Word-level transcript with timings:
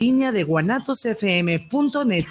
línea 0.00 0.32
de 0.32 0.44
guanatosfm.net. 0.44 2.26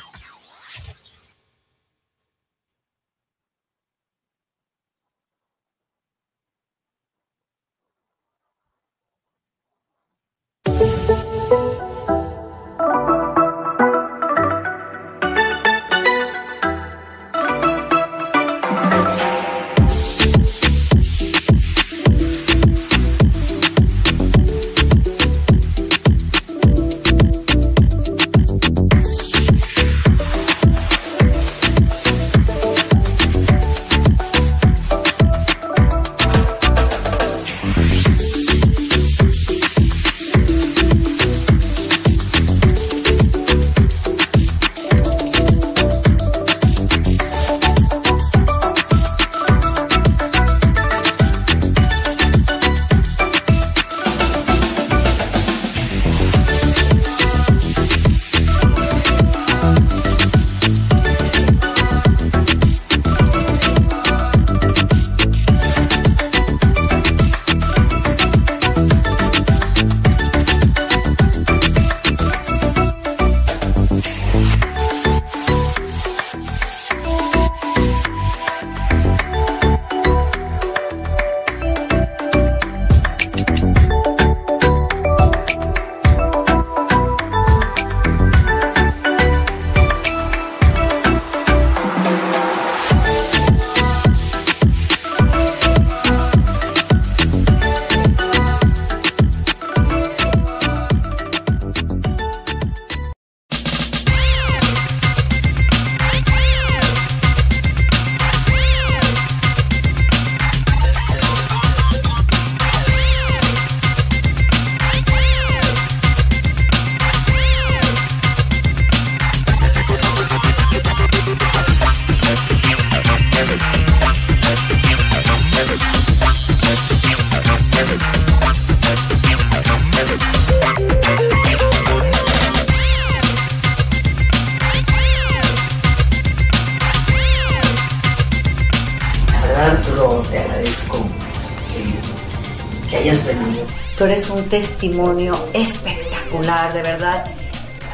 testimonio 144.50 145.36
espectacular, 145.54 146.74
de 146.74 146.82
verdad. 146.82 147.26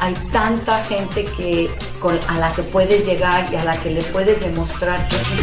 Hay 0.00 0.14
tanta 0.32 0.84
gente 0.84 1.24
que 1.36 1.70
con, 2.00 2.18
a 2.28 2.38
la 2.38 2.52
que 2.54 2.62
puedes 2.62 3.06
llegar 3.06 3.52
y 3.52 3.56
a 3.56 3.64
la 3.64 3.80
que 3.82 3.90
le 3.90 4.02
puedes 4.04 4.40
demostrar 4.40 5.08
que 5.08 5.16
sí 5.16 5.36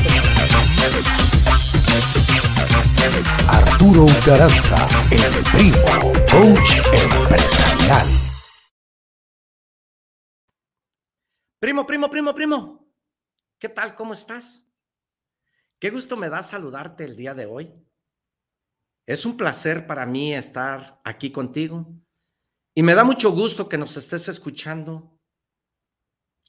Arturo 3.47 4.05
Garanza, 4.25 4.87
el 5.11 5.43
primo, 5.51 6.11
coach 6.31 6.71
empresarial. 6.93 8.07
Primo, 11.59 11.85
primo, 11.85 12.09
primo, 12.09 12.33
primo. 12.35 12.87
¿Qué 13.59 13.69
tal? 13.69 13.95
¿Cómo 13.95 14.13
estás? 14.13 14.67
Qué 15.79 15.89
gusto 15.89 16.17
me 16.17 16.29
da 16.29 16.43
saludarte 16.43 17.05
el 17.05 17.15
día 17.15 17.33
de 17.33 17.45
hoy. 17.45 17.73
Es 19.05 19.25
un 19.25 19.35
placer 19.35 19.85
para 19.85 20.05
mí 20.05 20.33
estar 20.33 21.01
aquí 21.03 21.31
contigo 21.31 21.93
y 22.73 22.83
me 22.83 22.95
da 22.95 23.03
mucho 23.03 23.31
gusto 23.31 23.67
que 23.67 23.77
nos 23.77 23.97
estés 23.97 24.29
escuchando. 24.29 25.19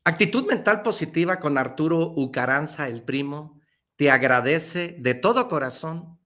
Actitud 0.04 0.46
mental 0.46 0.82
positiva 0.82 1.40
con 1.40 1.58
Arturo 1.58 2.12
Ucaranza, 2.16 2.86
el 2.86 3.02
primo, 3.02 3.60
te 3.96 4.10
agradece 4.10 4.96
de 5.00 5.14
todo 5.14 5.48
corazón 5.48 6.20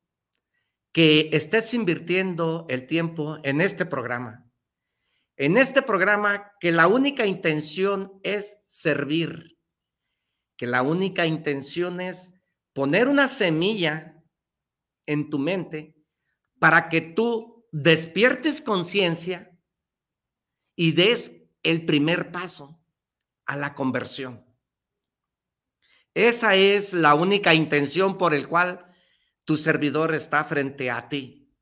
que 0.93 1.31
estés 1.33 1.73
invirtiendo 1.73 2.67
el 2.69 2.87
tiempo 2.87 3.39
en 3.43 3.63
este 3.63 3.87
programa. 3.87 4.51
En 5.37 5.57
este 5.57 5.81
programa 5.81 6.53
que 6.61 6.73
la 6.73 6.89
única 6.89 7.25
intención 7.25 8.21
es 8.23 8.61
servir, 8.67 9.57
que 10.59 10.67
la 10.67 10.83
única 10.83 11.25
intención 11.25 12.03
es 12.03 12.35
poner 12.75 13.09
una 13.09 13.29
semilla 13.29 14.23
en 15.07 15.31
tu 15.31 15.39
mente 15.39 15.98
para 16.59 16.89
que 16.89 17.01
tú 17.01 17.67
despiertes 17.73 18.61
conciencia 18.61 19.59
y 20.77 20.93
des 20.93 21.33
el 21.63 21.85
primer 21.85 22.31
paso 22.31 22.83
a 23.47 23.57
la 23.57 23.75
conversión. 23.75 24.47
Esa 26.15 26.55
es 26.55 26.93
la 26.93 27.15
única 27.15 27.55
intención 27.55 28.19
por 28.19 28.35
el 28.35 28.49
cual 28.49 28.87
tu 29.45 29.57
servidor 29.57 30.15
está 30.15 30.45
frente 30.45 30.91
a 30.91 31.09
ti. 31.09 31.55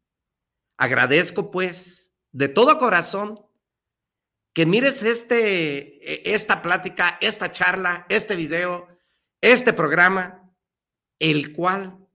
Agradezco 0.76 1.50
pues 1.50 2.14
de 2.32 2.48
todo 2.48 2.78
corazón 2.78 3.40
que 4.52 4.66
mires 4.66 5.02
este, 5.02 6.30
e, 6.30 6.34
esta 6.34 6.62
plática, 6.62 7.18
esta 7.20 7.50
charla, 7.50 8.06
este 8.08 8.36
video, 8.36 8.88
este 9.42 9.72
programa, 9.72 10.50
el 11.18 11.52
cual 11.52 12.05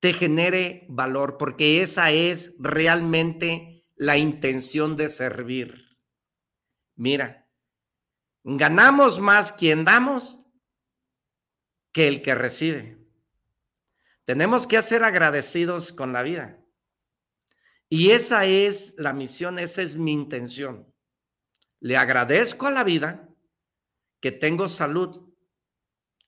te 0.00 0.12
genere 0.12 0.86
valor, 0.88 1.36
porque 1.38 1.82
esa 1.82 2.10
es 2.10 2.54
realmente 2.58 3.86
la 3.96 4.16
intención 4.16 4.96
de 4.96 5.10
servir. 5.10 5.98
Mira, 6.94 7.48
ganamos 8.44 9.20
más 9.20 9.52
quien 9.52 9.84
damos 9.84 10.40
que 11.92 12.08
el 12.08 12.22
que 12.22 12.34
recibe. 12.34 12.98
Tenemos 14.24 14.66
que 14.66 14.80
ser 14.82 15.04
agradecidos 15.04 15.92
con 15.92 16.12
la 16.12 16.22
vida. 16.22 16.62
Y 17.88 18.10
esa 18.10 18.44
es 18.44 18.94
la 18.98 19.12
misión, 19.12 19.58
esa 19.58 19.82
es 19.82 19.96
mi 19.96 20.12
intención. 20.12 20.92
Le 21.80 21.96
agradezco 21.96 22.66
a 22.66 22.70
la 22.70 22.84
vida 22.84 23.28
que 24.20 24.30
tengo 24.30 24.68
salud. 24.68 25.32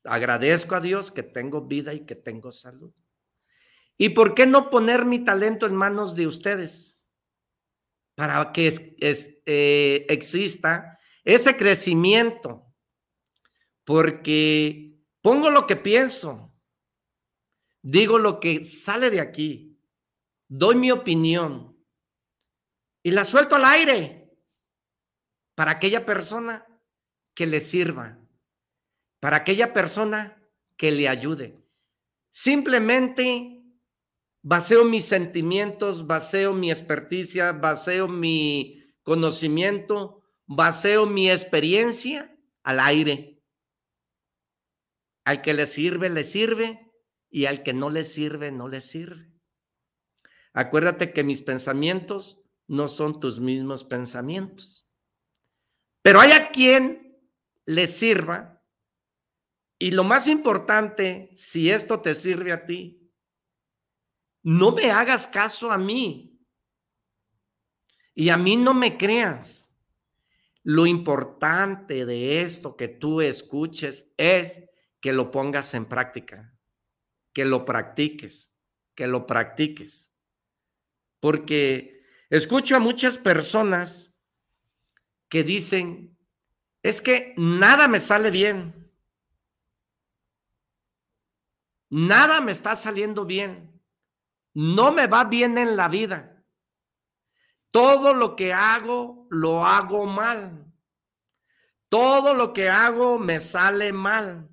Agradezco 0.04 0.74
a 0.74 0.80
Dios 0.80 1.10
que 1.10 1.22
tengo 1.22 1.66
vida 1.66 1.92
y 1.92 2.06
que 2.06 2.14
tengo 2.14 2.50
salud. 2.50 2.94
¿Y 4.02 4.08
por 4.08 4.34
qué 4.34 4.46
no 4.46 4.70
poner 4.70 5.04
mi 5.04 5.22
talento 5.26 5.66
en 5.66 5.76
manos 5.76 6.16
de 6.16 6.26
ustedes? 6.26 7.12
Para 8.14 8.50
que 8.50 8.96
eh, 9.44 10.06
exista 10.08 10.98
ese 11.22 11.54
crecimiento. 11.54 12.64
Porque 13.84 14.96
pongo 15.20 15.50
lo 15.50 15.66
que 15.66 15.76
pienso, 15.76 16.50
digo 17.82 18.18
lo 18.18 18.40
que 18.40 18.64
sale 18.64 19.10
de 19.10 19.20
aquí, 19.20 19.78
doy 20.48 20.76
mi 20.76 20.90
opinión 20.90 21.76
y 23.02 23.10
la 23.10 23.26
suelto 23.26 23.56
al 23.56 23.66
aire 23.66 24.30
para 25.54 25.72
aquella 25.72 26.06
persona 26.06 26.66
que 27.34 27.44
le 27.46 27.60
sirva, 27.60 28.18
para 29.20 29.36
aquella 29.36 29.74
persona 29.74 30.42
que 30.78 30.90
le 30.90 31.06
ayude. 31.06 31.62
Simplemente 32.30 33.59
baseo 34.42 34.84
mis 34.84 35.04
sentimientos, 35.04 36.06
baseo 36.06 36.52
mi 36.52 36.70
experticia, 36.70 37.52
baseo 37.52 38.08
mi 38.08 38.84
conocimiento 39.02 40.20
baseo 40.52 41.06
mi 41.06 41.30
experiencia 41.30 42.36
al 42.64 42.80
aire. 42.80 43.40
Al 45.24 45.42
que 45.42 45.54
le 45.54 45.66
sirve, 45.66 46.10
le 46.10 46.24
sirve, 46.24 46.92
y 47.30 47.46
al 47.46 47.62
que 47.62 47.72
no 47.72 47.88
le 47.88 48.02
sirve, 48.02 48.50
no 48.50 48.66
le 48.66 48.80
sirve. 48.80 49.30
Acuérdate 50.52 51.12
que 51.12 51.22
mis 51.22 51.42
pensamientos 51.42 52.42
no 52.66 52.88
son 52.88 53.20
tus 53.20 53.38
mismos 53.38 53.84
pensamientos. 53.84 54.88
Pero 56.02 56.20
hay 56.20 56.32
a 56.32 56.50
quien 56.50 57.16
le 57.64 57.86
sirva. 57.86 58.64
Y 59.78 59.92
lo 59.92 60.02
más 60.02 60.26
importante, 60.26 61.30
si 61.36 61.70
esto 61.70 62.00
te 62.00 62.14
sirve 62.14 62.50
a 62.50 62.66
ti, 62.66 62.99
no 64.42 64.72
me 64.72 64.90
hagas 64.90 65.26
caso 65.26 65.70
a 65.70 65.78
mí. 65.78 66.38
Y 68.14 68.28
a 68.28 68.36
mí 68.36 68.56
no 68.56 68.74
me 68.74 68.98
creas. 68.98 69.72
Lo 70.62 70.86
importante 70.86 72.04
de 72.04 72.42
esto 72.42 72.76
que 72.76 72.88
tú 72.88 73.20
escuches 73.20 74.12
es 74.16 74.62
que 75.00 75.12
lo 75.12 75.30
pongas 75.30 75.72
en 75.74 75.86
práctica, 75.86 76.54
que 77.32 77.44
lo 77.44 77.64
practiques, 77.64 78.54
que 78.94 79.06
lo 79.06 79.26
practiques. 79.26 80.12
Porque 81.18 82.02
escucho 82.28 82.76
a 82.76 82.80
muchas 82.80 83.16
personas 83.16 84.14
que 85.28 85.44
dicen, 85.44 86.18
es 86.82 87.00
que 87.00 87.34
nada 87.36 87.88
me 87.88 88.00
sale 88.00 88.30
bien. 88.30 88.90
Nada 91.88 92.40
me 92.40 92.52
está 92.52 92.76
saliendo 92.76 93.24
bien. 93.24 93.69
No 94.54 94.92
me 94.92 95.06
va 95.06 95.24
bien 95.24 95.58
en 95.58 95.76
la 95.76 95.88
vida. 95.88 96.44
Todo 97.70 98.14
lo 98.14 98.34
que 98.34 98.52
hago, 98.52 99.26
lo 99.30 99.64
hago 99.64 100.06
mal. 100.06 100.66
Todo 101.88 102.34
lo 102.34 102.52
que 102.52 102.68
hago 102.68 103.18
me 103.18 103.40
sale 103.40 103.92
mal. 103.92 104.48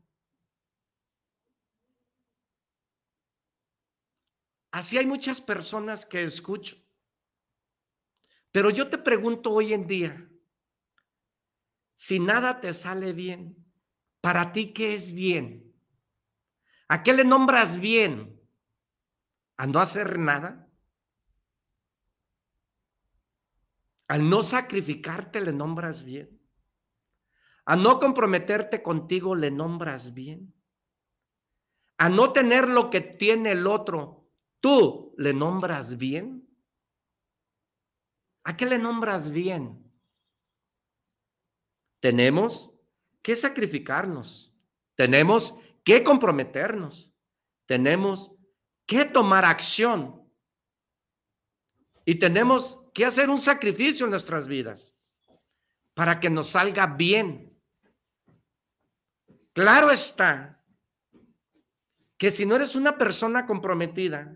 Así 4.71 4.97
hay 4.97 5.07
muchas 5.07 5.41
personas 5.41 6.05
que 6.05 6.23
escucho. 6.23 6.77
Pero 8.51 8.69
yo 8.69 8.89
te 8.89 8.97
pregunto 8.97 9.51
hoy 9.51 9.73
en 9.73 9.87
día, 9.87 10.29
si 11.95 12.19
nada 12.19 12.59
te 12.61 12.73
sale 12.73 13.13
bien, 13.13 13.55
¿para 14.21 14.51
ti 14.51 14.73
qué 14.73 14.93
es 14.93 15.13
bien? 15.13 15.73
¿A 16.87 17.03
qué 17.03 17.13
le 17.13 17.23
nombras 17.23 17.79
bien? 17.79 18.36
¿A 19.57 19.65
no 19.65 19.79
hacer 19.79 20.19
nada? 20.19 20.69
Al 24.07 24.29
no 24.29 24.41
sacrificarte 24.41 25.41
le 25.41 25.51
nombras 25.51 26.03
bien. 26.03 26.39
A 27.65 27.75
no 27.75 27.99
comprometerte 27.99 28.81
contigo 28.81 29.35
le 29.35 29.51
nombras 29.51 30.13
bien. 30.13 30.53
A 31.97 32.07
no 32.09 32.31
tener 32.31 32.69
lo 32.69 32.89
que 32.89 33.01
tiene 33.01 33.51
el 33.51 33.67
otro, 33.67 34.29
tú 34.61 35.13
le 35.17 35.33
nombras 35.33 35.97
bien. 35.97 36.47
¿A 38.43 38.55
qué 38.55 38.65
le 38.65 38.77
nombras 38.77 39.31
bien? 39.31 39.83
Tenemos 41.99 42.71
que 43.21 43.35
sacrificarnos, 43.35 44.55
tenemos 44.95 45.55
que 45.83 46.03
comprometernos, 46.03 47.13
tenemos 47.65 48.36
que 48.87 49.05
tomar 49.05 49.45
acción 49.45 50.25
y 52.05 52.15
tenemos 52.15 52.79
que 52.93 53.05
hacer 53.05 53.29
un 53.29 53.41
sacrificio 53.41 54.05
en 54.05 54.11
nuestras 54.11 54.47
vidas 54.47 54.95
para 55.93 56.19
que 56.19 56.29
nos 56.29 56.51
salga 56.51 56.87
bien. 56.87 57.53
Claro 59.53 59.91
está 59.91 60.63
que 62.17 62.31
si 62.31 62.45
no 62.45 62.55
eres 62.55 62.75
una 62.75 62.97
persona 62.97 63.45
comprometida, 63.45 64.35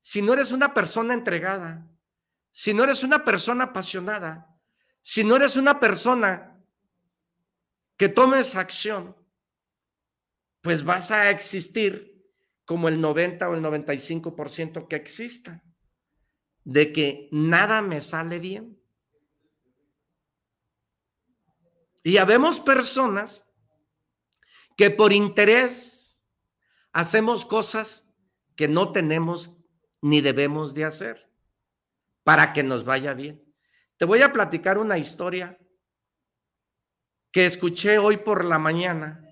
si 0.00 0.20
no 0.20 0.32
eres 0.32 0.50
una 0.50 0.74
persona 0.74 1.14
entregada, 1.14 1.86
si 2.50 2.74
no 2.74 2.82
eres 2.84 3.04
una 3.04 3.24
persona 3.24 3.64
apasionada, 3.64 4.58
si 5.00 5.22
no 5.22 5.36
eres 5.36 5.54
una 5.56 5.78
persona 5.78 6.60
que 7.96 8.08
tomes 8.08 8.56
acción, 8.56 9.16
pues 10.60 10.82
vas 10.82 11.10
a 11.10 11.30
existir 11.30 12.17
como 12.68 12.90
el 12.90 13.00
90 13.00 13.48
o 13.48 13.54
el 13.54 13.62
95% 13.62 14.88
que 14.88 14.96
exista, 14.96 15.64
de 16.64 16.92
que 16.92 17.30
nada 17.32 17.80
me 17.80 18.02
sale 18.02 18.38
bien. 18.38 18.78
Y 22.04 22.18
habemos 22.18 22.60
personas 22.60 23.48
que 24.76 24.90
por 24.90 25.14
interés 25.14 26.22
hacemos 26.92 27.46
cosas 27.46 28.06
que 28.54 28.68
no 28.68 28.92
tenemos 28.92 29.56
ni 30.02 30.20
debemos 30.20 30.74
de 30.74 30.84
hacer 30.84 31.26
para 32.22 32.52
que 32.52 32.62
nos 32.62 32.84
vaya 32.84 33.14
bien. 33.14 33.42
Te 33.96 34.04
voy 34.04 34.20
a 34.20 34.30
platicar 34.30 34.76
una 34.76 34.98
historia 34.98 35.58
que 37.32 37.46
escuché 37.46 37.96
hoy 37.96 38.18
por 38.18 38.44
la 38.44 38.58
mañana, 38.58 39.24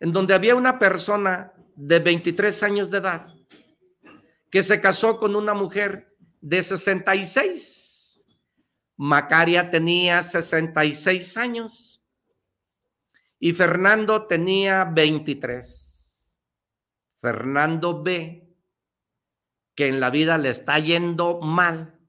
en 0.00 0.12
donde 0.12 0.34
había 0.34 0.54
una 0.54 0.78
persona 0.78 1.54
de 1.76 1.98
23 1.98 2.62
años 2.62 2.90
de 2.90 2.98
edad 2.98 3.36
que 4.50 4.62
se 4.62 4.80
casó 4.80 5.18
con 5.18 5.36
una 5.36 5.54
mujer 5.54 6.16
de 6.40 6.62
66. 6.62 8.24
Macaria 8.96 9.68
tenía 9.68 10.22
66 10.22 11.36
años 11.36 12.02
y 13.38 13.52
Fernando 13.52 14.26
tenía 14.26 14.84
23. 14.84 16.38
Fernando 17.20 18.02
ve 18.02 18.48
que 19.74 19.88
en 19.88 20.00
la 20.00 20.10
vida 20.10 20.38
le 20.38 20.48
está 20.48 20.78
yendo 20.78 21.40
mal 21.40 22.00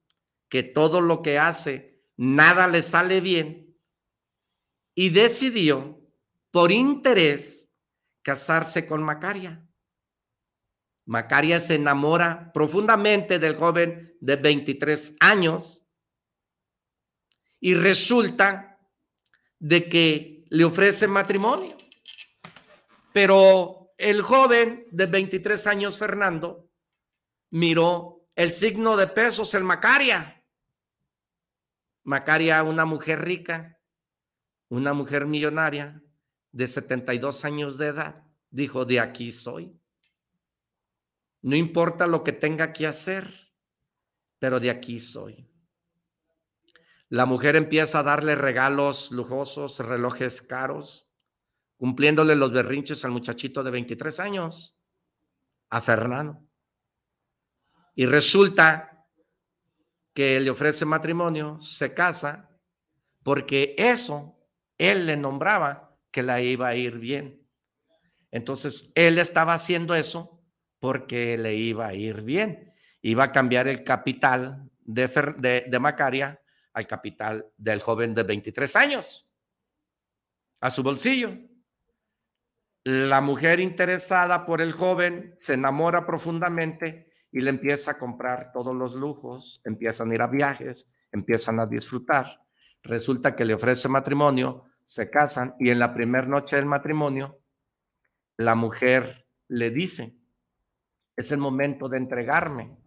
que 0.47 0.63
todo 0.63 1.01
lo 1.01 1.21
que 1.21 1.37
hace, 1.37 2.01
nada 2.15 2.67
le 2.67 2.81
sale 2.81 3.19
bien, 3.19 3.77
y 4.95 5.09
decidió, 5.09 5.99
por 6.49 6.71
interés, 6.71 7.66
casarse 8.27 8.85
con 8.85 9.01
Macaria. 9.03 9.65
Macaria 11.05 11.61
se 11.61 11.75
enamora 11.75 12.51
profundamente 12.51 13.39
del 13.39 13.55
joven 13.55 14.17
de 14.19 14.35
23 14.35 15.15
años 15.21 15.87
y 17.61 17.73
resulta 17.73 18.81
de 19.59 19.87
que 19.87 20.45
le 20.49 20.65
ofrece 20.65 21.07
matrimonio. 21.07 21.77
Pero 23.13 23.93
el 23.97 24.21
joven 24.21 24.85
de 24.91 25.05
23 25.05 25.65
años, 25.65 25.97
Fernando, 25.97 26.69
miró 27.49 28.27
el 28.35 28.51
signo 28.51 28.97
de 28.97 29.07
pesos, 29.07 29.53
el 29.53 29.63
Macaria, 29.63 30.43
Macaria, 32.03 32.61
una 32.63 32.83
mujer 32.83 33.23
rica, 33.23 33.79
una 34.67 34.91
mujer 34.91 35.25
millonaria 35.27 36.03
de 36.57 36.65
72 36.65 37.45
años 37.45 37.77
de 37.77 37.85
edad, 37.85 38.23
dijo, 38.49 38.83
de 38.83 38.99
aquí 38.99 39.31
soy. 39.31 39.79
No 41.43 41.55
importa 41.55 42.07
lo 42.07 42.23
que 42.23 42.31
tenga 42.31 42.73
que 42.73 42.87
hacer, 42.87 43.31
pero 44.39 44.59
de 44.59 44.71
aquí 44.71 44.99
soy. 44.99 45.47
La 47.09 47.27
mujer 47.27 47.57
empieza 47.57 47.99
a 47.99 48.03
darle 48.03 48.35
regalos 48.35 49.11
lujosos, 49.11 49.77
relojes 49.77 50.41
caros, 50.41 51.07
cumpliéndole 51.77 52.35
los 52.35 52.51
berrinches 52.51 53.05
al 53.05 53.11
muchachito 53.11 53.63
de 53.63 53.69
23 53.69 54.19
años, 54.19 54.79
a 55.69 55.79
Fernando. 55.79 56.43
Y 57.93 58.07
resulta 58.07 59.07
que 60.11 60.39
le 60.39 60.49
ofrece 60.49 60.85
matrimonio, 60.85 61.61
se 61.61 61.93
casa, 61.93 62.49
porque 63.21 63.75
eso 63.77 64.39
él 64.79 65.05
le 65.05 65.17
nombraba 65.17 65.86
que 66.17 66.23
la 66.23 66.41
iba 66.41 66.69
a 66.69 66.75
ir 66.75 66.97
bien. 66.97 67.47
Entonces, 68.31 68.91
él 68.95 69.19
estaba 69.19 69.53
haciendo 69.53 69.93
eso 69.93 70.43
porque 70.79 71.37
le 71.37 71.53
iba 71.53 71.85
a 71.85 71.93
ir 71.93 72.23
bien. 72.23 72.73
Iba 73.03 73.25
a 73.25 73.31
cambiar 73.31 73.67
el 73.67 73.83
capital 73.83 74.67
de, 74.79 75.63
de, 75.69 75.79
Macaria 75.79 76.41
al 76.73 76.87
capital 76.87 77.45
del 77.55 77.81
joven 77.81 78.15
de 78.15 78.23
23 78.23 78.75
años, 78.77 79.31
a 80.59 80.71
su 80.71 80.81
bolsillo. 80.81 81.37
La 82.83 83.21
mujer 83.21 83.59
interesada 83.59 84.43
por 84.43 84.59
el 84.59 84.71
joven 84.71 85.35
se 85.37 85.53
enamora 85.53 86.03
profundamente 86.03 87.11
y 87.31 87.41
le 87.41 87.51
empieza 87.51 87.91
a 87.91 87.99
comprar 87.99 88.51
todos 88.51 88.75
los 88.75 88.95
lujos, 88.95 89.61
empiezan 89.63 90.09
a 90.09 90.15
ir 90.15 90.21
a 90.23 90.27
viajes, 90.27 90.91
empiezan 91.11 91.59
a 91.59 91.67
disfrutar. 91.67 92.41
Resulta 92.81 93.35
que 93.35 93.45
le 93.45 93.53
ofrece 93.53 93.87
matrimonio, 93.87 94.66
se 94.87 95.09
casan 95.09 95.53
y 95.59 95.69
en 95.69 95.79
la 95.79 95.93
primera 95.93 96.25
noche 96.25 96.55
del 96.55 96.65
matrimonio, 96.65 97.41
la 98.37 98.55
mujer 98.55 99.27
le 99.49 99.69
dice, 99.69 100.15
es 101.13 101.29
el 101.33 101.39
momento 101.39 101.89
de 101.89 101.97
entregarme, 101.97 102.77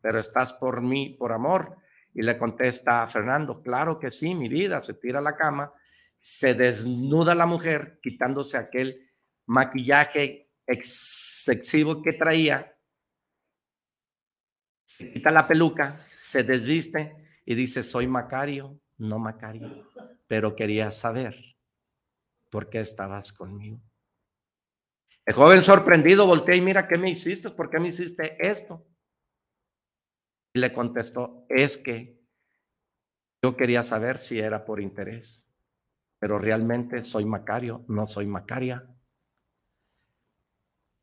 pero 0.00 0.18
estás 0.18 0.54
por 0.54 0.80
mí, 0.80 1.10
por 1.18 1.32
amor. 1.32 1.76
Y 2.14 2.22
le 2.22 2.38
contesta 2.38 3.02
a 3.02 3.06
Fernando, 3.08 3.60
claro 3.62 3.98
que 3.98 4.10
sí, 4.10 4.34
mi 4.34 4.48
vida, 4.48 4.80
se 4.80 4.94
tira 4.94 5.18
a 5.18 5.22
la 5.22 5.36
cama, 5.36 5.70
se 6.16 6.54
desnuda 6.54 7.34
la 7.34 7.44
mujer 7.44 8.00
quitándose 8.02 8.56
aquel 8.56 9.10
maquillaje 9.44 10.48
excesivo 10.66 12.00
que 12.02 12.14
traía, 12.14 12.74
se 14.86 15.12
quita 15.12 15.30
la 15.30 15.46
peluca, 15.46 16.06
se 16.16 16.42
desviste 16.42 17.14
y 17.44 17.54
dice, 17.54 17.82
soy 17.82 18.06
Macario, 18.06 18.80
no 18.96 19.18
Macario, 19.18 19.86
pero 20.26 20.56
quería 20.56 20.90
saber 20.90 21.49
por 22.50 22.68
qué 22.68 22.80
estabas 22.80 23.32
conmigo. 23.32 23.80
El 25.24 25.34
joven 25.34 25.62
sorprendido 25.62 26.26
voltea 26.26 26.56
y 26.56 26.60
mira, 26.60 26.88
¿qué 26.88 26.98
me 26.98 27.10
hiciste? 27.10 27.50
¿Por 27.50 27.70
qué 27.70 27.78
me 27.78 27.88
hiciste 27.88 28.36
esto? 28.44 28.86
Y 30.52 30.58
le 30.58 30.72
contestó, 30.72 31.46
es 31.48 31.78
que 31.78 32.20
yo 33.42 33.56
quería 33.56 33.84
saber 33.84 34.20
si 34.20 34.40
era 34.40 34.64
por 34.64 34.80
interés, 34.80 35.48
pero 36.18 36.38
realmente 36.38 37.04
soy 37.04 37.24
Macario, 37.24 37.84
no 37.88 38.06
soy 38.06 38.26
Macaria. 38.26 38.86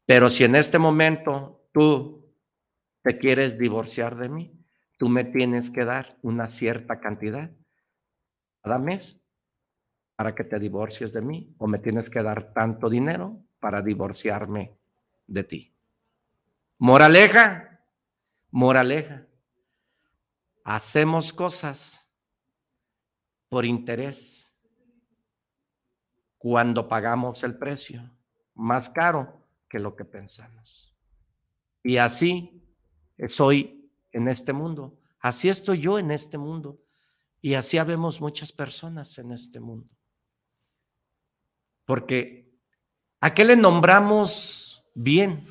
Pero 0.05 0.29
si 0.29 0.43
en 0.43 0.55
este 0.55 0.77
momento 0.77 1.69
tú 1.71 2.33
te 3.01 3.17
quieres 3.17 3.57
divorciar 3.57 4.17
de 4.17 4.29
mí, 4.29 4.65
tú 4.97 5.07
me 5.07 5.23
tienes 5.23 5.71
que 5.71 5.85
dar 5.85 6.17
una 6.21 6.49
cierta 6.49 6.99
cantidad 6.99 7.51
cada 8.61 8.79
mes 8.79 9.26
para 10.17 10.33
que 10.33 10.43
te 10.43 10.57
divorcies 10.57 11.13
de 11.13 11.21
mí 11.21 11.53
o 11.59 11.67
me 11.67 11.77
tienes 11.77 12.09
que 12.09 12.23
dar 12.23 12.51
tanto 12.51 12.89
dinero 12.89 13.39
para 13.59 13.83
divorciarme 13.83 14.75
de 15.27 15.43
ti. 15.43 15.75
Moraleja, 16.79 17.79
moraleja. 18.49 19.27
Hacemos 20.63 21.31
cosas 21.31 22.11
por 23.47 23.63
interés 23.63 24.57
cuando 26.39 26.87
pagamos 26.87 27.43
el 27.43 27.55
precio 27.55 28.09
más 28.55 28.89
caro 28.89 29.45
que 29.69 29.77
lo 29.77 29.95
que 29.95 30.03
pensamos. 30.03 30.97
Y 31.83 31.97
así 31.97 32.59
soy 33.27 33.87
en 34.11 34.27
este 34.29 34.51
mundo. 34.51 34.97
Así 35.19 35.47
estoy 35.47 35.79
yo 35.79 35.99
en 35.99 36.09
este 36.09 36.39
mundo. 36.39 36.81
Y 37.39 37.53
así 37.53 37.77
habemos 37.77 38.19
muchas 38.19 38.51
personas 38.51 39.15
en 39.19 39.31
este 39.31 39.59
mundo. 39.59 39.96
Porque 41.87 42.51
¿a 43.21 43.33
qué 43.33 43.45
le 43.45 43.55
nombramos 43.55 44.83
bien? 44.93 45.47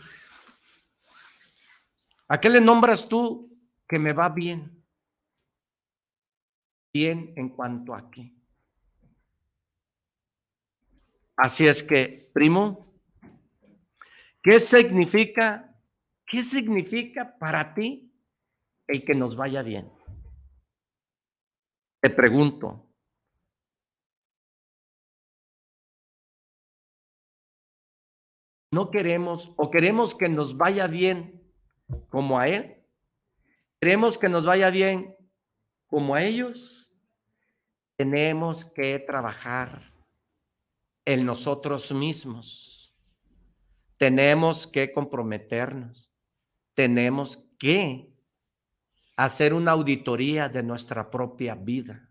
¿A 2.29 2.39
qué 2.39 2.51
le 2.51 2.61
nombras 2.61 3.09
tú 3.09 3.59
que 3.89 3.99
me 3.99 4.13
va 4.13 4.29
bien? 4.29 4.85
Bien 6.93 7.33
en 7.37 7.49
cuanto 7.49 7.95
a 7.95 8.11
qué. 8.11 8.35
Así 11.39 11.67
es 11.67 11.83
que, 11.83 12.31
primo, 12.35 13.01
¿qué 14.43 14.61
significa? 14.61 15.75
¿Qué 16.27 16.43
significa 16.43 17.39
para 17.39 17.73
ti 17.73 18.13
el 18.89 19.07
que 19.07 19.15
nos 19.15 19.37
vaya 19.37 19.63
bien? 19.63 19.91
Te 22.01 22.11
pregunto, 22.11 22.86
no 28.71 28.91
queremos 28.91 29.53
o 29.57 29.71
queremos 29.71 30.15
que 30.15 30.29
nos 30.29 30.57
vaya 30.57 30.87
bien 30.87 31.43
como 32.09 32.39
a 32.39 32.49
Él. 32.49 32.83
Queremos 33.81 34.19
que 34.19 34.29
nos 34.29 34.45
vaya 34.45 34.71
bien 34.71 35.15
como 35.87 36.15
a 36.15 36.23
ellos. 36.23 36.95
Tenemos 37.97 38.65
que 38.65 38.99
trabajar 38.99 39.93
en 41.05 41.25
nosotros 41.25 41.93
mismos. 41.93 42.95
Tenemos 43.97 44.67
que 44.67 44.93
comprometernos. 44.93 46.13
Tenemos 46.75 47.37
que 47.59 48.13
hacer 49.17 49.55
una 49.55 49.71
auditoría 49.73 50.49
de 50.49 50.63
nuestra 50.63 51.11
propia 51.11 51.55
vida. 51.55 52.11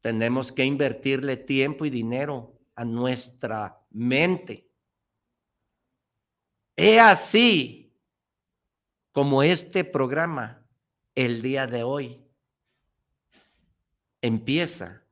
Tenemos 0.00 0.52
que 0.52 0.64
invertirle 0.64 1.36
tiempo 1.38 1.84
y 1.84 1.90
dinero 1.90 2.60
a 2.74 2.84
nuestra 2.84 3.80
mente 3.90 4.73
He 6.76 6.98
así 6.98 7.96
como 9.12 9.42
este 9.44 9.84
programa 9.84 10.66
el 11.14 11.40
día 11.40 11.68
de 11.68 11.84
hoy 11.84 12.20
empieza 14.20 15.04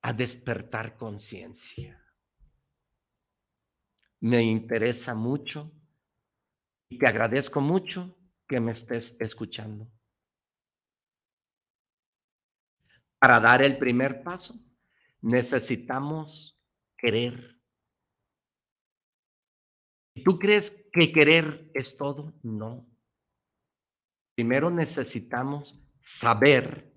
a 0.00 0.12
despertar 0.12 0.96
conciencia. 0.96 2.00
Me 4.20 4.42
interesa 4.42 5.14
mucho 5.14 5.72
y 6.88 6.98
te 6.98 7.08
agradezco 7.08 7.60
mucho 7.60 8.16
que 8.46 8.60
me 8.60 8.72
estés 8.72 9.16
escuchando. 9.20 9.90
Para 13.18 13.40
dar 13.40 13.62
el 13.62 13.76
primer 13.76 14.22
paso, 14.22 14.54
necesitamos 15.20 16.62
querer 16.96 17.53
¿Tú 20.22 20.38
crees 20.38 20.88
que 20.92 21.12
querer 21.12 21.70
es 21.74 21.96
todo? 21.96 22.32
No. 22.42 22.86
Primero 24.34 24.70
necesitamos 24.70 25.80
saber 25.98 26.92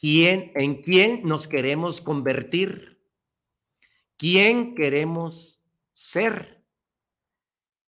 quién, 0.00 0.52
en 0.54 0.82
quién 0.82 1.22
nos 1.24 1.48
queremos 1.48 2.00
convertir, 2.00 3.02
quién 4.16 4.74
queremos 4.74 5.62
ser, 5.92 6.64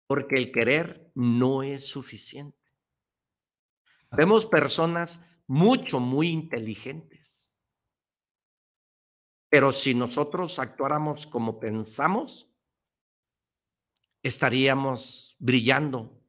porque 0.07 0.37
el 0.37 0.53
querer 0.53 1.11
no 1.15 1.63
es 1.63 1.87
suficiente. 1.87 2.59
Vemos 4.11 4.45
personas 4.45 5.25
mucho, 5.47 6.01
muy 6.01 6.29
inteligentes, 6.29 7.59
pero 9.49 9.73
si 9.73 9.95
nosotros 9.95 10.59
actuáramos 10.59 11.27
como 11.27 11.59
pensamos, 11.59 12.52
estaríamos 14.23 15.37
brillando. 15.39 16.21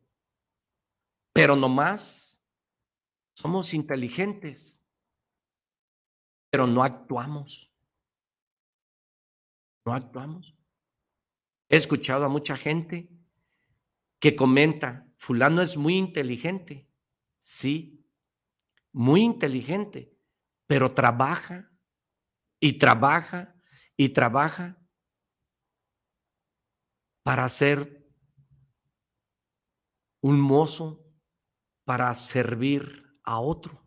Pero 1.34 1.56
no 1.56 1.70
más, 1.70 2.42
somos 3.36 3.74
inteligentes, 3.74 4.84
pero 6.50 6.68
no 6.68 6.84
actuamos. 6.84 7.72
No 9.86 9.94
actuamos. 9.94 10.56
He 11.70 11.78
escuchado 11.78 12.26
a 12.26 12.30
mucha 12.30 12.56
gente 12.56 13.10
que 14.20 14.36
comenta, 14.36 15.08
fulano 15.18 15.62
es 15.62 15.76
muy 15.76 15.96
inteligente. 15.98 16.88
Sí, 17.40 18.06
muy 18.94 19.22
inteligente, 19.22 20.16
pero 20.68 20.94
trabaja 20.94 21.70
y 22.60 22.74
trabaja 22.74 23.56
y 23.98 24.10
trabaja 24.10 24.78
para 27.24 27.48
ser 27.50 28.06
un 30.22 30.40
mozo, 30.40 31.06
para 31.86 32.14
servir 32.16 33.04
a 33.24 33.40
otro. 33.40 33.82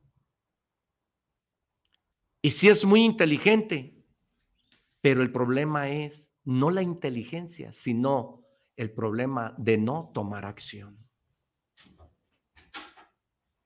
Y 2.43 2.51
si 2.51 2.69
es 2.69 2.85
muy 2.85 3.05
inteligente, 3.05 4.05
pero 5.01 5.23
el 5.23 5.33
problema 5.33 5.89
es 5.89 6.31
no 6.45 6.71
la 6.71 6.83
inteligencia, 6.83 7.73
sino 7.73 8.45
el 8.77 8.93
problema 8.93 9.55
de 9.59 9.79
no 9.79 10.11
tomar 10.15 10.45
acción. 10.45 10.99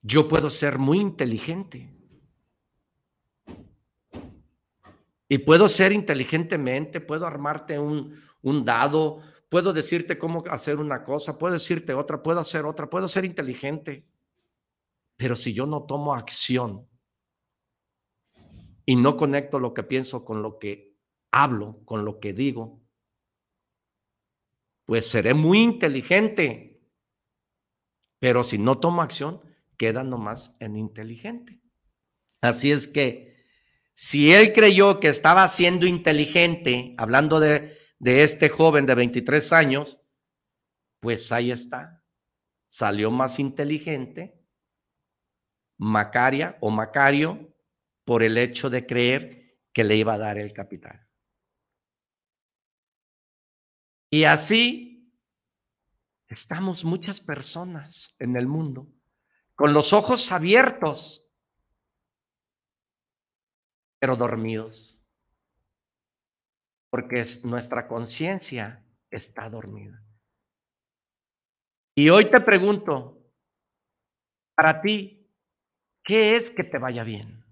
Yo 0.02 0.28
puedo 0.28 0.48
ser 0.48 0.78
muy 0.78 0.98
inteligente. 0.98 1.94
Y 5.28 5.38
puedo 5.38 5.68
ser 5.68 5.92
inteligentemente, 5.92 7.00
puedo 7.00 7.26
armarte 7.26 7.78
un, 7.78 8.18
un 8.42 8.64
dado, 8.64 9.22
Puedo 9.50 9.72
decirte 9.72 10.16
cómo 10.16 10.44
hacer 10.48 10.76
una 10.76 11.02
cosa, 11.02 11.36
puedo 11.36 11.54
decirte 11.54 11.92
otra, 11.92 12.22
puedo 12.22 12.38
hacer 12.38 12.64
otra, 12.64 12.88
puedo 12.88 13.08
ser 13.08 13.24
inteligente. 13.24 14.06
Pero 15.16 15.34
si 15.34 15.52
yo 15.52 15.66
no 15.66 15.82
tomo 15.82 16.14
acción 16.14 16.88
y 18.86 18.94
no 18.94 19.16
conecto 19.16 19.58
lo 19.58 19.74
que 19.74 19.82
pienso 19.82 20.24
con 20.24 20.40
lo 20.40 20.60
que 20.60 20.96
hablo, 21.32 21.82
con 21.84 22.04
lo 22.04 22.20
que 22.20 22.32
digo, 22.32 22.80
pues 24.84 25.08
seré 25.08 25.34
muy 25.34 25.58
inteligente. 25.58 26.80
Pero 28.20 28.44
si 28.44 28.56
no 28.56 28.78
tomo 28.78 29.02
acción, 29.02 29.42
queda 29.76 30.04
nomás 30.04 30.56
en 30.60 30.76
inteligente. 30.76 31.60
Así 32.40 32.70
es 32.70 32.86
que 32.86 33.34
si 33.94 34.32
él 34.32 34.52
creyó 34.52 35.00
que 35.00 35.08
estaba 35.08 35.48
siendo 35.48 35.88
inteligente, 35.88 36.94
hablando 36.98 37.40
de 37.40 37.79
de 38.00 38.24
este 38.24 38.48
joven 38.48 38.86
de 38.86 38.94
23 38.96 39.52
años, 39.52 40.00
pues 40.98 41.30
ahí 41.30 41.52
está. 41.52 42.02
Salió 42.66 43.10
más 43.10 43.38
inteligente 43.38 44.40
Macaria 45.78 46.58
o 46.60 46.70
Macario 46.70 47.54
por 48.04 48.22
el 48.22 48.36
hecho 48.36 48.68
de 48.68 48.86
creer 48.86 49.58
que 49.72 49.84
le 49.84 49.96
iba 49.96 50.14
a 50.14 50.18
dar 50.18 50.38
el 50.38 50.52
capital. 50.52 51.08
Y 54.10 54.24
así 54.24 55.14
estamos 56.26 56.84
muchas 56.84 57.20
personas 57.20 58.16
en 58.18 58.36
el 58.36 58.46
mundo 58.46 58.92
con 59.54 59.74
los 59.74 59.92
ojos 59.92 60.32
abiertos, 60.32 61.30
pero 63.98 64.16
dormidos, 64.16 64.99
porque 66.90 67.24
nuestra 67.44 67.86
conciencia 67.86 68.84
está 69.10 69.48
dormida. 69.48 70.04
Y 71.94 72.10
hoy 72.10 72.30
te 72.30 72.40
pregunto, 72.40 73.20
para 74.54 74.80
ti, 74.80 75.28
¿qué 76.02 76.36
es 76.36 76.50
que 76.50 76.64
te 76.64 76.78
vaya 76.78 77.04
bien? 77.04 77.44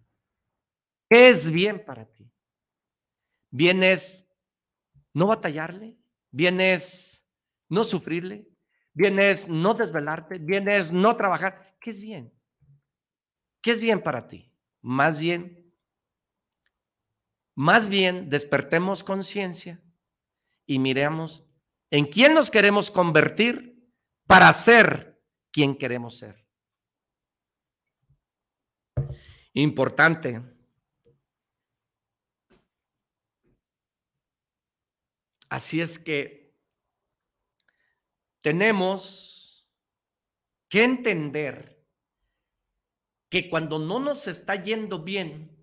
¿Qué 1.08 1.30
es 1.30 1.50
bien 1.50 1.84
para 1.84 2.04
ti? 2.06 2.30
¿Vienes 3.50 4.28
no 5.14 5.26
batallarle? 5.26 5.96
¿Vienes 6.30 7.26
no 7.68 7.84
sufrirle? 7.84 8.48
¿Vienes 8.92 9.48
no 9.48 9.74
desvelarte? 9.74 10.38
¿Vienes 10.38 10.92
no 10.92 11.16
trabajar? 11.16 11.76
¿Qué 11.80 11.90
es 11.90 12.00
bien? 12.00 12.32
¿Qué 13.62 13.70
es 13.70 13.80
bien 13.80 14.02
para 14.02 14.28
ti? 14.28 14.52
Más 14.82 15.18
bien, 15.18 15.57
más 17.58 17.88
bien 17.88 18.30
despertemos 18.30 19.02
conciencia 19.02 19.82
y 20.64 20.78
miremos 20.78 21.44
en 21.90 22.04
quién 22.04 22.32
nos 22.32 22.52
queremos 22.52 22.88
convertir 22.88 23.84
para 24.28 24.52
ser 24.52 25.20
quien 25.50 25.76
queremos 25.76 26.18
ser. 26.18 26.46
Importante. 29.54 30.40
Así 35.48 35.80
es 35.80 35.98
que 35.98 36.54
tenemos 38.40 39.68
que 40.68 40.84
entender 40.84 41.84
que 43.28 43.50
cuando 43.50 43.80
no 43.80 43.98
nos 43.98 44.28
está 44.28 44.54
yendo 44.54 45.02
bien, 45.02 45.57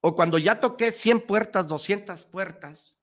o 0.00 0.14
cuando 0.14 0.38
ya 0.38 0.60
toqué 0.60 0.92
100 0.92 1.26
puertas, 1.26 1.66
200 1.66 2.26
puertas, 2.26 3.00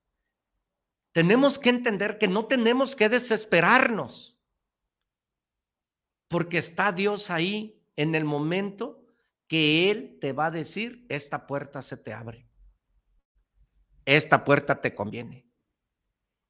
tenemos 1.11 1.59
que 1.59 1.69
entender 1.69 2.17
que 2.17 2.27
no 2.27 2.45
tenemos 2.45 2.95
que 2.95 3.09
desesperarnos, 3.09 4.37
porque 6.27 6.57
está 6.57 6.91
Dios 6.91 7.29
ahí 7.29 7.81
en 7.95 8.15
el 8.15 8.25
momento 8.25 9.05
que 9.47 9.91
Él 9.91 10.17
te 10.19 10.33
va 10.33 10.47
a 10.47 10.51
decir, 10.51 11.05
esta 11.09 11.47
puerta 11.47 11.81
se 11.81 11.97
te 11.97 12.13
abre, 12.13 12.49
esta 14.05 14.43
puerta 14.43 14.81
te 14.81 14.95
conviene. 14.95 15.47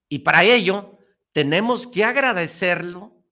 Y 0.10 0.20
para 0.20 0.44
ello 0.44 0.98
tenemos 1.32 1.88
que 1.88 2.04
agradecerlo, 2.04 3.24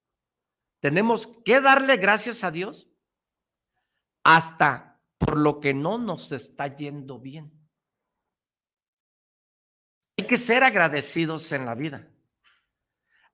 tenemos 0.80 1.26
que 1.44 1.60
darle 1.60 1.96
gracias 1.96 2.44
a 2.44 2.50
Dios 2.50 2.90
hasta 4.22 4.93
por 5.24 5.38
lo 5.38 5.60
que 5.60 5.72
no 5.72 5.98
nos 5.98 6.32
está 6.32 6.74
yendo 6.74 7.18
bien. 7.18 7.52
Hay 10.18 10.26
que 10.26 10.36
ser 10.36 10.62
agradecidos 10.62 11.50
en 11.52 11.64
la 11.64 11.74
vida. 11.74 12.10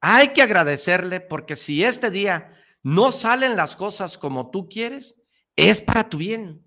Hay 0.00 0.32
que 0.32 0.42
agradecerle 0.42 1.20
porque 1.20 1.56
si 1.56 1.84
este 1.84 2.10
día 2.10 2.54
no 2.82 3.12
salen 3.12 3.56
las 3.56 3.76
cosas 3.76 4.16
como 4.16 4.50
tú 4.50 4.68
quieres, 4.68 5.22
es 5.56 5.80
para 5.80 6.08
tu 6.08 6.18
bien. 6.18 6.64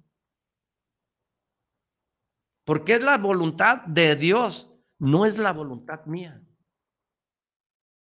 Porque 2.66 2.94
es 2.94 3.02
la 3.02 3.18
voluntad 3.18 3.82
de 3.86 4.16
Dios, 4.16 4.72
no 5.00 5.26
es 5.26 5.38
la 5.38 5.52
voluntad 5.52 6.06
mía. 6.06 6.42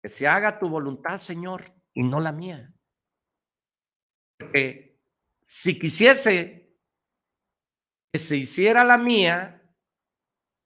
Que 0.04 0.10
se 0.10 0.28
haga 0.28 0.60
tu 0.60 0.70
voluntad, 0.70 1.18
Señor, 1.18 1.74
y 1.94 2.04
no 2.04 2.20
la 2.20 2.32
mía. 2.32 2.74
Porque 4.38 5.00
si 5.42 5.80
quisiese 5.80 6.67
se 8.18 8.38
hiciera 8.38 8.84
la 8.84 8.98
mía, 8.98 9.62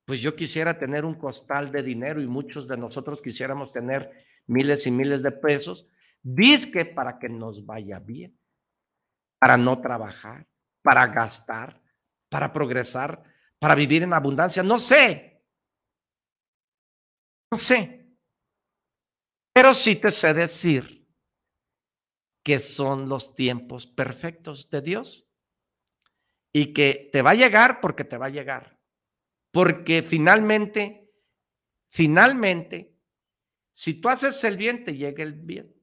pues 0.05 0.21
yo 0.21 0.35
quisiera 0.35 0.77
tener 0.77 1.05
un 1.05 1.15
costal 1.15 1.71
de 1.71 1.83
dinero 1.83 2.21
y 2.21 2.27
muchos 2.27 2.67
de 2.67 2.77
nosotros 2.77 3.21
quisiéramos 3.21 3.71
tener 3.71 4.11
miles 4.47 4.85
y 4.87 4.91
miles 4.91 5.23
de 5.23 5.31
pesos, 5.31 5.87
disque 6.21 6.85
para 6.85 7.17
que 7.17 7.29
nos 7.29 7.65
vaya 7.65 7.99
bien, 7.99 8.37
para 9.39 9.57
no 9.57 9.79
trabajar, 9.79 10.47
para 10.81 11.07
gastar, 11.07 11.81
para 12.29 12.51
progresar, 12.51 13.23
para 13.59 13.75
vivir 13.75 14.03
en 14.03 14.13
abundancia, 14.13 14.63
no 14.63 14.79
sé, 14.79 15.43
no 17.51 17.59
sé, 17.59 18.01
pero 19.53 19.73
sí 19.73 19.95
te 19.95 20.11
sé 20.11 20.33
decir 20.33 21.07
que 22.43 22.59
son 22.59 23.07
los 23.07 23.35
tiempos 23.35 23.85
perfectos 23.85 24.69
de 24.69 24.81
Dios 24.81 25.30
y 26.53 26.73
que 26.73 27.09
te 27.11 27.21
va 27.21 27.31
a 27.31 27.35
llegar 27.35 27.79
porque 27.81 28.03
te 28.03 28.17
va 28.17 28.27
a 28.27 28.29
llegar 28.29 28.81
porque 29.51 30.01
finalmente, 30.01 31.11
finalmente, 31.89 32.97
si 33.73 33.99
tú 33.99 34.09
haces 34.09 34.43
el 34.43 34.57
bien, 34.57 34.83
te 34.83 34.95
llega 34.95 35.23
el 35.23 35.33
bien. 35.33 35.73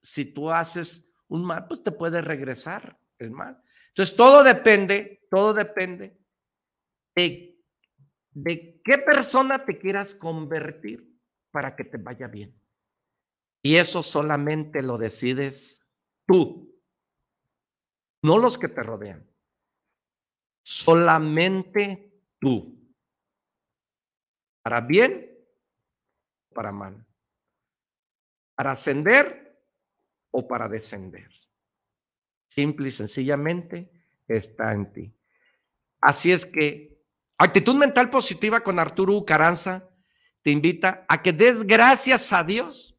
Si 0.00 0.24
tú 0.24 0.50
haces 0.50 1.12
un 1.26 1.44
mal, 1.44 1.66
pues 1.66 1.82
te 1.82 1.92
puede 1.92 2.22
regresar 2.22 2.98
el 3.18 3.32
mal. 3.32 3.60
Entonces, 3.88 4.16
todo 4.16 4.44
depende, 4.44 5.26
todo 5.30 5.52
depende 5.52 6.16
de, 7.16 7.60
de 8.30 8.80
qué 8.84 8.98
persona 8.98 9.64
te 9.64 9.78
quieras 9.78 10.14
convertir 10.14 11.12
para 11.50 11.74
que 11.74 11.84
te 11.84 11.96
vaya 11.96 12.28
bien. 12.28 12.60
Y 13.62 13.76
eso 13.76 14.04
solamente 14.04 14.82
lo 14.82 14.96
decides 14.98 15.80
tú, 16.24 16.80
no 18.22 18.38
los 18.38 18.56
que 18.56 18.68
te 18.68 18.82
rodean. 18.82 19.28
Solamente 20.70 22.12
tú 22.38 22.78
para 24.60 24.82
bien 24.82 25.34
para 26.52 26.72
mal, 26.72 27.06
para 28.54 28.72
ascender 28.72 29.58
o 30.30 30.46
para 30.46 30.68
descender. 30.68 31.30
Simple 32.48 32.88
y 32.88 32.92
sencillamente 32.92 33.90
está 34.26 34.74
en 34.74 34.92
ti. 34.92 35.16
Así 36.02 36.32
es 36.32 36.44
que 36.44 37.00
actitud 37.38 37.74
mental 37.74 38.10
positiva 38.10 38.60
con 38.60 38.78
Arturo 38.78 39.24
Caranza 39.24 39.88
te 40.42 40.50
invita 40.50 41.06
a 41.08 41.22
que 41.22 41.32
des 41.32 41.66
gracias 41.66 42.30
a 42.30 42.44
Dios. 42.44 42.97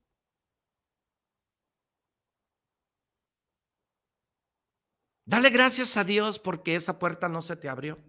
Dale 5.30 5.52
gracias 5.52 5.96
a 5.96 6.04
Dios 6.04 6.40
porque 6.40 6.74
esa 6.74 6.98
puerta 6.98 7.30
no 7.30 7.44
se 7.44 7.56
te 7.56 7.70
abrió. 7.70 8.04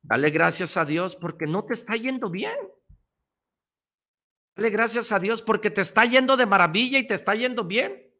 Dale 0.00 0.30
gracias 0.30 0.76
a 0.76 0.84
Dios 0.84 1.16
porque 1.16 1.44
no 1.44 1.64
te 1.64 1.72
está 1.72 1.96
yendo 1.96 2.30
bien. 2.30 2.56
Dale 4.54 4.70
gracias 4.70 5.10
a 5.10 5.18
Dios 5.18 5.42
porque 5.42 5.72
te 5.72 5.80
está 5.80 6.04
yendo 6.04 6.36
de 6.36 6.46
maravilla 6.46 7.00
y 7.00 7.06
te 7.08 7.14
está 7.14 7.34
yendo 7.34 7.64
bien. 7.64 8.14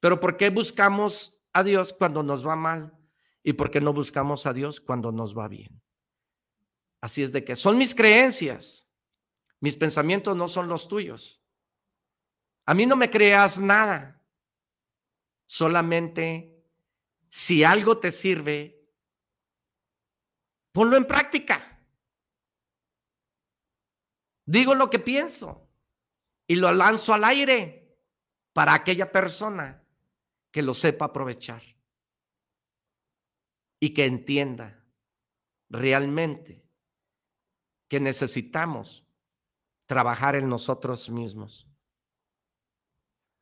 Pero 0.00 0.18
¿por 0.18 0.38
qué 0.38 0.48
buscamos 0.48 1.38
a 1.52 1.62
Dios 1.62 1.92
cuando 1.92 2.22
nos 2.22 2.46
va 2.46 2.56
mal? 2.56 2.98
¿Y 3.42 3.52
por 3.52 3.70
qué 3.70 3.82
no 3.82 3.92
buscamos 3.92 4.46
a 4.46 4.54
Dios 4.54 4.80
cuando 4.80 5.12
nos 5.12 5.36
va 5.36 5.46
bien? 5.46 5.82
Así 7.02 7.22
es 7.22 7.32
de 7.32 7.44
que 7.44 7.54
son 7.54 7.76
mis 7.76 7.94
creencias. 7.94 8.88
Mis 9.60 9.76
pensamientos 9.76 10.34
no 10.34 10.48
son 10.48 10.68
los 10.68 10.88
tuyos. 10.88 11.44
A 12.64 12.72
mí 12.72 12.86
no 12.86 12.96
me 12.96 13.10
creas 13.10 13.60
nada. 13.60 14.19
Solamente 15.52 16.62
si 17.28 17.64
algo 17.64 17.98
te 17.98 18.12
sirve, 18.12 18.80
Ponlo 20.72 20.96
en 20.96 21.04
práctica. 21.04 21.84
Digo 24.46 24.74
lo 24.74 24.90
que 24.90 24.98
pienso 24.98 25.68
y 26.46 26.56
lo 26.56 26.72
lanzo 26.72 27.14
al 27.14 27.24
aire 27.24 27.98
para 28.52 28.74
aquella 28.74 29.10
persona 29.10 29.84
que 30.50 30.62
lo 30.62 30.74
sepa 30.74 31.06
aprovechar 31.06 31.62
y 33.78 33.94
que 33.94 34.06
entienda 34.06 34.84
realmente 35.68 36.64
que 37.88 38.00
necesitamos 38.00 39.04
trabajar 39.86 40.36
en 40.36 40.48
nosotros 40.48 41.10
mismos. 41.10 41.69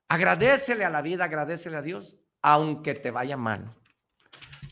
Agradecele 0.09 0.85
a 0.85 0.91
la 0.91 1.03
vida, 1.03 1.25
agradecele 1.25 1.77
a 1.77 1.83
Dios, 1.83 2.21
aunque 2.43 2.95
te 2.95 3.11
vaya 3.11 3.37
mal 3.37 3.75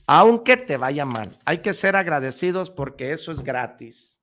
aunque 0.06 0.56
te 0.56 0.76
vaya 0.76 1.04
mal. 1.04 1.38
Hay 1.44 1.58
que 1.58 1.72
ser 1.72 1.96
agradecidos 1.96 2.70
porque 2.70 3.12
eso 3.12 3.32
es 3.32 3.42
gratis. 3.42 4.22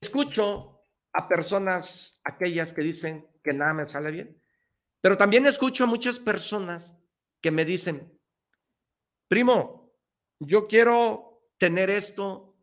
Escucho 0.00 0.84
a 1.12 1.26
personas, 1.26 2.20
aquellas 2.22 2.72
que 2.72 2.82
dicen 2.82 3.26
que 3.42 3.52
nada 3.52 3.74
me 3.74 3.88
sale 3.88 4.10
bien, 4.10 4.42
Pero 5.00 5.16
también 5.16 5.46
escucho 5.46 5.84
a 5.84 5.86
muchas 5.86 6.18
personas 6.18 6.98
que 7.40 7.52
me 7.52 7.64
dicen, 7.64 8.20
primo, 9.28 9.92
yo 10.40 10.66
quiero 10.66 11.40
tener 11.56 11.88
esto, 11.88 12.56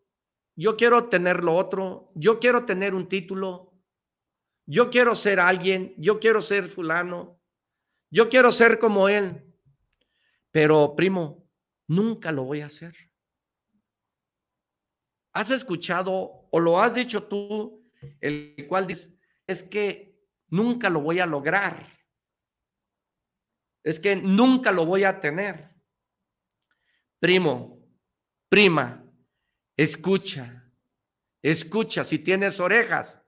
yo 0.55 0.75
quiero 0.75 1.07
tener 1.07 1.45
lo 1.45 1.55
otro, 1.55 2.11
yo 2.13 2.39
quiero 2.39 2.65
tener 2.65 2.93
un 2.93 3.07
título, 3.07 3.73
yo 4.65 4.89
quiero 4.89 5.15
ser 5.15 5.39
alguien, 5.39 5.93
yo 5.97 6.19
quiero 6.19 6.41
ser 6.41 6.67
fulano, 6.67 7.39
yo 8.09 8.29
quiero 8.29 8.51
ser 8.51 8.79
como 8.79 9.09
él. 9.09 9.53
Pero, 10.51 10.95
primo, 10.95 11.47
nunca 11.87 12.31
lo 12.31 12.45
voy 12.45 12.61
a 12.61 12.67
hacer. 12.67 12.95
¿Has 15.33 15.51
escuchado 15.51 16.47
o 16.49 16.59
lo 16.59 16.79
has 16.79 16.93
dicho 16.93 17.23
tú, 17.23 17.91
el 18.21 18.65
cual 18.69 18.87
dice, 18.87 19.19
es 19.45 19.63
que 19.63 20.17
nunca 20.47 20.89
lo 20.89 21.01
voy 21.01 21.19
a 21.19 21.25
lograr? 21.25 21.85
Es 23.83 23.99
que 23.99 24.15
nunca 24.15 24.71
lo 24.71 24.85
voy 24.85 25.03
a 25.03 25.19
tener. 25.19 25.75
Primo, 27.19 27.85
prima, 28.49 29.05
escucha, 29.75 30.71
escucha. 31.41 32.03
Si 32.03 32.19
tienes 32.19 32.59
orejas, 32.59 33.21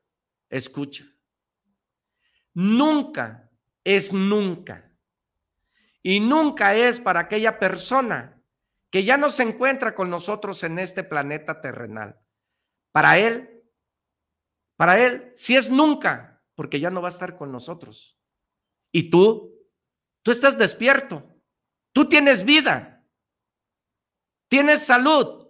escucha. 0.50 1.06
Nunca 2.58 3.52
es 3.84 4.12
nunca. 4.12 4.92
Y 6.02 6.20
nunca 6.20 6.74
es 6.74 7.00
para 7.00 7.20
aquella 7.20 7.60
persona 7.60 8.42
que 8.90 9.04
ya 9.04 9.16
no 9.16 9.30
se 9.30 9.44
encuentra 9.44 9.94
con 9.94 10.10
nosotros 10.10 10.64
en 10.64 10.80
este 10.80 11.04
planeta 11.04 11.62
terrenal. 11.62 12.20
Para 12.92 13.20
él, 13.20 13.64
para 14.76 15.00
él, 15.00 15.34
si 15.36 15.56
es 15.56 15.70
nunca, 15.70 16.42
porque 16.56 16.80
ya 16.80 16.90
no 16.90 17.00
va 17.00 17.10
a 17.10 17.12
estar 17.12 17.38
con 17.38 17.52
nosotros. 17.52 18.18
Y 18.92 19.12
tú, 19.12 19.56
tú 20.24 20.32
estás 20.32 20.58
despierto, 20.58 21.32
tú 21.92 22.10
tienes 22.10 22.44
vida, 22.44 23.06
tienes 24.48 24.84
salud 24.84 25.48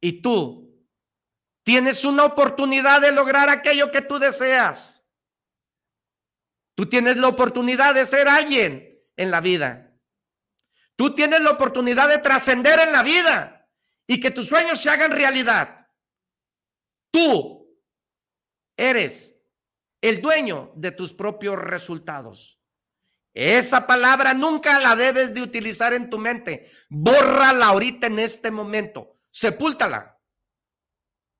y 0.00 0.22
tú 0.22 0.74
tienes 1.64 2.02
una 2.06 2.24
oportunidad 2.24 3.02
de 3.02 3.12
lograr 3.12 3.50
aquello 3.50 3.90
que 3.90 4.00
tú 4.00 4.18
deseas. 4.18 4.97
Tú 6.78 6.88
tienes 6.88 7.16
la 7.16 7.26
oportunidad 7.26 7.92
de 7.92 8.06
ser 8.06 8.28
alguien 8.28 9.02
en 9.16 9.32
la 9.32 9.40
vida. 9.40 9.98
Tú 10.94 11.12
tienes 11.12 11.42
la 11.42 11.50
oportunidad 11.50 12.08
de 12.08 12.18
trascender 12.18 12.78
en 12.78 12.92
la 12.92 13.02
vida 13.02 13.68
y 14.06 14.20
que 14.20 14.30
tus 14.30 14.46
sueños 14.46 14.80
se 14.80 14.88
hagan 14.88 15.10
realidad. 15.10 15.88
Tú 17.10 17.76
eres 18.76 19.36
el 20.00 20.20
dueño 20.20 20.70
de 20.76 20.92
tus 20.92 21.12
propios 21.12 21.56
resultados. 21.56 22.60
Esa 23.34 23.84
palabra 23.88 24.32
nunca 24.32 24.78
la 24.78 24.94
debes 24.94 25.34
de 25.34 25.42
utilizar 25.42 25.92
en 25.94 26.08
tu 26.08 26.18
mente. 26.18 26.70
Bórrala 26.88 27.66
ahorita 27.66 28.06
en 28.06 28.20
este 28.20 28.52
momento. 28.52 29.18
Sepúltala. 29.32 30.16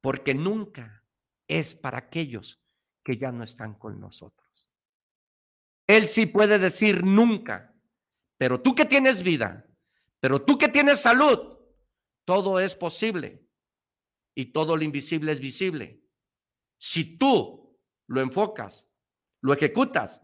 Porque 0.01 0.35
nunca 0.35 1.05
es 1.47 1.77
para 1.77 1.99
aquellos 1.99 2.61
que 3.05 3.17
ya 3.19 3.31
no 3.31 3.45
están 3.45 3.75
con 3.75 4.01
nosotros. 4.01 4.48
Él 5.89 6.07
sí 6.07 6.27
puede 6.27 6.59
decir 6.59 7.03
nunca, 7.03 7.75
pero 8.37 8.61
tú 8.61 8.75
que 8.75 8.85
tienes 8.85 9.23
vida, 9.23 9.67
pero 10.21 10.45
tú 10.45 10.59
que 10.59 10.69
tienes 10.69 11.01
salud, 11.01 11.59
todo 12.27 12.61
es 12.61 12.77
posible 12.77 13.49
y 14.35 14.53
todo 14.53 14.77
lo 14.77 14.85
invisible 14.85 15.33
es 15.33 15.41
visible. 15.41 16.05
Si 16.77 17.17
tú 17.17 17.81
lo 18.07 18.21
enfocas, 18.21 18.87
lo 19.41 19.55
ejecutas 19.55 20.23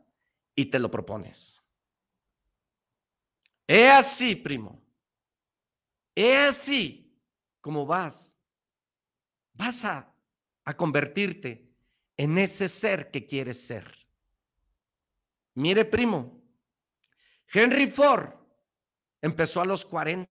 y 0.55 0.66
te 0.66 0.79
lo 0.79 0.90
propones. 0.90 1.62
Es 3.66 3.90
así, 3.90 4.37
primo. 4.37 4.85
Es 6.14 6.50
así 6.50 7.18
como 7.62 7.87
vas. 7.87 8.38
Vas 9.55 9.83
a, 9.87 10.14
a 10.64 10.77
convertirte 10.77 11.74
en 12.18 12.37
ese 12.37 12.68
ser 12.68 13.11
que 13.11 13.27
quieres 13.27 13.66
ser. 13.66 14.04
Mire, 15.55 15.85
primo, 15.85 16.43
Henry 17.53 17.87
Ford 17.90 18.31
empezó 19.21 19.61
a 19.61 19.64
los 19.64 19.85
40 19.85 20.29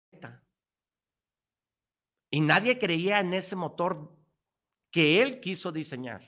y 2.31 2.41
nadie 2.41 2.79
creía 2.79 3.21
en 3.21 3.35
ese 3.35 3.57
motor 3.57 4.17
que 4.91 5.23
él 5.23 5.41
quiso 5.41 5.73
diseñar. 5.73 6.23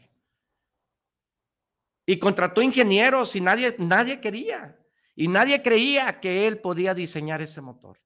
Y 2.04 2.18
contrató 2.18 2.60
ingenieros 2.60 3.34
y 3.36 3.40
nadie, 3.40 3.76
nadie 3.78 4.20
quería. 4.20 4.78
Y 5.14 5.28
nadie 5.28 5.62
creía 5.62 6.20
que 6.20 6.46
él 6.46 6.60
podía 6.60 6.94
diseñar 6.94 7.40
ese 7.42 7.60
motor. 7.60 8.00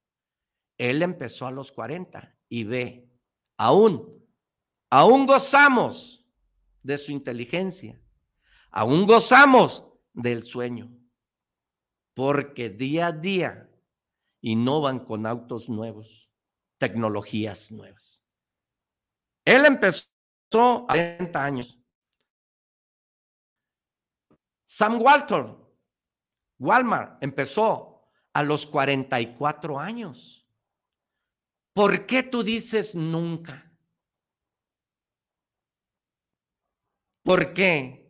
Él 0.77 1.01
empezó 1.01 1.47
a 1.47 1.51
los 1.51 1.71
40 1.71 2.35
y 2.49 2.63
ve, 2.63 3.09
aún, 3.57 4.23
aún 4.89 5.25
gozamos 5.25 6.25
de 6.83 6.97
su 6.97 7.11
inteligencia, 7.11 7.99
aún 8.69 9.07
gozamos 9.07 9.83
del 10.17 10.41
sueño, 10.43 10.89
porque 12.15 12.69
día 12.69 13.07
a 13.07 13.11
día 13.11 13.69
innovan 14.41 15.05
con 15.05 15.27
autos 15.27 15.69
nuevos, 15.69 16.29
tecnologías 16.79 17.71
nuevas. 17.71 18.25
Él 19.45 19.65
empezó 19.65 20.09
a 20.51 20.87
40 20.87 21.43
años. 21.43 21.79
Sam 24.65 24.99
Walter, 25.01 25.55
Walmart, 26.59 27.21
empezó 27.23 28.09
a 28.33 28.41
los 28.41 28.65
44 28.65 29.79
años. 29.79 30.47
¿Por 31.73 32.07
qué 32.07 32.23
tú 32.23 32.41
dices 32.41 32.95
nunca? 32.95 33.71
¿Por 37.23 37.53
qué? 37.53 38.06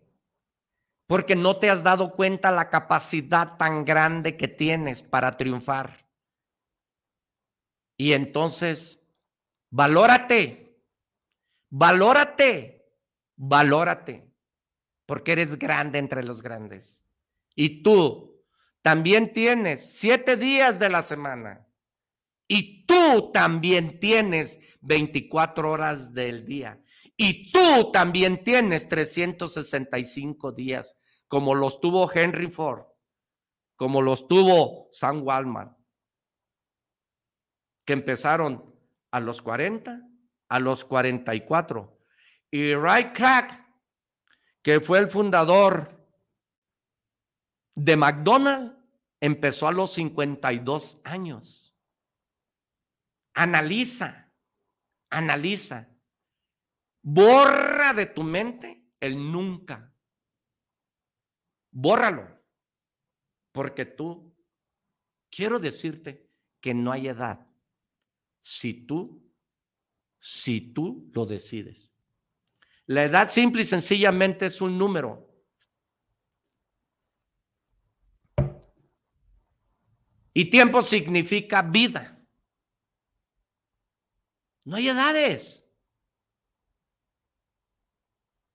Porque 1.08 1.36
no 1.36 1.58
te 1.58 1.70
has 1.70 1.84
dado 1.84 2.12
cuenta 2.12 2.52
la 2.52 2.70
capacidad 2.70 3.58
tan 3.58 3.86
grande 3.86 4.36
que 4.36 4.50
tienes 4.50 5.02
para 5.02 5.38
triunfar. 5.38 6.06
Y 7.98 8.12
entonces, 8.12 9.00
valórate, 9.72 10.78
valórate, 11.70 12.86
valórate, 13.38 14.30
porque 15.06 15.32
eres 15.32 15.58
grande 15.58 15.98
entre 15.98 16.24
los 16.24 16.42
grandes. 16.42 17.04
Y 17.56 17.82
tú 17.82 18.44
también 18.82 19.34
tienes 19.34 19.98
siete 19.98 20.36
días 20.36 20.78
de 20.78 20.90
la 20.90 21.04
semana. 21.04 21.66
Y 22.50 22.86
tú 22.86 23.32
también 23.34 24.00
tienes 24.00 24.60
24 24.82 25.72
horas 25.72 26.14
del 26.14 26.46
día. 26.46 26.82
Y 27.20 27.52
tú 27.52 27.92
también 27.92 28.44
tienes 28.44 28.88
365 28.88 30.52
días, 30.52 31.00
como 31.28 31.56
los 31.56 31.82
tuvo 31.82 32.12
Henry 32.14 32.52
Ford, 32.52 32.86
como 33.76 34.04
los 34.04 34.28
tuvo 34.28 34.90
Sam 34.92 35.24
Walmart, 35.24 35.76
que 37.86 37.94
empezaron 37.94 38.76
a 39.10 39.20
los 39.20 39.42
40, 39.42 40.00
a 40.50 40.60
los 40.60 40.86
44. 40.86 42.00
Y 42.52 42.76
Ray 42.76 43.12
Crack, 43.14 43.66
que 44.62 44.80
fue 44.80 45.00
el 45.00 45.10
fundador 45.10 46.08
de 47.74 47.98
McDonald's, 47.98 48.76
empezó 49.20 49.68
a 49.68 49.72
los 49.72 49.92
52 49.94 51.02
años. 51.04 51.76
Analiza, 53.34 54.32
analiza. 55.10 55.97
Borra 57.10 57.94
de 57.94 58.08
tu 58.08 58.22
mente 58.22 58.84
el 59.00 59.32
nunca. 59.32 59.96
Bórralo. 61.72 62.28
Porque 63.54 63.86
tú, 63.86 64.36
quiero 65.30 65.58
decirte 65.58 66.30
que 66.60 66.74
no 66.74 66.92
hay 66.92 67.08
edad. 67.08 67.48
Si 68.42 68.86
tú, 68.86 69.26
si 70.20 70.74
tú 70.74 71.10
lo 71.14 71.26
decides. 71.26 71.94
La 72.88 73.06
edad 73.06 73.32
simple 73.32 73.62
y 73.62 73.66
sencillamente 73.66 74.48
es 74.48 74.60
un 74.60 74.78
número. 74.78 75.34
Y 80.34 80.50
tiempo 80.50 80.82
significa 80.82 81.62
vida. 81.62 82.22
No 84.66 84.76
hay 84.76 84.90
edades. 84.90 85.67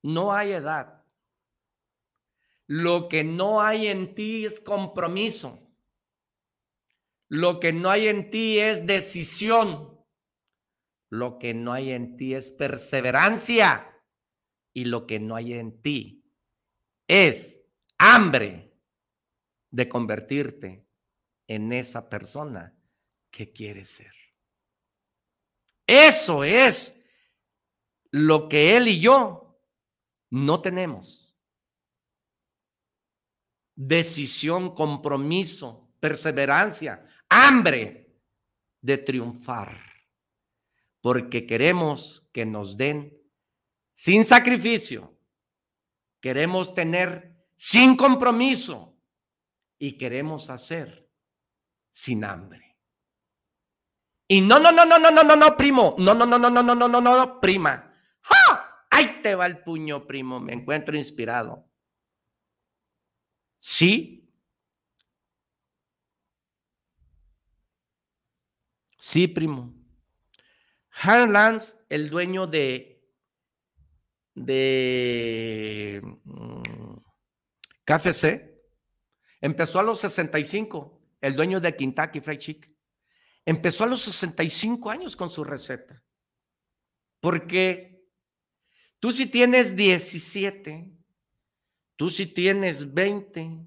No 0.03 0.35
hay 0.35 0.53
edad. 0.53 1.05
Lo 2.67 3.09
que 3.09 3.25
no 3.25 3.61
hay 3.61 3.89
en 3.89 4.15
ti 4.15 4.45
es 4.45 4.61
compromiso. 4.61 5.59
Lo 7.29 7.61
que 7.61 7.73
no 7.73 7.91
hay 7.91 8.09
en 8.09 8.31
ti 8.31 8.59
es 8.59 8.87
decisión. 8.87 10.05
Lo 11.09 11.39
que 11.39 11.55
no 11.55 11.73
hay 11.73 11.93
en 11.93 12.17
ti 12.17 12.35
es 12.35 12.51
perseverancia. 12.51 13.89
Y 14.75 14.87
lo 14.87 15.07
que 15.07 15.21
no 15.21 15.37
hay 15.37 15.55
en 15.55 15.81
ti 15.83 16.25
es 17.07 17.63
hambre 17.99 18.75
de 19.71 19.89
convertirte 19.89 20.87
en 21.47 21.73
esa 21.73 22.09
persona 22.09 22.75
que 23.31 23.53
quieres 23.53 23.89
ser. 23.89 24.15
Eso 25.87 26.45
es 26.45 26.99
lo 28.11 28.49
que 28.49 28.77
él 28.77 28.89
y 28.89 29.01
yo 29.01 29.42
no 30.33 30.63
tenemos. 30.63 31.37
Decisión, 33.75 34.75
compromiso, 34.75 35.93
perseverancia, 36.01 37.07
hambre 37.29 38.17
de 38.81 38.97
triunfar. 38.97 39.79
Porque 41.03 41.47
queremos 41.47 42.27
que 42.33 42.47
nos 42.47 42.79
den 42.79 43.15
sin 43.95 44.25
sacrificio. 44.25 45.19
Queremos 46.21 46.75
tener 46.75 47.37
sin 47.57 47.95
compromiso. 47.97 48.97
Y 49.79 49.99
queremos 49.99 50.49
hacer 50.49 51.11
sin 51.93 52.25
hambre. 52.25 52.79
Y 54.29 54.41
no, 54.41 54.59
no, 54.59 54.73
no, 54.73 54.87
no, 54.87 54.99
no, 54.99 55.11
no, 55.11 55.23
no, 55.25 55.37
no, 55.37 55.57
primo. 55.59 55.95
No, 55.99 56.15
no, 56.15 56.25
no, 56.25 56.39
no, 56.39 56.49
no, 56.49 56.63
no, 56.63 56.75
no, 56.75 56.89
no, 56.89 57.01
no, 57.01 57.41
prima. 57.41 57.93
¡Ja! 58.23 58.62
Ahí 58.95 59.23
te 59.23 59.35
va 59.35 59.47
el 59.47 59.63
puño, 59.63 60.07
primo. 60.07 60.39
Me 60.39 60.53
encuentro 60.53 60.95
inspirado. 60.99 61.67
Sí. 63.59 64.31
Sí, 68.99 69.29
primo. 69.29 69.75
Han 70.91 71.33
Lance, 71.33 71.75
el 71.89 72.11
dueño 72.11 72.47
de, 72.47 73.03
de 74.35 76.03
mm, 76.25 76.97
KFC, 77.87 78.63
empezó 79.41 79.81
a 79.81 79.85
los 79.85 80.01
65, 80.01 81.01
el 81.23 81.35
dueño 81.35 81.61
de 81.61 81.75
Kentucky 81.75 82.21
Fried 82.21 82.39
Chicken. 82.39 82.77
Empezó 83.47 83.85
a 83.85 83.87
los 83.87 84.03
65 84.03 84.91
años 84.91 85.17
con 85.17 85.31
su 85.31 85.45
receta. 85.45 86.05
Porque 87.21 87.92
tú 89.03 89.11
si 89.11 89.27
tienes 89.27 89.75
17, 89.75 90.97
tú 91.97 92.09
si 92.09 92.25
tienes 92.25 92.95
20, 92.95 93.67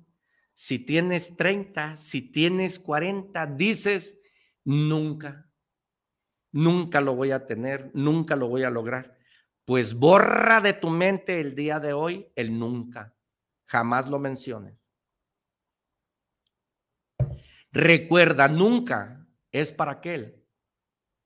si 0.54 0.80
tienes 0.80 1.36
30, 1.36 1.98
si 1.98 2.21
tienes 2.21 2.80
40, 2.80 3.45
dices, 3.48 4.21
nunca, 4.63 5.52
nunca 6.54 7.02
lo 7.02 7.15
voy 7.15 7.32
a 7.32 7.45
tener, 7.45 7.91
nunca 7.93 8.38
lo 8.38 8.48
voy 8.48 8.63
a 8.63 8.69
lograr. 8.69 9.17
Pues 9.65 9.93
borra 9.93 10.62
de 10.62 10.71
tu 10.71 10.89
mente 10.89 11.41
el 11.41 11.54
día 11.54 11.82
de 11.82 11.91
hoy 11.91 12.32
el 12.38 12.58
nunca. 12.58 13.13
Jamás 13.65 14.08
lo 14.08 14.19
menciones. 14.19 14.80
Recuerda, 17.74 18.48
nunca 18.48 19.28
es 19.52 19.74
para 19.74 19.91
aquel 19.91 20.45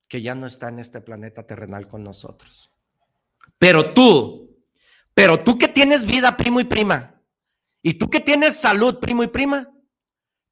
que 0.07 0.23
ya 0.23 0.33
no 0.33 0.47
está 0.47 0.69
en 0.69 0.79
este 0.79 0.99
planeta 0.99 1.45
terrenal 1.45 1.87
con 1.87 2.03
nosotros. 2.03 2.73
Pero 3.59 3.93
tú, 3.93 4.57
pero 5.13 5.43
tú 5.43 5.57
que 5.57 5.67
tienes 5.67 6.05
vida, 6.05 6.35
primo 6.35 6.59
y 6.61 6.63
prima, 6.63 7.21
y 7.83 7.93
tú 7.93 8.09
que 8.09 8.21
tienes 8.21 8.57
salud, 8.57 8.99
primo 8.99 9.21
y 9.21 9.27
prima, 9.27 9.69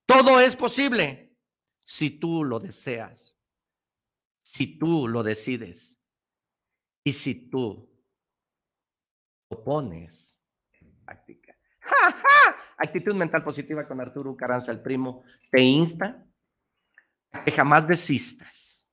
todo 0.06 0.40
es 0.40 0.56
posible 0.56 1.36
si 1.84 2.12
tú 2.12 2.44
lo 2.44 2.60
deseas, 2.60 3.38
si 4.44 4.78
tú 4.78 5.08
lo 5.08 5.24
decides 5.24 5.98
y 7.04 7.14
si 7.14 7.50
tú 7.50 7.90
lo 9.50 9.64
pones 9.64 10.38
en 10.82 10.94
práctica. 11.06 11.58
Actitud 12.78 13.16
mental 13.16 13.44
positiva 13.44 13.88
con 13.88 14.02
Arturo 14.02 14.36
Caranza, 14.36 14.72
el 14.72 14.82
primo, 14.82 15.24
te 15.50 15.62
insta 15.62 16.26
que 17.46 17.52
jamás 17.52 17.88
desistas. 17.88 18.86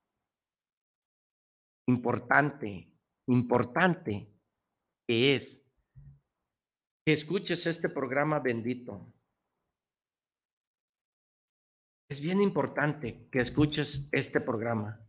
Importante, 1.87 2.94
importante 3.27 4.27
es 5.07 5.63
que 7.05 7.13
escuches 7.13 7.65
este 7.67 7.89
programa 7.89 8.39
bendito. 8.39 9.13
Es 12.09 12.19
bien 12.19 12.41
importante 12.41 13.27
que 13.31 13.39
escuches 13.39 14.07
este 14.11 14.39
programa, 14.39 14.99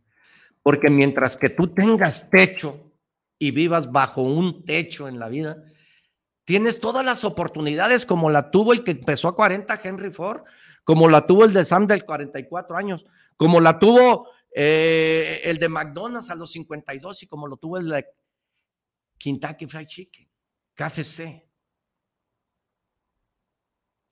porque 0.63 0.89
mientras 0.89 1.37
que 1.37 1.49
tú 1.49 1.73
tengas 1.73 2.29
techo 2.29 2.91
y 3.39 3.51
vivas 3.51 3.91
bajo 3.91 4.21
un 4.21 4.65
techo 4.65 5.07
en 5.07 5.19
la 5.19 5.29
vida, 5.29 5.63
tienes 6.43 6.79
todas 6.79 7.05
las 7.05 7.23
oportunidades 7.23 8.05
como 8.05 8.29
la 8.29 8.49
tuvo 8.49 8.73
el 8.73 8.83
que 8.83 8.91
empezó 8.91 9.27
a 9.27 9.35
40 9.35 9.79
Henry 9.83 10.11
Ford, 10.11 10.41
como 10.83 11.07
la 11.09 11.27
tuvo 11.27 11.45
el 11.45 11.53
de 11.53 11.65
Sam 11.65 11.85
del 11.85 12.05
44 12.05 12.77
años, 12.77 13.05
como 13.35 13.59
la 13.59 13.77
tuvo 13.77 14.29
eh, 14.53 15.41
el 15.43 15.57
de 15.57 15.69
McDonald's 15.69 16.29
a 16.29 16.35
los 16.35 16.51
52 16.51 17.23
y 17.23 17.27
como 17.27 17.47
lo 17.47 17.57
tuvo 17.57 17.77
el 17.77 17.89
de 17.89 18.05
Kentucky 19.17 19.65
Fried 19.67 19.87
Chicken, 19.87 20.29
KFC, 20.73 21.47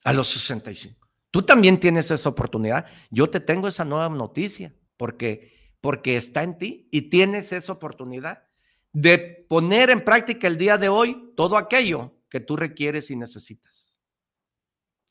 a 0.04 0.12
los 0.12 0.28
65. 0.28 1.06
Tú 1.30 1.42
también 1.42 1.78
tienes 1.80 2.10
esa 2.10 2.28
oportunidad. 2.28 2.86
Yo 3.10 3.28
te 3.28 3.40
tengo 3.40 3.68
esa 3.68 3.84
nueva 3.84 4.08
noticia 4.08 4.74
porque, 4.96 5.72
porque 5.80 6.16
está 6.16 6.42
en 6.42 6.58
ti 6.58 6.88
y 6.90 7.10
tienes 7.10 7.52
esa 7.52 7.72
oportunidad 7.72 8.44
de 8.92 9.46
poner 9.48 9.90
en 9.90 10.04
práctica 10.04 10.46
el 10.46 10.56
día 10.56 10.78
de 10.78 10.88
hoy 10.88 11.32
todo 11.36 11.56
aquello 11.56 12.14
que 12.30 12.40
tú 12.40 12.56
requieres 12.56 13.10
y 13.10 13.16
necesitas. 13.16 14.00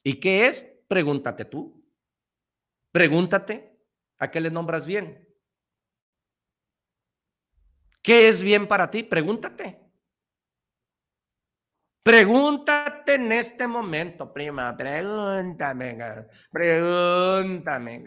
¿Y 0.01 0.19
qué 0.19 0.47
es? 0.47 0.65
Pregúntate 0.87 1.45
tú. 1.45 1.83
Pregúntate 2.91 3.74
a 4.17 4.31
qué 4.31 4.39
le 4.39 4.51
nombras 4.51 4.85
bien. 4.85 5.27
¿Qué 8.01 8.29
es 8.29 8.43
bien 8.43 8.67
para 8.67 8.89
ti? 8.89 9.03
Pregúntate. 9.03 9.81
Pregúntate 12.03 13.15
en 13.15 13.31
este 13.31 13.67
momento, 13.67 14.31
prima. 14.31 14.75
Pregúntame. 14.77 15.97
Pregúntame. 16.51 18.05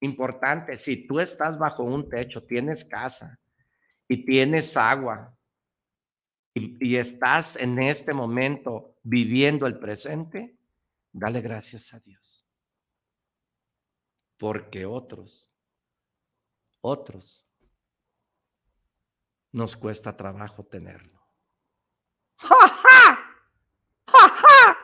Importante, 0.00 0.76
si 0.76 1.06
tú 1.06 1.20
estás 1.20 1.58
bajo 1.58 1.82
un 1.84 2.08
techo, 2.08 2.44
tienes 2.44 2.84
casa 2.84 3.38
y 4.08 4.24
tienes 4.24 4.76
agua 4.76 5.34
y, 6.54 6.76
y 6.86 6.96
estás 6.96 7.56
en 7.56 7.78
este 7.78 8.12
momento 8.12 8.96
viviendo 9.02 9.66
el 9.66 9.78
presente, 9.78 10.58
Dale 11.12 11.40
gracias 11.40 11.92
a 11.92 12.00
Dios. 12.00 12.46
Porque 14.40 14.86
otros, 14.86 15.52
otros, 16.80 17.46
nos 19.52 19.76
cuesta 19.76 20.16
trabajo 20.16 20.64
tenerlo. 20.64 21.20
¡Ja, 22.36 22.68
ja! 22.68 23.36
¡Ja, 24.06 24.28
ja! 24.30 24.78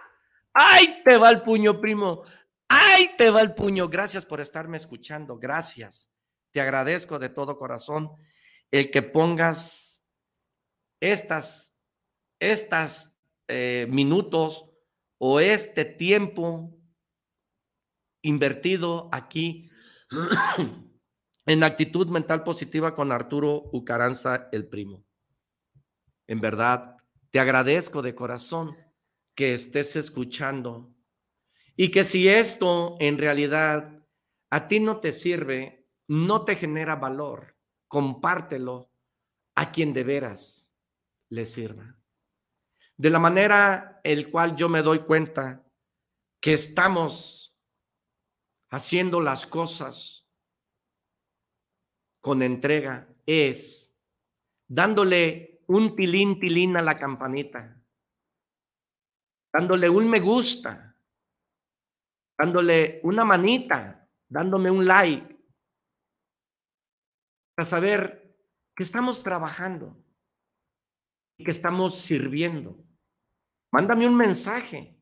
¡Ay, 0.53 1.03
te 1.03 1.16
va 1.16 1.31
el 1.31 1.40
puño, 1.40 1.81
primo! 1.81 2.25
¡Ay, 2.69 3.12
te 3.16 3.31
va 3.31 3.40
el 3.40 3.55
puño! 3.55 3.88
Gracias 3.88 4.27
por 4.27 4.42
estarme 4.42 4.77
escuchando. 4.77 5.38
Gracias. 5.38 6.12
Te 6.51 6.61
agradezco 6.61 7.19
de 7.19 7.31
todo 7.31 7.57
corazón 7.57 8.11
el 8.71 8.90
que 8.90 9.01
pongas 9.01 10.05
estas, 11.01 11.75
estas 12.38 13.16
eh, 13.49 13.87
minutos 13.88 14.66
o 15.16 15.40
este 15.40 15.87
tiempo 15.87 16.76
invertido 18.27 19.09
aquí 19.12 19.71
en 21.47 21.62
actitud 21.62 22.09
mental 22.09 22.43
positiva 22.43 22.95
con 22.95 23.12
Arturo 23.12 23.71
Ucaranza, 23.73 24.49
el 24.53 24.69
primo. 24.69 25.05
En 26.27 26.41
verdad, 26.41 26.97
te 27.31 27.41
agradezco 27.41 28.03
de 28.03 28.15
corazón 28.15 28.77
que 29.35 29.53
estés 29.53 29.97
escuchando 29.97 30.95
y 31.77 31.91
que 31.91 32.05
si 32.05 32.29
esto 32.29 32.97
en 33.01 33.19
realidad 33.19 34.05
a 34.51 34.69
ti 34.69 34.81
no 34.81 35.01
te 35.01 35.12
sirve, 35.12 35.87
no 36.09 36.45
te 36.45 36.57
genera 36.57 36.97
valor, 36.97 37.57
compártelo 37.89 38.91
a 39.55 39.71
quien 39.71 39.93
de 39.93 40.05
veras 40.05 40.71
le 41.29 41.47
sirva 41.47 41.97
de 42.97 43.11
la 43.11 43.19
manera 43.19 44.01
el 44.05 44.31
cual 44.31 44.57
yo 44.57 44.69
me 44.69 44.83
doy 44.83 45.01
cuenta 45.01 45.65
que 46.41 46.55
estamos 46.55 47.45
haciendo 48.70 49.20
las 49.20 49.46
cosas 49.46 50.29
con 52.20 52.42
entrega 52.42 53.09
es 53.24 53.96
dándole 54.66 55.62
un 55.68 55.94
tilín 55.94 56.40
tilín 56.40 56.76
a 56.76 56.83
la 56.83 56.98
campanita, 56.98 57.81
dándole 59.52 59.88
un 59.88 60.09
me 60.09 60.20
gusta, 60.20 60.96
dándole 62.38 63.00
una 63.02 63.24
manita, 63.24 64.09
dándome 64.29 64.70
un 64.70 64.87
like, 64.87 65.37
para 67.55 67.66
saber 67.66 68.37
que 68.74 68.83
estamos 68.83 69.22
trabajando 69.22 69.96
y 71.38 71.44
que 71.44 71.50
estamos 71.50 71.98
sirviendo. 71.98 72.85
Mándame 73.72 74.07
un 74.07 74.16
mensaje. 74.16 75.00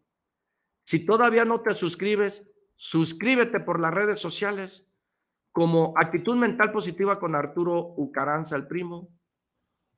Si 0.80 1.04
todavía 1.04 1.44
no 1.44 1.60
te 1.60 1.74
suscribes, 1.74 2.53
suscríbete 2.76 3.60
por 3.60 3.80
las 3.80 3.92
redes 3.94 4.18
sociales 4.18 4.88
como 5.52 5.94
Actitud 5.96 6.36
Mental 6.36 6.72
Positiva 6.72 7.20
con 7.20 7.36
Arturo 7.36 7.94
Ucaranza, 7.96 8.56
el 8.56 8.66
primo, 8.66 9.08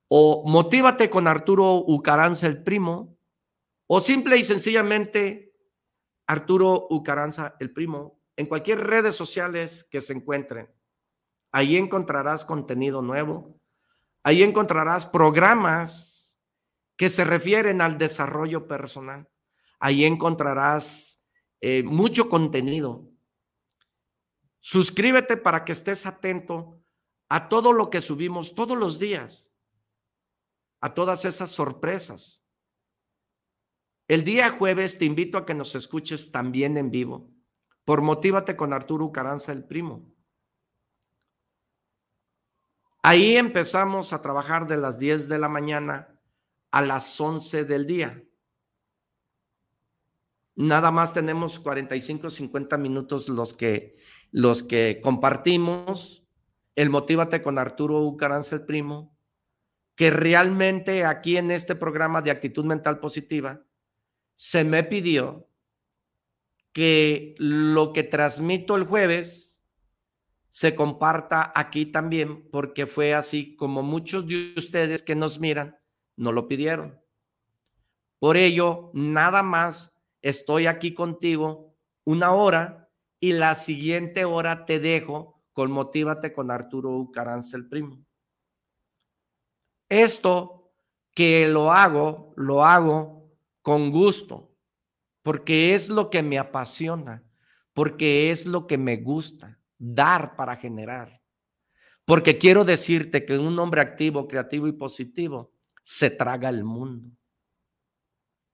o 0.08 0.44
Motívate 0.46 1.08
con 1.08 1.26
Arturo 1.26 1.76
Ucaranza, 1.76 2.46
el 2.46 2.62
primo, 2.62 3.16
o 3.86 4.00
simple 4.00 4.36
y 4.36 4.42
sencillamente 4.42 5.54
Arturo 6.26 6.86
Ucaranza, 6.90 7.56
el 7.58 7.72
primo, 7.72 8.20
en 8.36 8.46
cualquier 8.46 8.86
redes 8.86 9.14
sociales 9.14 9.84
que 9.90 10.00
se 10.00 10.12
encuentren. 10.12 10.70
Ahí 11.52 11.76
encontrarás 11.76 12.44
contenido 12.44 13.00
nuevo, 13.00 13.58
ahí 14.22 14.42
encontrarás 14.42 15.06
programas 15.06 16.38
que 16.96 17.08
se 17.08 17.24
refieren 17.24 17.80
al 17.80 17.98
desarrollo 17.98 18.66
personal. 18.66 19.28
Ahí 19.78 20.04
encontrarás 20.04 21.15
eh, 21.60 21.82
mucho 21.82 22.28
contenido. 22.28 23.08
Suscríbete 24.60 25.36
para 25.36 25.64
que 25.64 25.72
estés 25.72 26.06
atento 26.06 26.82
a 27.28 27.48
todo 27.48 27.72
lo 27.72 27.90
que 27.90 28.00
subimos 28.00 28.54
todos 28.54 28.76
los 28.76 28.98
días, 28.98 29.52
a 30.80 30.94
todas 30.94 31.24
esas 31.24 31.50
sorpresas. 31.50 32.44
El 34.08 34.24
día 34.24 34.50
jueves 34.50 34.98
te 34.98 35.04
invito 35.04 35.38
a 35.38 35.46
que 35.46 35.54
nos 35.54 35.74
escuches 35.74 36.30
también 36.30 36.76
en 36.76 36.90
vivo 36.90 37.30
por 37.86 38.02
Motívate 38.02 38.56
con 38.56 38.72
Arturo 38.72 39.12
Caranza, 39.12 39.52
el 39.52 39.64
primo. 39.64 40.12
Ahí 43.00 43.36
empezamos 43.36 44.12
a 44.12 44.20
trabajar 44.20 44.66
de 44.66 44.76
las 44.76 44.98
10 44.98 45.28
de 45.28 45.38
la 45.38 45.48
mañana 45.48 46.20
a 46.72 46.82
las 46.82 47.20
11 47.20 47.64
del 47.64 47.86
día. 47.86 48.25
Nada 50.56 50.90
más 50.90 51.12
tenemos 51.12 51.60
45, 51.60 52.30
50 52.30 52.78
minutos 52.78 53.28
los 53.28 53.52
que, 53.52 53.96
los 54.32 54.62
que 54.62 55.00
compartimos. 55.02 56.26
El 56.74 56.90
Motívate 56.90 57.42
con 57.42 57.58
Arturo 57.58 58.00
Ucaranza, 58.00 58.56
el 58.56 58.64
primo, 58.64 59.16
que 59.94 60.10
realmente 60.10 61.04
aquí 61.04 61.36
en 61.36 61.50
este 61.50 61.74
programa 61.74 62.22
de 62.22 62.30
actitud 62.30 62.64
mental 62.64 63.00
positiva 63.00 63.62
se 64.34 64.64
me 64.64 64.82
pidió 64.82 65.48
que 66.72 67.34
lo 67.38 67.92
que 67.94 68.02
transmito 68.02 68.76
el 68.76 68.84
jueves 68.84 69.64
se 70.48 70.74
comparta 70.74 71.52
aquí 71.54 71.86
también, 71.86 72.48
porque 72.50 72.86
fue 72.86 73.14
así 73.14 73.56
como 73.56 73.82
muchos 73.82 74.26
de 74.26 74.54
ustedes 74.56 75.02
que 75.02 75.14
nos 75.14 75.38
miran 75.38 75.78
no 76.16 76.32
lo 76.32 76.48
pidieron. 76.48 77.00
Por 78.18 78.36
ello, 78.36 78.90
nada 78.94 79.42
más 79.42 79.95
estoy 80.28 80.66
aquí 80.66 80.92
contigo 80.92 81.76
una 82.04 82.32
hora 82.32 82.90
y 83.20 83.32
la 83.32 83.54
siguiente 83.54 84.24
hora 84.24 84.64
te 84.64 84.80
dejo 84.80 85.40
con 85.52 85.70
Motívate 85.70 86.32
con 86.32 86.50
Arturo 86.50 86.90
Ucaranza 86.90 87.56
el 87.56 87.68
primo. 87.68 88.04
Esto 89.88 90.72
que 91.14 91.48
lo 91.48 91.72
hago, 91.72 92.34
lo 92.36 92.64
hago 92.64 93.30
con 93.62 93.92
gusto, 93.92 94.52
porque 95.22 95.74
es 95.74 95.88
lo 95.88 96.10
que 96.10 96.22
me 96.24 96.38
apasiona, 96.38 97.24
porque 97.72 98.30
es 98.32 98.46
lo 98.46 98.66
que 98.66 98.78
me 98.78 98.96
gusta, 98.96 99.60
dar 99.78 100.34
para 100.34 100.56
generar. 100.56 101.22
Porque 102.04 102.36
quiero 102.36 102.64
decirte 102.64 103.24
que 103.24 103.38
un 103.38 103.56
hombre 103.58 103.80
activo, 103.80 104.26
creativo 104.26 104.66
y 104.66 104.72
positivo 104.72 105.52
se 105.84 106.10
traga 106.10 106.48
el 106.48 106.64
mundo. 106.64 107.16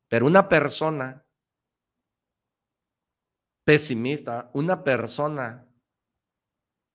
Pero 0.08 0.26
una 0.26 0.48
persona 0.48 1.24
pesimista, 3.64 4.50
una 4.54 4.82
persona 4.82 5.68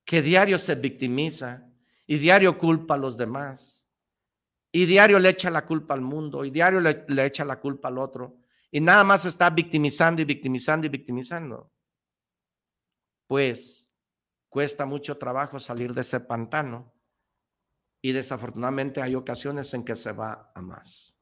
que 0.04 0.22
diario 0.22 0.58
se 0.58 0.74
victimiza 0.74 1.70
y 2.06 2.18
diario 2.18 2.56
culpa 2.56 2.94
a 2.94 2.98
los 2.98 3.16
demás 3.16 3.90
y 4.72 4.86
diario 4.86 5.18
le 5.18 5.30
echa 5.30 5.50
la 5.50 5.64
culpa 5.64 5.94
al 5.94 6.00
mundo 6.00 6.44
y 6.44 6.50
diario 6.50 6.80
le, 6.80 7.04
echa 7.24 7.44
la 7.44 7.60
culpa 7.60 7.88
al 7.88 7.98
otro 7.98 8.38
y 8.70 8.80
nada 8.80 9.04
más 9.04 9.24
está 9.24 9.50
victimizando 9.50 10.20
y 10.20 10.24
victimizando 10.24 10.86
y 10.86 10.90
victimizando, 10.90 11.72
pues 13.26 13.92
cuesta 14.48 14.84
mucho 14.84 15.16
trabajo 15.16 15.58
salir 15.58 15.94
de 15.94 16.02
ese 16.02 16.20
pantano 16.20 16.92
y 18.00 18.12
desafortunadamente 18.12 19.02
hay 19.02 19.14
ocasiones 19.14 19.72
en 19.74 19.84
que 19.84 19.96
se 19.96 20.12
va 20.12 20.52
a 20.54 20.60
más. 20.60 21.18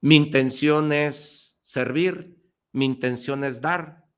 Mi 0.00 0.16
intención 0.16 0.92
es 0.92 1.58
servir, 1.62 2.39
mi 2.72 2.84
intención 2.84 3.44
es 3.44 3.60
dar. 3.60 4.08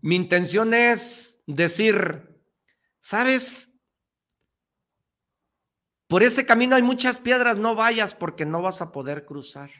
Mi 0.00 0.16
intención 0.16 0.74
es 0.74 1.42
decir, 1.46 2.42
¿sabes? 3.00 3.72
Por 6.06 6.22
ese 6.22 6.46
camino 6.46 6.76
hay 6.76 6.82
muchas 6.82 7.18
piedras, 7.18 7.58
no 7.58 7.74
vayas 7.74 8.14
porque 8.14 8.46
no 8.46 8.62
vas 8.62 8.80
a 8.80 8.92
poder 8.92 9.26
cruzar. 9.26 9.70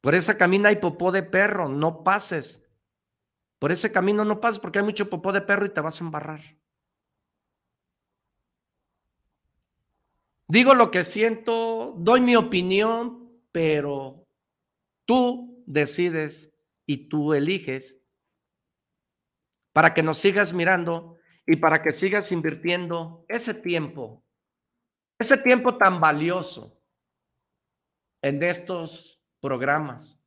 Por 0.00 0.14
ese 0.14 0.36
camino 0.36 0.68
hay 0.68 0.76
popó 0.76 1.12
de 1.12 1.22
perro, 1.22 1.68
no 1.68 2.04
pases. 2.04 2.68
Por 3.58 3.72
ese 3.72 3.92
camino 3.92 4.24
no 4.24 4.40
pases 4.40 4.58
porque 4.58 4.80
hay 4.80 4.84
mucho 4.84 5.08
popó 5.08 5.32
de 5.32 5.40
perro 5.40 5.66
y 5.66 5.70
te 5.72 5.80
vas 5.80 6.00
a 6.00 6.04
embarrar. 6.04 6.40
Digo 10.48 10.74
lo 10.74 10.90
que 10.90 11.04
siento, 11.04 11.94
doy 11.96 12.20
mi 12.20 12.36
opinión, 12.36 13.21
pero 13.52 14.26
tú 15.04 15.62
decides 15.66 16.52
y 16.86 17.08
tú 17.08 17.34
eliges 17.34 18.02
para 19.72 19.94
que 19.94 20.02
nos 20.02 20.18
sigas 20.18 20.52
mirando 20.52 21.18
y 21.46 21.56
para 21.56 21.82
que 21.82 21.90
sigas 21.90 22.32
invirtiendo 22.32 23.24
ese 23.28 23.54
tiempo, 23.54 24.24
ese 25.18 25.36
tiempo 25.38 25.76
tan 25.76 26.00
valioso 26.00 26.80
en 28.22 28.42
estos 28.42 29.20
programas. 29.40 30.22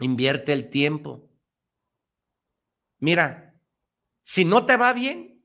Invierte 0.00 0.52
el 0.52 0.70
tiempo. 0.70 1.30
Mira, 2.98 3.54
si 4.22 4.44
no 4.44 4.66
te 4.66 4.76
va 4.76 4.92
bien 4.92 5.42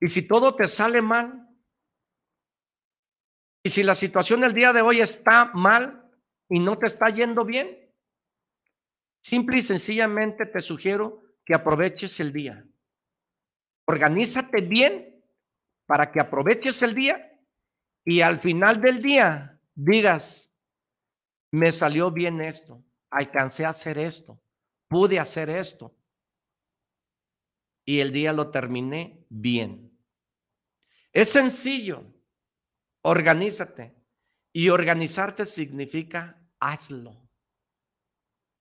y 0.00 0.08
si 0.08 0.26
todo 0.26 0.54
te 0.54 0.68
sale 0.68 1.02
mal, 1.02 1.41
y 3.62 3.70
si 3.70 3.82
la 3.82 3.94
situación 3.94 4.42
el 4.44 4.54
día 4.54 4.72
de 4.72 4.82
hoy 4.82 5.00
está 5.00 5.52
mal 5.54 6.10
y 6.48 6.58
no 6.58 6.78
te 6.78 6.86
está 6.86 7.10
yendo 7.10 7.44
bien, 7.44 7.92
simple 9.22 9.58
y 9.58 9.62
sencillamente 9.62 10.46
te 10.46 10.60
sugiero 10.60 11.22
que 11.44 11.54
aproveches 11.54 12.18
el 12.20 12.32
día. 12.32 12.66
Organízate 13.86 14.62
bien 14.62 15.24
para 15.86 16.10
que 16.10 16.20
aproveches 16.20 16.82
el 16.82 16.94
día 16.94 17.40
y 18.04 18.20
al 18.20 18.40
final 18.40 18.80
del 18.80 19.00
día 19.00 19.60
digas, 19.74 20.52
me 21.52 21.70
salió 21.70 22.10
bien 22.10 22.40
esto, 22.40 22.84
alcancé 23.10 23.64
a 23.64 23.70
hacer 23.70 23.98
esto, 23.98 24.42
pude 24.88 25.18
hacer 25.18 25.50
esto. 25.50 25.96
Y 27.84 28.00
el 28.00 28.12
día 28.12 28.32
lo 28.32 28.50
terminé 28.50 29.24
bien. 29.28 29.98
Es 31.12 31.30
sencillo. 31.30 32.11
Organízate. 33.02 33.94
Y 34.52 34.68
organizarte 34.68 35.46
significa 35.46 36.38
hazlo. 36.60 37.16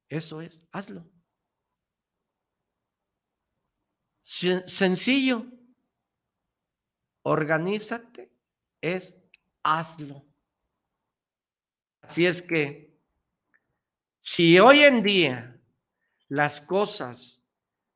Eso 0.10 0.42
es, 0.42 0.68
hazlo. 0.72 1.10
Sencillo. 4.24 5.46
Organízate 7.24 8.32
es 8.82 9.22
hazlo. 9.64 10.26
Así 12.02 12.26
es 12.26 12.42
que 12.42 13.00
si 14.22 14.60
hoy 14.60 14.80
en 14.80 15.04
día 15.04 15.62
las 16.28 16.62
cosas 16.62 17.44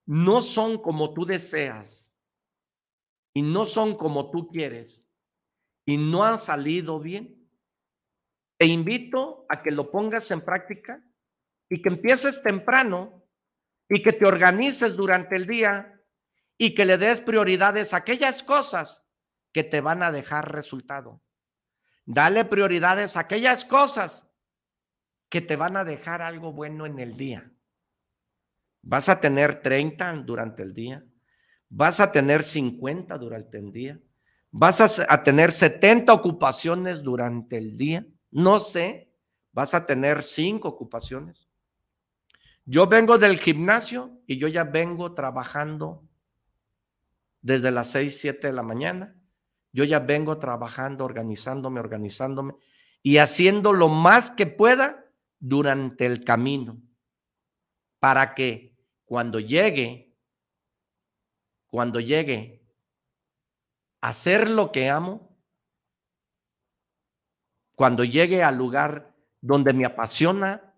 no 0.05 0.41
son 0.41 0.77
como 0.81 1.13
tú 1.13 1.25
deseas 1.25 2.15
y 3.33 3.41
no 3.41 3.65
son 3.65 3.95
como 3.95 4.29
tú 4.29 4.47
quieres, 4.49 5.04
y 5.85 5.97
no 5.97 6.23
han 6.23 6.41
salido 6.41 6.99
bien, 6.99 7.47
te 8.57 8.65
invito 8.65 9.45
a 9.49 9.61
que 9.61 9.71
lo 9.71 9.91
pongas 9.91 10.31
en 10.31 10.41
práctica 10.41 11.03
y 11.69 11.81
que 11.81 11.89
empieces 11.89 12.41
temprano 12.41 13.25
y 13.89 14.01
que 14.01 14.13
te 14.13 14.25
organices 14.25 14.95
durante 14.95 15.35
el 15.35 15.45
día 15.45 16.01
y 16.57 16.73
que 16.73 16.85
le 16.85 16.97
des 16.97 17.21
prioridades 17.21 17.93
a 17.93 17.97
aquellas 17.97 18.43
cosas 18.43 19.07
que 19.51 19.63
te 19.63 19.81
van 19.81 20.03
a 20.03 20.11
dejar 20.11 20.51
resultado. 20.51 21.21
Dale 22.05 22.45
prioridades 22.45 23.17
a 23.17 23.21
aquellas 23.21 23.65
cosas 23.65 24.29
que 25.29 25.41
te 25.41 25.55
van 25.55 25.75
a 25.75 25.83
dejar 25.83 26.21
algo 26.21 26.53
bueno 26.53 26.85
en 26.85 26.99
el 26.99 27.17
día. 27.17 27.51
Vas 28.81 29.09
a 29.09 29.19
tener 29.19 29.61
30 29.61 30.13
durante 30.17 30.61
el 30.61 30.73
día, 30.73 31.03
vas 31.69 31.99
a 31.99 32.11
tener 32.11 32.43
50 32.43 33.17
durante 33.17 33.57
el 33.57 33.71
día, 33.71 33.99
¿Vas 34.57 34.79
a, 34.79 35.21
tener 35.21 35.51
70 35.51 36.13
ocupaciones 36.13 37.03
durante 37.03 37.57
el 37.57 37.77
día? 37.77 38.07
no 38.31 38.59
sé, 38.59 39.11
vas 39.51 39.73
a 39.73 39.85
tener 39.85 40.23
cinco 40.23 40.69
ocupaciones. 40.69 41.49
Yo 42.63 42.87
vengo 42.87 43.17
del 43.17 43.37
gimnasio 43.37 44.21
y 44.27 44.37
yo 44.37 44.47
ya 44.47 44.63
vengo 44.63 45.13
trabajando 45.13 46.07
desde 47.41 47.69
las 47.69 47.91
6, 47.91 48.17
7 48.17 48.47
de 48.47 48.53
la 48.53 48.63
mañana. 48.63 49.13
Yo 49.73 49.83
ya 49.83 49.99
vengo 49.99 50.37
trabajando, 50.39 51.03
organizándome, 51.03 51.81
organizándome 51.81 52.53
y 53.03 53.17
haciendo 53.17 53.73
lo 53.73 53.89
más 53.89 54.31
que 54.31 54.47
pueda 54.47 55.05
durante 55.37 56.05
el 56.05 56.23
camino 56.23 56.81
para 57.99 58.33
que 58.33 58.73
cuando 59.03 59.41
llegue, 59.41 60.15
cuando 61.67 61.99
llegue 61.99 62.64
hacer 64.05 64.51
lo 64.51 64.71
que 64.71 64.87
amo, 64.87 65.35
cuando 67.75 68.03
llegue 68.03 68.43
al 68.43 68.55
lugar 68.55 69.15
donde 69.41 69.73
me 69.73 69.83
apasiona 69.83 70.75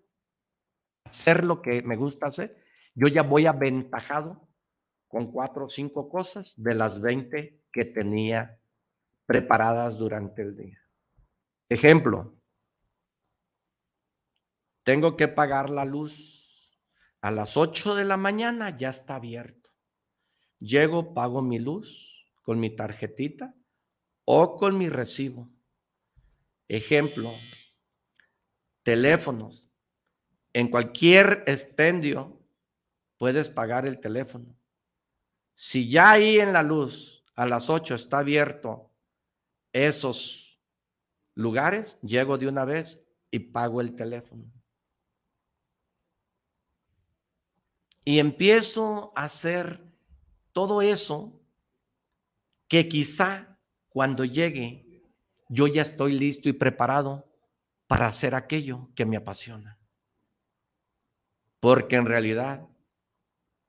hacer 1.03 1.43
lo 1.43 1.61
que 1.61 1.81
me 1.81 1.97
gusta 1.97 2.27
hacer, 2.27 2.63
yo 2.95 3.09
ya 3.09 3.23
voy 3.23 3.45
aventajado 3.45 4.47
con 5.09 5.29
cuatro 5.29 5.65
o 5.65 5.69
cinco 5.69 6.07
cosas 6.07 6.53
de 6.55 6.73
las 6.73 7.01
20 7.01 7.65
que 7.69 7.83
tenía 7.83 8.61
preparadas 9.25 9.97
durante 9.97 10.41
el 10.41 10.55
día. 10.55 10.81
Ejemplo, 11.67 12.33
tengo 14.83 15.17
que 15.17 15.27
pagar 15.27 15.69
la 15.69 15.83
luz 15.83 16.79
a 17.19 17.31
las 17.31 17.57
8 17.57 17.93
de 17.95 18.05
la 18.05 18.15
mañana, 18.15 18.77
ya 18.77 18.89
está 18.89 19.15
abierto. 19.15 19.69
Llego, 20.59 21.13
pago 21.13 21.41
mi 21.41 21.59
luz 21.59 22.06
con 22.47 22.61
mi 22.61 22.69
tarjetita 22.69 23.53
o 24.23 24.55
con 24.55 24.77
mi 24.77 24.87
recibo. 24.87 25.49
Ejemplo, 26.69 27.33
teléfonos. 28.83 29.69
En 30.53 30.69
cualquier 30.69 31.43
expendio 31.45 32.39
puedes 33.17 33.49
pagar 33.49 33.85
el 33.85 33.99
teléfono. 33.99 34.57
Si 35.55 35.89
ya 35.89 36.11
ahí 36.11 36.39
en 36.39 36.53
la 36.53 36.63
luz 36.63 37.21
a 37.35 37.45
las 37.45 37.69
8 37.69 37.95
está 37.95 38.19
abierto 38.19 38.93
esos 39.73 40.57
lugares, 41.35 41.99
llego 42.01 42.37
de 42.37 42.47
una 42.47 42.63
vez 42.63 43.05
y 43.29 43.39
pago 43.39 43.81
el 43.81 43.93
teléfono. 43.93 44.49
Y 48.05 48.19
empiezo 48.19 49.11
a 49.17 49.25
hacer 49.25 49.83
todo 50.53 50.81
eso 50.81 51.36
que 52.67 52.87
quizá 52.87 53.57
cuando 53.89 54.25
llegue 54.25 54.87
yo 55.49 55.67
ya 55.67 55.81
estoy 55.81 56.13
listo 56.13 56.49
y 56.49 56.53
preparado 56.53 57.27
para 57.87 58.07
hacer 58.07 58.35
aquello 58.35 58.89
que 58.95 59.05
me 59.05 59.17
apasiona. 59.17 59.79
Porque 61.59 61.95
en 61.95 62.05
realidad, 62.05 62.67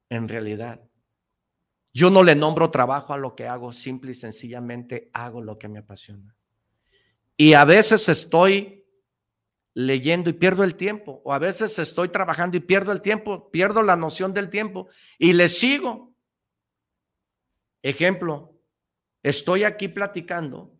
en 0.09 0.29
realidad, 0.29 0.83
yo 1.95 2.11
no 2.11 2.23
le 2.23 2.35
nombro 2.35 2.71
trabajo 2.71 3.15
a 3.15 3.19
lo 3.19 3.35
que 3.35 3.47
hago, 3.47 3.73
simple 3.73 4.11
y 4.11 4.15
sencillamente 4.15 5.11
hago 5.13 5.41
lo 5.41 5.59
que 5.59 5.69
me 5.69 5.79
apasiona. 5.79 6.37
Y 7.37 7.55
a 7.55 7.65
veces 7.65 8.09
estoy 8.09 8.85
leyendo 9.75 10.29
y 10.29 10.33
pierdo 10.33 10.65
el 10.65 10.75
tiempo, 10.75 11.23
o 11.25 11.33
a 11.33 11.39
veces 11.39 11.79
estoy 11.79 12.09
trabajando 12.09 12.57
y 12.57 12.61
pierdo 12.61 12.91
el 12.91 13.01
tiempo, 13.01 13.51
pierdo 13.51 13.83
la 13.83 13.95
noción 13.95 14.35
del 14.35 14.51
tiempo 14.51 14.89
y 15.19 15.33
le 15.33 15.49
sigo. 15.49 16.15
Ejemplo, 17.81 18.58
estoy 19.29 19.65
aquí 19.65 19.89
platicando 19.89 20.75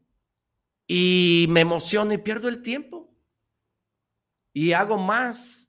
y 0.87 1.47
me 1.51 1.61
emociono 1.61 2.13
y 2.13 2.19
pierdo 2.19 2.49
el 2.49 2.63
tiempo 2.63 3.15
y 4.53 4.73
hago 4.73 4.97
más. 4.97 5.69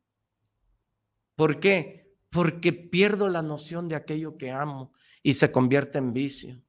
¿Por 1.36 1.60
qué? 1.60 2.16
Porque 2.30 2.72
pierdo 2.72 3.28
la 3.28 3.42
noción 3.42 3.88
de 3.88 3.96
aquello 3.96 4.38
que 4.38 4.52
amo 4.52 4.94
y 5.22 5.34
se 5.34 5.52
convierte 5.52 5.98
en 5.98 6.14
vicio. 6.14 6.62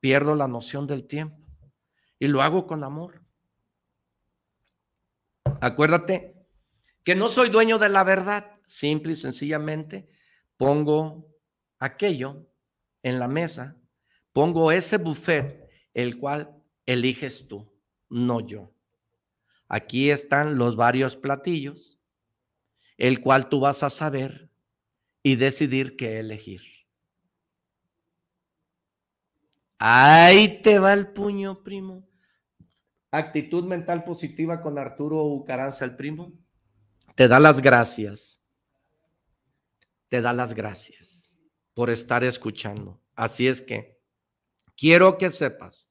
Pierdo 0.00 0.34
la 0.34 0.46
noción 0.46 0.86
del 0.86 1.06
tiempo 1.06 1.42
y 2.18 2.28
lo 2.28 2.42
hago 2.42 2.66
con 2.66 2.84
amor. 2.84 3.22
Acuérdate 5.60 6.46
que 7.02 7.14
no 7.14 7.28
soy 7.28 7.48
dueño 7.48 7.78
de 7.78 7.88
la 7.88 8.04
verdad, 8.04 8.60
simple 8.66 9.12
y 9.12 9.16
sencillamente 9.16 10.08
pongo 10.56 11.28
aquello 11.78 12.46
en 13.02 13.18
la 13.18 13.28
mesa, 13.28 13.76
pongo 14.34 14.72
ese 14.72 14.98
buffet, 14.98 15.70
el 15.94 16.18
cual 16.18 16.54
eliges 16.84 17.48
tú, 17.48 17.72
no 18.10 18.40
yo. 18.40 18.74
Aquí 19.68 20.10
están 20.10 20.58
los 20.58 20.76
varios 20.76 21.16
platillos, 21.16 21.98
el 22.98 23.22
cual 23.22 23.48
tú 23.48 23.60
vas 23.60 23.82
a 23.82 23.90
saber 23.90 24.50
y 25.22 25.36
decidir 25.36 25.96
qué 25.96 26.18
elegir. 26.18 26.62
Ahí 29.78 30.60
te 30.62 30.78
va 30.78 30.92
el 30.92 31.08
puño, 31.12 31.62
primo. 31.62 32.06
Actitud 33.12 33.64
mental 33.64 34.02
positiva 34.02 34.60
con 34.60 34.78
Arturo 34.78 35.22
Ucaranza, 35.24 35.84
el 35.84 35.94
primo. 35.94 36.32
Te 37.14 37.28
da 37.28 37.38
las 37.38 37.60
gracias. 37.60 38.42
Te 40.08 40.20
da 40.20 40.32
las 40.32 40.54
gracias 40.54 41.40
por 41.72 41.90
estar 41.90 42.24
escuchando. 42.24 43.00
Así 43.14 43.46
es 43.46 43.60
que 43.60 43.93
quiero 44.76 45.18
que 45.18 45.30
sepas 45.30 45.90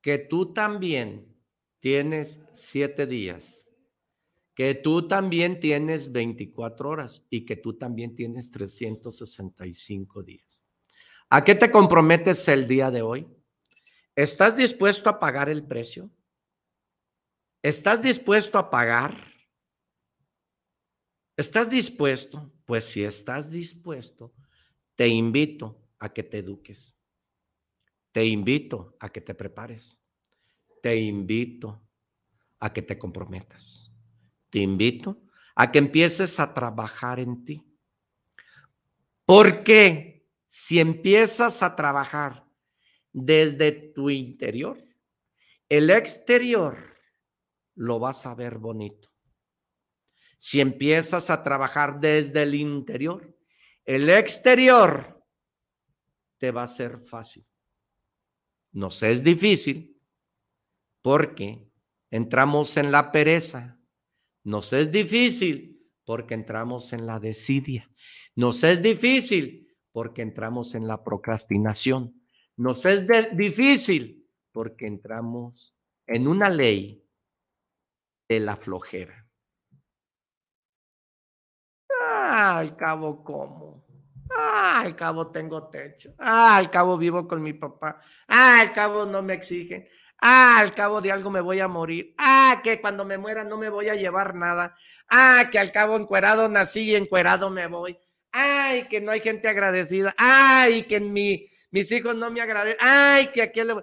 que 0.00 0.18
tú 0.18 0.52
también 0.52 1.32
tienes 1.80 2.40
siete 2.52 3.06
días, 3.06 3.64
que 4.54 4.74
tú 4.74 5.08
también 5.08 5.60
tienes 5.60 6.12
24 6.12 6.88
horas 6.88 7.26
y 7.30 7.46
que 7.46 7.56
tú 7.56 7.74
también 7.78 8.14
tienes 8.14 8.50
365 8.50 10.22
días. 10.22 10.62
¿A 11.30 11.44
qué 11.44 11.54
te 11.54 11.70
comprometes 11.70 12.46
el 12.48 12.68
día 12.68 12.90
de 12.90 13.02
hoy? 13.02 13.26
¿Estás 14.14 14.56
dispuesto 14.56 15.08
a 15.08 15.18
pagar 15.18 15.48
el 15.48 15.64
precio? 15.66 16.10
¿Estás 17.62 18.02
dispuesto 18.02 18.58
a 18.58 18.68
pagar? 18.68 19.32
¿Estás 21.36 21.70
dispuesto? 21.70 22.52
Pues 22.66 22.84
si 22.84 23.04
estás 23.04 23.50
dispuesto, 23.50 24.34
te 24.96 25.08
invito 25.08 25.80
a 25.98 26.12
que 26.12 26.22
te 26.22 26.38
eduques. 26.38 26.96
Te 28.12 28.24
invito 28.26 28.96
a 29.00 29.08
que 29.08 29.20
te 29.20 29.34
prepares. 29.34 30.00
Te 30.82 30.96
invito 30.96 31.88
a 32.60 32.72
que 32.72 32.82
te 32.82 32.98
comprometas. 32.98 33.90
Te 34.50 34.58
invito 34.58 35.22
a 35.54 35.72
que 35.72 35.78
empieces 35.78 36.38
a 36.38 36.52
trabajar 36.52 37.18
en 37.18 37.44
ti. 37.44 37.66
¿Por 39.24 39.64
qué? 39.64 40.28
Si 40.48 40.78
empiezas 40.78 41.62
a 41.62 41.74
trabajar 41.74 42.46
desde 43.12 43.72
tu 43.72 44.10
interior, 44.10 44.82
el 45.68 45.88
exterior 45.88 46.98
lo 47.74 47.98
vas 47.98 48.26
a 48.26 48.34
ver 48.34 48.58
bonito. 48.58 49.10
Si 50.36 50.60
empiezas 50.60 51.30
a 51.30 51.42
trabajar 51.42 52.00
desde 52.00 52.42
el 52.42 52.54
interior, 52.54 53.34
el 53.84 54.10
exterior 54.10 55.24
te 56.36 56.50
va 56.50 56.64
a 56.64 56.66
ser 56.66 56.98
fácil. 56.98 57.46
Nos 58.72 59.02
es 59.02 59.22
difícil 59.22 60.00
porque 61.02 61.70
entramos 62.10 62.76
en 62.76 62.90
la 62.90 63.12
pereza. 63.12 63.78
Nos 64.44 64.72
es 64.72 64.90
difícil 64.90 65.72
porque 66.04 66.34
entramos 66.34 66.92
en 66.92 67.06
la 67.06 67.20
desidia. 67.20 67.90
Nos 68.34 68.64
es 68.64 68.82
difícil 68.82 69.68
porque 69.92 70.22
entramos 70.22 70.74
en 70.74 70.86
la 70.86 71.04
procrastinación. 71.04 72.22
Nos 72.56 72.84
es 72.86 73.06
difícil 73.36 74.26
porque 74.52 74.86
entramos 74.86 75.76
en 76.06 76.28
una 76.28 76.48
ley 76.48 77.04
de 78.28 78.40
la 78.40 78.56
flojera. 78.56 79.26
Al 82.00 82.76
cabo, 82.76 83.22
¿cómo? 83.22 83.71
Ah, 84.36 84.80
al 84.80 84.96
cabo 84.96 85.30
tengo 85.30 85.68
techo. 85.68 86.14
Ah, 86.18 86.56
al 86.56 86.70
cabo 86.70 86.96
vivo 86.96 87.26
con 87.26 87.42
mi 87.42 87.52
papá. 87.52 88.00
Ah, 88.28 88.60
al 88.60 88.72
cabo 88.72 89.04
no 89.06 89.22
me 89.22 89.34
exigen. 89.34 89.86
Al 90.18 90.72
cabo 90.72 91.00
de 91.00 91.10
algo 91.10 91.30
me 91.30 91.40
voy 91.40 91.58
a 91.58 91.66
morir. 91.66 92.14
Ah, 92.16 92.60
que 92.62 92.80
cuando 92.80 93.04
me 93.04 93.18
muera 93.18 93.42
no 93.42 93.58
me 93.58 93.68
voy 93.68 93.88
a 93.88 93.96
llevar 93.96 94.34
nada. 94.34 94.76
Ah, 95.08 95.48
que 95.50 95.58
al 95.58 95.72
cabo 95.72 95.96
encuerado 95.96 96.48
nací 96.48 96.82
y 96.90 96.94
encuerado 96.94 97.50
me 97.50 97.66
voy. 97.66 97.98
Ay, 98.30 98.86
que 98.88 99.00
no 99.00 99.10
hay 99.10 99.20
gente 99.20 99.48
agradecida. 99.48 100.14
Ay, 100.16 100.84
que 100.84 101.00
mi, 101.00 101.48
mis 101.70 101.90
hijos 101.90 102.14
no 102.14 102.30
me 102.30 102.40
agradecen. 102.40 102.78
Ay, 102.80 103.28
que 103.28 103.42
aquí 103.42 103.62
le... 103.62 103.74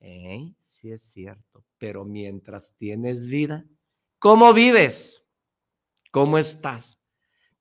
Eh, 0.00 0.54
sí 0.62 0.90
es 0.90 1.02
cierto, 1.12 1.64
pero 1.78 2.04
mientras 2.04 2.74
tienes 2.74 3.26
vida, 3.26 3.64
¿cómo 4.18 4.52
vives? 4.52 5.24
¿Cómo 6.10 6.38
estás? 6.38 6.98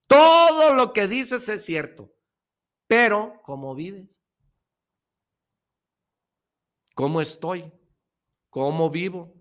Todo 0.07 0.73
lo 0.73 0.93
que 0.93 1.07
dices 1.07 1.47
es 1.49 1.63
cierto, 1.63 2.11
pero 2.91 3.41
cómo 3.45 3.73
vives, 3.73 4.21
cómo 6.93 7.21
estoy, 7.21 7.71
cómo 8.49 8.89
vivo. 8.89 9.33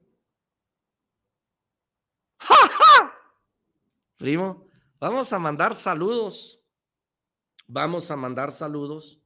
¡Ja! 2.39 3.13
Primo, 4.17 4.69
vamos 5.01 5.33
a 5.33 5.41
mandar 5.41 5.75
saludos. 5.75 6.63
Vamos 7.67 8.09
a 8.13 8.15
mandar 8.15 8.53
saludos. 8.53 9.21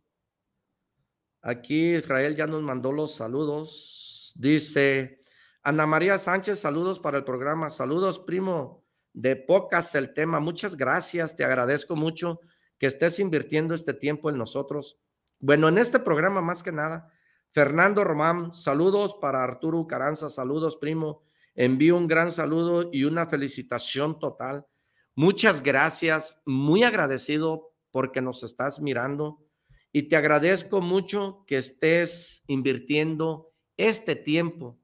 Aquí 1.42 1.94
Israel 1.94 2.34
ya 2.34 2.46
nos 2.46 2.62
mandó 2.62 2.92
los 2.92 3.14
saludos. 3.14 4.32
Dice 4.36 5.22
Ana 5.62 5.86
María 5.86 6.18
Sánchez, 6.18 6.60
saludos 6.60 6.98
para 6.98 7.18
el 7.18 7.24
programa. 7.24 7.68
Saludos, 7.68 8.20
primo. 8.20 8.86
De 9.12 9.36
pocas 9.36 9.94
el 9.94 10.14
tema. 10.14 10.40
Muchas 10.40 10.78
gracias, 10.78 11.36
te 11.36 11.44
agradezco 11.44 11.94
mucho 11.94 12.40
que 12.78 12.86
estés 12.86 13.18
invirtiendo 13.18 13.74
este 13.74 13.94
tiempo 13.94 14.30
en 14.30 14.38
nosotros. 14.38 15.00
Bueno, 15.38 15.68
en 15.68 15.78
este 15.78 15.98
programa 15.98 16.40
más 16.40 16.62
que 16.62 16.72
nada. 16.72 17.12
Fernando 17.52 18.02
Román, 18.02 18.54
saludos 18.54 19.16
para 19.20 19.44
Arturo 19.44 19.86
Caranza. 19.86 20.28
Saludos, 20.28 20.76
primo. 20.76 21.22
Envío 21.54 21.96
un 21.96 22.08
gran 22.08 22.32
saludo 22.32 22.90
y 22.92 23.04
una 23.04 23.26
felicitación 23.26 24.18
total. 24.18 24.66
Muchas 25.14 25.62
gracias. 25.62 26.42
Muy 26.46 26.82
agradecido 26.82 27.72
porque 27.92 28.20
nos 28.20 28.42
estás 28.42 28.80
mirando 28.80 29.44
y 29.92 30.08
te 30.08 30.16
agradezco 30.16 30.80
mucho 30.80 31.44
que 31.46 31.56
estés 31.56 32.42
invirtiendo 32.48 33.52
este 33.76 34.16
tiempo, 34.16 34.80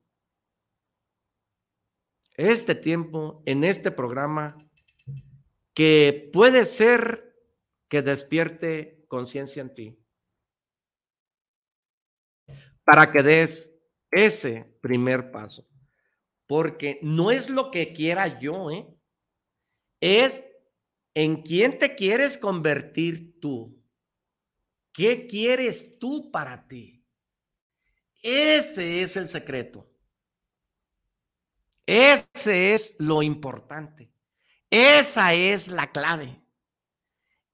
este 2.36 2.76
tiempo 2.76 3.43
en 3.45 3.64
este 3.64 3.91
programa 3.91 4.57
que 5.74 6.30
puede 6.32 6.64
ser 6.64 7.30
que 7.91 8.01
despierte 8.01 9.05
conciencia 9.09 9.61
en 9.61 9.74
ti 9.74 10.01
para 12.91 13.12
que 13.12 13.22
des 13.22 13.72
ese 14.11 14.64
primer 14.80 15.30
paso. 15.30 15.64
Porque 16.47 16.99
no 17.03 17.30
es 17.30 17.49
lo 17.49 17.70
que 17.70 17.93
quiera 17.93 18.41
yo, 18.41 18.70
¿eh? 18.70 18.84
es 20.01 20.45
en 21.14 21.43
quién 21.43 21.78
te 21.78 21.95
quieres 21.95 22.36
convertir 22.36 23.38
tú. 23.41 23.80
¿Qué 24.93 25.28
quieres 25.28 26.01
tú 26.01 26.32
para 26.32 26.66
ti? 26.66 27.07
Ese 28.22 29.03
es 29.03 29.16
el 29.16 29.28
secreto. 29.28 29.88
Ese 31.86 32.74
es 32.74 32.97
lo 32.99 33.22
importante. 33.22 34.12
Esa 34.68 35.32
es 35.34 35.68
la 35.68 35.93
clave. 35.93 36.39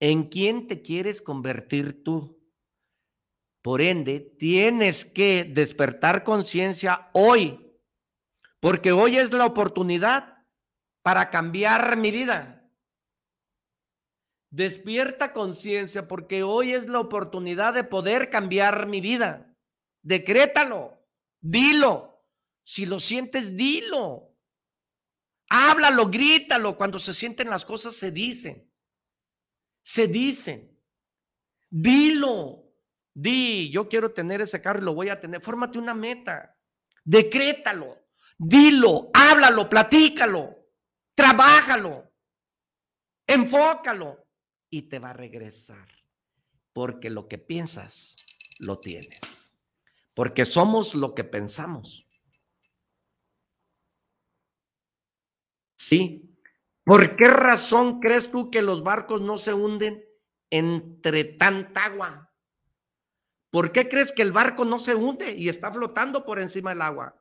¿En 0.01 0.25
quién 0.25 0.69
te 0.69 0.83
quieres 0.83 1.23
convertir 1.23 2.03
tú? 2.05 2.39
Por 3.63 3.81
ende, 3.81 4.21
tienes 4.21 5.05
que 5.05 5.45
despertar 5.45 6.23
conciencia 6.23 7.11
hoy, 7.13 7.75
porque 8.61 8.93
hoy 8.93 9.17
es 9.17 9.33
la 9.33 9.47
oportunidad 9.47 10.45
para 11.03 11.31
cambiar 11.31 11.97
mi 11.97 12.11
vida. 12.11 12.57
Despierta 14.51 15.33
conciencia 15.33 16.07
porque 16.07 16.43
hoy 16.43 16.75
es 16.75 16.89
la 16.89 17.01
oportunidad 17.01 17.75
de 17.75 17.85
poder 17.85 18.31
cambiar 18.31 18.87
mi 18.87 19.01
vida. 19.01 19.53
Decrétalo, 20.03 21.05
dilo. 21.41 22.25
Si 22.65 22.87
lo 22.87 23.01
sientes, 23.01 23.57
dilo. 23.57 24.35
Háblalo, 25.49 26.07
grítalo. 26.07 26.77
Cuando 26.77 26.99
se 26.99 27.15
sienten 27.15 27.51
las 27.51 27.65
cosas, 27.65 27.97
se 27.97 28.11
dicen. 28.11 28.66
Se 29.87 30.09
dicen. 30.09 30.77
Dilo. 31.71 32.65
Di, 33.15 33.71
yo 33.71 33.89
quiero 33.89 34.13
tener 34.13 34.41
ese 34.41 34.61
carro 34.61 34.81
y 34.81 34.85
lo 34.85 34.95
voy 34.95 35.11
a 35.11 35.21
tener. 35.21 35.41
Fórmate 35.41 35.79
una 35.79 35.95
meta. 35.95 36.59
Decrétalo. 37.05 37.97
Dilo, 38.37 39.11
háblalo, 39.15 39.69
platícalo. 39.69 40.57
Trabájalo. 41.15 42.13
Enfócalo 43.29 44.27
y 44.69 44.83
te 44.83 44.99
va 44.99 45.11
a 45.11 45.13
regresar. 45.13 45.87
Porque 46.73 47.09
lo 47.09 47.29
que 47.29 47.39
piensas, 47.39 48.17
lo 48.59 48.81
tienes. 48.81 49.53
Porque 50.15 50.45
somos 50.45 50.97
lo 50.97 51.15
que 51.15 51.23
pensamos. 51.23 52.09
Sí. 55.77 56.26
¿Por 56.87 57.17
qué 57.17 57.25
razón 57.25 57.99
crees 57.99 58.31
tú 58.31 58.49
que 58.49 58.63
los 58.63 58.85
barcos 58.85 59.21
no 59.21 59.39
se 59.39 59.53
hunden 59.53 60.05
entre 60.51 61.25
tanta 61.25 61.87
agua? 61.87 62.33
¿Por 63.51 63.73
qué 63.73 63.89
crees 63.89 64.13
que 64.13 64.23
el 64.23 64.31
barco 64.31 64.65
no 64.65 64.79
se 64.79 64.95
hunde 64.95 65.33
y 65.33 65.49
está 65.49 65.73
flotando 65.73 66.25
por 66.25 66.39
encima 66.39 66.71
del 66.71 66.83
agua? 66.83 67.21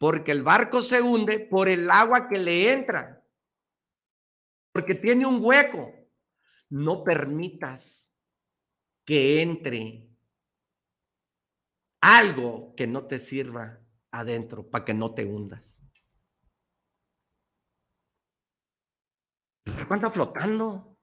Porque 0.00 0.32
el 0.32 0.42
barco 0.42 0.82
se 0.82 1.00
hunde 1.00 1.38
por 1.38 1.68
el 1.68 1.88
agua 1.88 2.28
que 2.28 2.38
le 2.38 2.72
entra. 2.72 3.24
Porque 4.72 4.96
tiene 4.96 5.24
un 5.24 5.38
hueco 5.40 5.94
no 6.68 7.04
permitas 7.04 8.12
que 9.04 9.40
entre 9.40 10.08
algo 12.00 12.74
que 12.74 12.88
no 12.88 13.06
te 13.06 13.20
sirva 13.20 13.78
adentro 14.10 14.68
para 14.68 14.84
que 14.84 14.94
no 14.94 15.14
te 15.14 15.26
hundas. 15.26 15.81
El 19.64 19.74
barco 19.74 19.94
anda 19.94 20.10
flotando. 20.10 20.98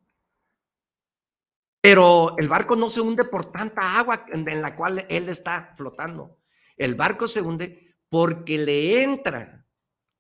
Pero 1.82 2.36
el 2.38 2.50
barco 2.50 2.76
no 2.76 2.90
se 2.90 3.02
hunde 3.02 3.24
por 3.24 3.52
tanta 3.52 3.98
agua 3.98 4.26
en 4.28 4.62
la 4.62 4.76
cual 4.76 5.06
él 5.10 5.30
está 5.30 5.74
flotando. 5.78 6.40
El 6.76 6.96
barco 6.96 7.28
se 7.28 7.42
hunde 7.42 7.98
porque 8.10 8.58
le 8.58 9.04
entra 9.04 9.66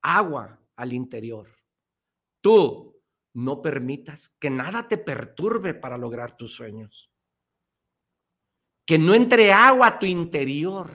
agua 0.01 0.59
al 0.75 0.93
interior. 0.93 1.49
Tú 2.41 3.01
no 3.33 3.61
permitas 3.61 4.29
que 4.39 4.49
nada 4.49 4.87
te 4.87 4.97
perturbe 4.97 5.73
para 5.73 5.97
lograr 5.97 6.35
tus 6.37 6.53
sueños. 6.53 7.11
Que 8.85 8.97
no 8.97 9.13
entre 9.13 9.51
agua 9.51 9.87
a 9.87 9.99
tu 9.99 10.05
interior 10.05 10.89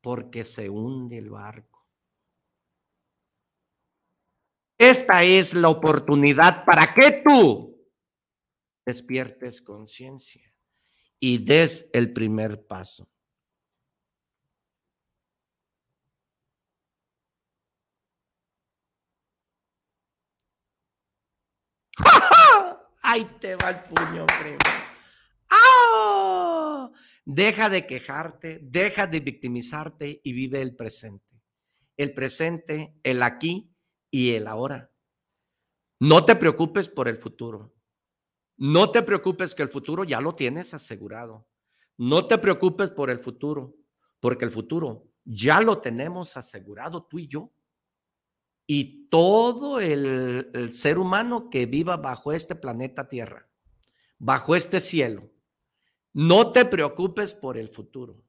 porque 0.00 0.44
se 0.44 0.68
hunde 0.68 1.18
el 1.18 1.30
barco. 1.30 1.73
Esta 4.84 5.24
es 5.24 5.54
la 5.54 5.70
oportunidad 5.70 6.66
para 6.66 6.92
que 6.92 7.22
tú 7.24 7.88
despiertes 8.84 9.62
conciencia 9.62 10.54
y 11.18 11.38
des 11.42 11.88
el 11.94 12.12
primer 12.12 12.66
paso. 12.66 13.08
Ahí 23.00 23.24
te 23.40 23.56
va 23.56 23.70
el 23.70 23.80
puño, 23.84 24.26
primo. 24.38 24.58
¡Ah! 25.48 26.90
Deja 27.24 27.70
de 27.70 27.86
quejarte, 27.86 28.58
deja 28.60 29.06
de 29.06 29.20
victimizarte 29.20 30.20
y 30.22 30.34
vive 30.34 30.60
el 30.60 30.76
presente. 30.76 31.40
El 31.96 32.12
presente, 32.12 33.00
el 33.02 33.22
aquí 33.22 33.73
y 34.14 34.30
el 34.30 34.46
ahora. 34.46 34.92
No 35.98 36.24
te 36.24 36.36
preocupes 36.36 36.88
por 36.88 37.08
el 37.08 37.16
futuro. 37.16 37.74
No 38.56 38.92
te 38.92 39.02
preocupes 39.02 39.56
que 39.56 39.64
el 39.64 39.68
futuro 39.68 40.04
ya 40.04 40.20
lo 40.20 40.36
tienes 40.36 40.72
asegurado. 40.72 41.48
No 41.96 42.28
te 42.28 42.38
preocupes 42.38 42.90
por 42.90 43.10
el 43.10 43.18
futuro, 43.18 43.74
porque 44.20 44.44
el 44.44 44.52
futuro 44.52 45.08
ya 45.24 45.60
lo 45.60 45.80
tenemos 45.80 46.36
asegurado 46.36 47.02
tú 47.06 47.18
y 47.18 47.26
yo 47.26 47.52
y 48.68 49.08
todo 49.08 49.80
el, 49.80 50.70
ser 50.72 50.98
humano 51.00 51.50
que 51.50 51.66
viva 51.66 51.96
bajo 51.96 52.32
este 52.32 52.54
planeta 52.54 53.08
Tierra, 53.08 53.50
bajo 54.18 54.54
este 54.54 54.78
cielo. 54.78 55.28
No 56.12 56.52
te 56.52 56.64
preocupes 56.64 57.34
por 57.34 57.58
el 57.58 57.68
futuro, 57.68 58.22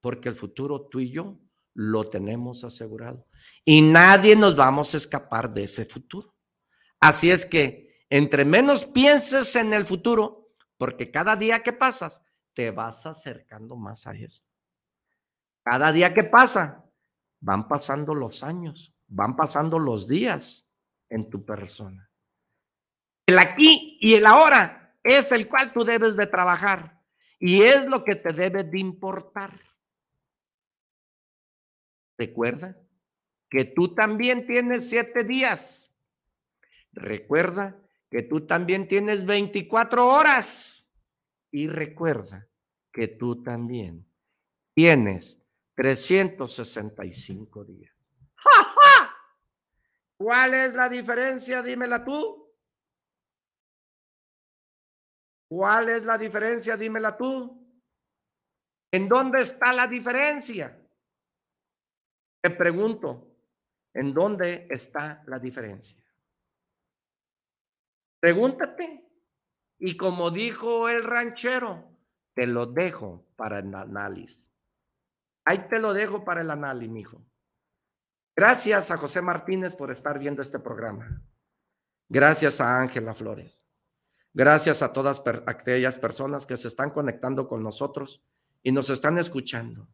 porque 0.00 0.28
el 0.28 0.34
futuro 0.34 0.88
tú 0.88 0.98
y 0.98 1.10
yo 1.12 1.38
lo 1.74 2.08
tenemos 2.08 2.64
asegurado. 2.64 3.26
Y 3.64 3.82
nadie 3.82 4.36
nos 4.36 4.56
vamos 4.56 4.94
a 4.94 4.96
escapar 4.96 5.52
de 5.52 5.64
ese 5.64 5.84
futuro. 5.84 6.34
Así 7.00 7.30
es 7.30 7.46
que 7.46 8.04
entre 8.10 8.44
menos 8.44 8.84
pienses 8.84 9.56
en 9.56 9.72
el 9.72 9.86
futuro, 9.86 10.54
porque 10.76 11.10
cada 11.10 11.36
día 11.36 11.62
que 11.62 11.72
pasas, 11.72 12.22
te 12.54 12.70
vas 12.70 13.06
acercando 13.06 13.76
más 13.76 14.06
a 14.06 14.12
eso. 14.12 14.42
Cada 15.64 15.92
día 15.92 16.12
que 16.12 16.24
pasa, 16.24 16.84
van 17.40 17.66
pasando 17.66 18.14
los 18.14 18.42
años 18.42 18.92
van 19.12 19.36
pasando 19.36 19.78
los 19.78 20.08
días 20.08 20.68
en 21.10 21.28
tu 21.28 21.44
persona. 21.44 22.10
El 23.26 23.38
aquí 23.38 23.98
y 24.00 24.14
el 24.14 24.26
ahora 24.26 24.96
es 25.04 25.30
el 25.32 25.48
cual 25.48 25.72
tú 25.72 25.84
debes 25.84 26.16
de 26.16 26.26
trabajar 26.26 27.00
y 27.38 27.62
es 27.62 27.84
lo 27.86 28.04
que 28.04 28.14
te 28.14 28.32
debe 28.32 28.64
de 28.64 28.78
importar. 28.78 29.52
Recuerda 32.18 32.76
que 33.50 33.64
tú 33.64 33.94
también 33.94 34.46
tienes 34.46 34.88
siete 34.88 35.24
días. 35.24 35.92
Recuerda 36.92 37.76
que 38.10 38.22
tú 38.22 38.46
también 38.46 38.86
tienes 38.88 39.24
24 39.24 40.06
horas. 40.06 40.90
Y 41.50 41.68
recuerda 41.68 42.48
que 42.92 43.08
tú 43.08 43.42
también 43.42 44.06
tienes 44.74 45.38
365 45.74 47.64
días. 47.64 47.94
¿Cuál 50.16 50.54
es 50.54 50.74
la 50.74 50.88
diferencia? 50.88 51.62
Dímela 51.62 52.04
tú. 52.04 52.54
¿Cuál 55.48 55.88
es 55.90 56.04
la 56.04 56.16
diferencia? 56.16 56.76
Dímela 56.76 57.16
tú. 57.16 57.62
¿En 58.90 59.08
dónde 59.08 59.42
está 59.42 59.72
la 59.72 59.86
diferencia? 59.86 60.81
Te 62.42 62.50
pregunto, 62.50 63.36
¿en 63.94 64.12
dónde 64.12 64.66
está 64.68 65.22
la 65.26 65.38
diferencia? 65.38 66.02
Pregúntate. 68.18 69.08
Y 69.78 69.96
como 69.96 70.30
dijo 70.32 70.88
el 70.88 71.04
ranchero, 71.04 71.88
te 72.34 72.46
lo 72.46 72.66
dejo 72.66 73.24
para 73.36 73.60
el 73.60 73.72
análisis. 73.74 74.50
Ahí 75.44 75.68
te 75.68 75.78
lo 75.78 75.94
dejo 75.94 76.24
para 76.24 76.40
el 76.40 76.50
análisis, 76.50 76.92
mijo. 76.92 77.24
Gracias 78.34 78.90
a 78.90 78.96
José 78.96 79.22
Martínez 79.22 79.76
por 79.76 79.92
estar 79.92 80.18
viendo 80.18 80.42
este 80.42 80.58
programa. 80.58 81.22
Gracias 82.08 82.60
a 82.60 82.80
Ángela 82.80 83.14
Flores. 83.14 83.60
Gracias 84.32 84.82
a 84.82 84.92
todas 84.92 85.22
aquellas 85.46 85.98
personas 85.98 86.46
que 86.46 86.56
se 86.56 86.68
están 86.68 86.90
conectando 86.90 87.46
con 87.46 87.62
nosotros 87.62 88.24
y 88.62 88.72
nos 88.72 88.90
están 88.90 89.18
escuchando 89.18 89.88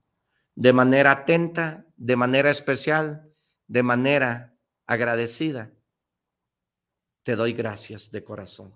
de 0.58 0.72
manera 0.72 1.12
atenta, 1.12 1.86
de 1.96 2.16
manera 2.16 2.50
especial, 2.50 3.32
de 3.68 3.84
manera 3.84 4.58
agradecida. 4.88 5.72
Te 7.22 7.36
doy 7.36 7.52
gracias 7.52 8.10
de 8.10 8.24
corazón. 8.24 8.74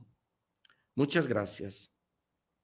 Muchas 0.95 1.26
gracias. 1.26 1.93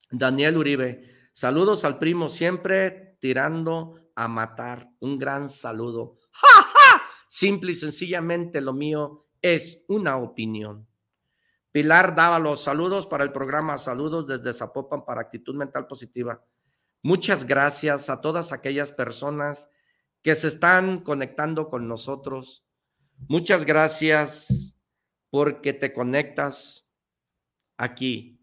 Daniel 0.08 0.56
Uribe, 0.56 1.30
saludos 1.32 1.84
al 1.84 1.98
primo, 1.98 2.28
siempre 2.28 3.16
tirando 3.20 4.08
a 4.14 4.28
matar. 4.28 4.88
Un 5.00 5.18
gran 5.18 5.48
saludo. 5.48 6.20
¡Ja, 6.30 6.62
ja! 6.62 7.02
Simple 7.26 7.72
y 7.72 7.74
sencillamente 7.74 8.60
lo 8.60 8.72
mío 8.72 9.26
es 9.42 9.82
una 9.88 10.16
opinión. 10.16 10.86
Pilar 11.72 12.14
daba 12.14 12.38
los 12.38 12.62
saludos 12.62 13.08
para 13.08 13.24
el 13.24 13.32
programa 13.32 13.78
Saludos 13.78 14.28
desde 14.28 14.52
Zapopan 14.52 15.04
para 15.04 15.22
Actitud 15.22 15.56
Mental 15.56 15.88
Positiva. 15.88 16.40
Muchas 17.03 17.46
gracias 17.46 18.11
a 18.11 18.20
todas 18.20 18.53
aquellas 18.53 18.92
personas 18.92 19.68
que 20.22 20.34
se 20.34 20.49
están 20.49 20.99
conectando 20.99 21.68
con 21.68 21.88
nosotros. 21.88 22.66
Muchas 23.28 23.64
gracias 23.64 24.74
porque 25.30 25.72
te 25.72 25.92
conectas 25.92 26.92
aquí 27.76 28.40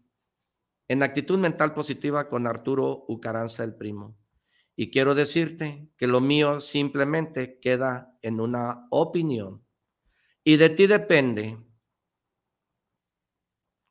en 0.88 1.02
Actitud 1.02 1.38
Mental 1.38 1.74
Positiva 1.74 2.28
con 2.28 2.46
Arturo 2.46 3.04
Ucaranza 3.08 3.64
el 3.64 3.74
Primo. 3.74 4.16
Y 4.74 4.90
quiero 4.90 5.14
decirte 5.14 5.90
que 5.96 6.06
lo 6.06 6.20
mío 6.20 6.60
simplemente 6.60 7.58
queda 7.60 8.16
en 8.22 8.40
una 8.40 8.86
opinión. 8.90 9.64
Y 10.44 10.56
de 10.56 10.70
ti 10.70 10.86
depende 10.86 11.58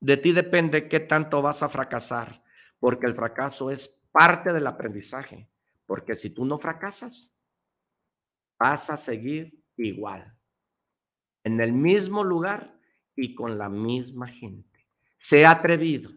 de 0.05 0.18
ti 0.18 0.34
depende 0.34 0.88
qué 0.88 0.99
tanto 0.99 1.41
vas 1.41 1.63
a 1.63 1.70
fracasar, 1.70 2.43
porque 2.80 3.07
el 3.07 3.16
fracaso 3.16 3.72
es 3.72 3.99
parte 4.16 4.53
del 4.53 4.66
aprendizaje, 4.66 5.49
porque 5.86 6.16
si 6.16 6.30
tú 6.30 6.45
no 6.45 6.57
fracasas, 6.57 7.36
vas 8.57 8.89
a 8.89 8.95
seguir 8.95 9.61
igual, 9.76 10.34
en 11.43 11.59
el 11.59 11.74
mismo 11.74 12.24
lugar 12.24 12.80
y 13.13 13.36
con 13.36 13.57
la 13.57 13.68
misma 13.68 14.30
gente. 14.30 14.88
Sea 15.18 15.51
atrevido 15.51 16.11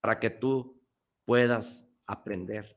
para 0.00 0.18
que 0.18 0.30
tú 0.30 0.82
puedas 1.24 1.88
aprender 2.08 2.76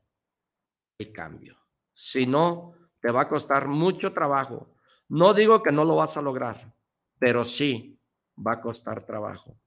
el 0.98 1.12
cambio. 1.12 1.58
Si 1.92 2.24
no, 2.24 2.74
te 3.00 3.10
va 3.10 3.22
a 3.22 3.28
costar 3.28 3.66
mucho 3.66 4.12
trabajo. 4.12 4.76
No 5.08 5.34
digo 5.34 5.60
que 5.60 5.72
no 5.72 5.84
lo 5.84 5.96
vas 5.96 6.16
a 6.16 6.22
lograr, 6.22 6.72
pero 7.18 7.44
sí 7.44 8.00
va 8.38 8.52
a 8.52 8.60
costar 8.60 9.04
trabajo. 9.04 9.58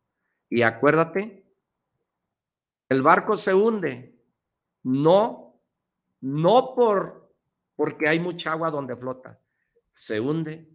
Y 0.50 0.62
acuérdate, 0.62 1.46
el 2.88 3.02
barco 3.02 3.36
se 3.36 3.54
hunde, 3.54 4.17
no, 4.88 5.62
no 6.22 6.74
por 6.74 7.36
porque 7.76 8.08
hay 8.08 8.20
mucha 8.22 8.54
agua 8.54 8.72
donde 8.72 8.96
flota, 8.96 9.40
se 9.90 10.20
hunde 10.20 10.70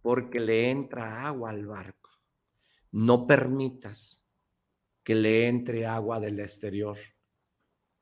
porque 0.00 0.38
le 0.38 0.70
entra 0.70 1.26
agua 1.26 1.50
al 1.50 1.66
barco. 1.66 2.10
No 2.92 3.26
permitas 3.26 4.30
que 5.02 5.16
le 5.16 5.48
entre 5.48 5.84
agua 5.84 6.20
del 6.20 6.38
exterior 6.38 6.96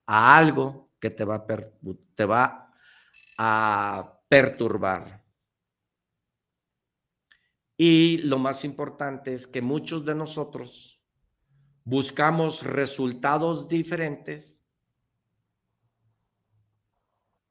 a 0.07 0.37
algo 0.37 0.91
que 1.01 1.09
te 1.09 1.25
va 1.25 1.37
a, 1.37 1.47
te 2.15 2.27
va 2.27 2.75
a 3.39 4.21
perturbar. 4.29 5.25
Y 7.79 8.19
lo 8.19 8.39
más 8.39 8.67
importante 8.67 9.33
es 9.33 9.47
que 9.47 9.63
muchos 9.63 10.05
de 10.05 10.15
nosotros 10.15 11.03
buscamos 11.85 12.63
resultados 12.63 13.67
diferentes 13.67 14.62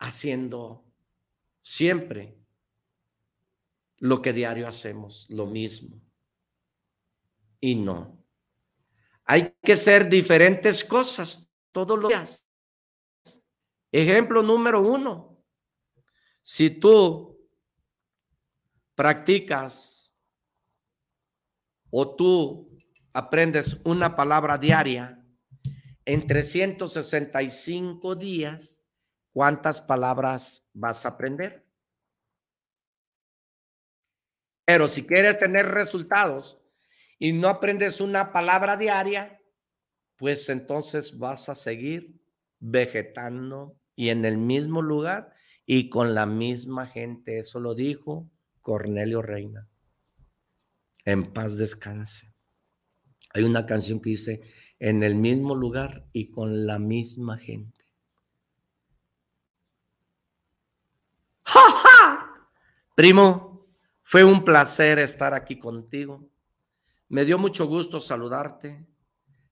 haciendo 0.01 0.83
siempre 1.61 2.37
lo 3.97 4.21
que 4.21 4.33
diario 4.33 4.67
hacemos, 4.67 5.27
lo 5.29 5.45
mismo. 5.45 6.01
Y 7.59 7.75
no. 7.75 8.25
Hay 9.25 9.55
que 9.61 9.75
ser 9.75 10.09
diferentes 10.09 10.83
cosas 10.83 11.47
todos 11.71 11.99
los 11.99 12.09
días. 12.09 12.43
Ejemplo 13.91 14.41
número 14.41 14.81
uno. 14.81 15.43
Si 16.41 16.71
tú 16.71 17.39
practicas 18.95 20.17
o 21.91 22.15
tú 22.15 22.75
aprendes 23.13 23.79
una 23.83 24.15
palabra 24.15 24.57
diaria, 24.57 25.23
en 26.05 26.25
365 26.25 28.15
días, 28.15 28.80
¿cuántas 29.33 29.81
palabras 29.81 30.67
vas 30.73 31.05
a 31.05 31.09
aprender? 31.09 31.65
Pero 34.65 34.87
si 34.87 35.05
quieres 35.05 35.39
tener 35.39 35.67
resultados 35.67 36.59
y 37.19 37.33
no 37.33 37.47
aprendes 37.49 37.99
una 37.99 38.31
palabra 38.31 38.77
diaria, 38.77 39.41
pues 40.17 40.47
entonces 40.49 41.17
vas 41.17 41.49
a 41.49 41.55
seguir 41.55 42.21
vegetando 42.59 43.77
y 43.95 44.09
en 44.09 44.23
el 44.23 44.37
mismo 44.37 44.81
lugar 44.81 45.33
y 45.65 45.89
con 45.89 46.15
la 46.15 46.25
misma 46.25 46.87
gente. 46.87 47.39
Eso 47.39 47.59
lo 47.59 47.75
dijo 47.75 48.29
Cornelio 48.61 49.21
Reina 49.21 49.67
en 51.05 51.33
paz 51.33 51.57
descanse. 51.57 52.33
Hay 53.33 53.43
una 53.43 53.65
canción 53.65 54.01
que 54.01 54.11
dice, 54.11 54.41
en 54.79 55.03
el 55.03 55.15
mismo 55.15 55.55
lugar 55.55 56.07
y 56.11 56.31
con 56.31 56.65
la 56.65 56.79
misma 56.79 57.37
gente. 57.37 57.80
Primo, 62.95 63.67
fue 64.03 64.23
un 64.23 64.43
placer 64.43 64.99
estar 64.99 65.33
aquí 65.33 65.57
contigo. 65.57 66.29
Me 67.09 67.25
dio 67.25 67.37
mucho 67.37 67.65
gusto 67.65 67.99
saludarte. 67.99 68.85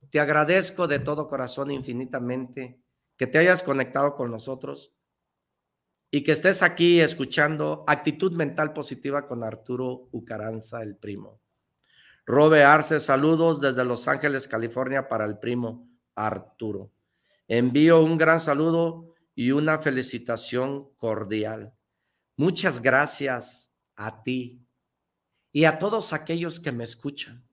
Te 0.09 0.19
agradezco 0.19 0.87
de 0.87 0.99
todo 0.99 1.27
corazón 1.27 1.71
infinitamente 1.71 2.81
que 3.17 3.27
te 3.27 3.37
hayas 3.37 3.63
conectado 3.63 4.15
con 4.15 4.31
nosotros 4.31 4.93
y 6.11 6.23
que 6.23 6.31
estés 6.31 6.61
aquí 6.61 6.99
escuchando 6.99 7.83
Actitud 7.87 8.31
Mental 8.33 8.73
Positiva 8.73 9.27
con 9.27 9.43
Arturo 9.43 10.09
Ucaranza, 10.11 10.81
el 10.81 10.95
primo. 10.95 11.39
Robe 12.25 12.63
Arce, 12.63 12.99
saludos 12.99 13.59
desde 13.61 13.85
Los 13.85 14.07
Ángeles, 14.07 14.47
California, 14.47 15.07
para 15.07 15.25
el 15.25 15.39
primo 15.39 15.89
Arturo. 16.15 16.91
Envío 17.47 18.01
un 18.01 18.17
gran 18.17 18.39
saludo 18.39 19.15
y 19.35 19.51
una 19.51 19.79
felicitación 19.79 20.89
cordial. 20.97 21.73
Muchas 22.39 22.81
gracias 22.81 23.69
a 23.97 24.23
ti 24.23 24.65
y 25.51 25.65
a 25.65 25.77
todos 25.77 26.13
aquellos 26.13 26.61
que 26.61 26.71
me 26.71 26.85
escuchan. 26.85 27.43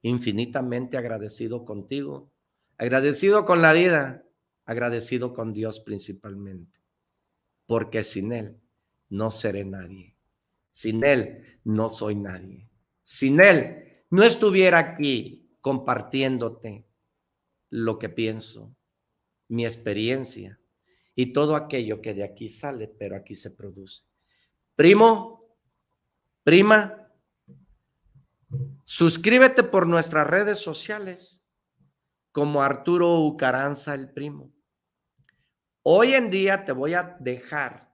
Infinitamente 0.00 0.96
agradecido 0.96 1.66
contigo, 1.66 2.30
agradecido 2.78 3.44
con 3.44 3.60
la 3.60 3.74
vida, 3.74 4.24
agradecido 4.64 5.34
con 5.34 5.52
Dios 5.52 5.80
principalmente 5.80 6.80
porque 7.66 8.02
sin 8.02 8.32
Él 8.32 8.58
no 9.10 9.30
seré 9.30 9.66
nadie. 9.66 10.16
Sin 10.70 11.04
Él 11.04 11.60
no 11.64 11.92
soy 11.92 12.14
nadie. 12.14 12.66
Sin 13.02 13.42
Él 13.42 14.04
no 14.08 14.24
estuviera 14.24 14.78
aquí 14.78 15.50
compartiéndote 15.60 16.86
lo 17.68 17.98
que 17.98 18.08
pienso, 18.08 18.74
mi 19.48 19.66
experiencia 19.66 20.57
y 21.20 21.32
todo 21.32 21.56
aquello 21.56 22.00
que 22.00 22.14
de 22.14 22.22
aquí 22.22 22.48
sale, 22.48 22.86
pero 22.86 23.16
aquí 23.16 23.34
se 23.34 23.50
produce. 23.50 24.04
Primo, 24.76 25.52
prima, 26.44 27.10
suscríbete 28.84 29.64
por 29.64 29.88
nuestras 29.88 30.28
redes 30.28 30.60
sociales 30.60 31.44
como 32.30 32.62
Arturo 32.62 33.18
Ucaranza 33.18 33.96
el 33.96 34.12
primo. 34.12 34.52
Hoy 35.82 36.14
en 36.14 36.30
día 36.30 36.64
te 36.64 36.70
voy 36.70 36.94
a 36.94 37.16
dejar 37.18 37.92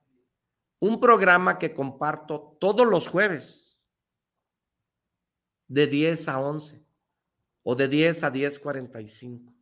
un 0.78 1.00
programa 1.00 1.58
que 1.58 1.72
comparto 1.72 2.58
todos 2.60 2.86
los 2.86 3.08
jueves 3.08 3.80
de 5.66 5.86
10 5.86 6.28
a 6.28 6.40
11 6.40 6.86
o 7.62 7.74
de 7.74 7.88
10 7.88 8.22
a 8.22 8.30
10.45. 8.30 9.54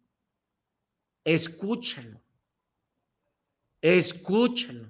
Escúchalo. 1.22 2.20
Escúchalo. 3.82 4.88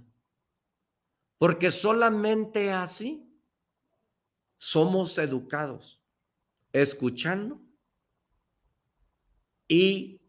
Porque 1.39 1.73
solamente 1.73 2.71
así 2.71 3.29
somos 4.57 5.19
educados, 5.19 6.01
escuchando 6.73 7.61
y 9.67 10.21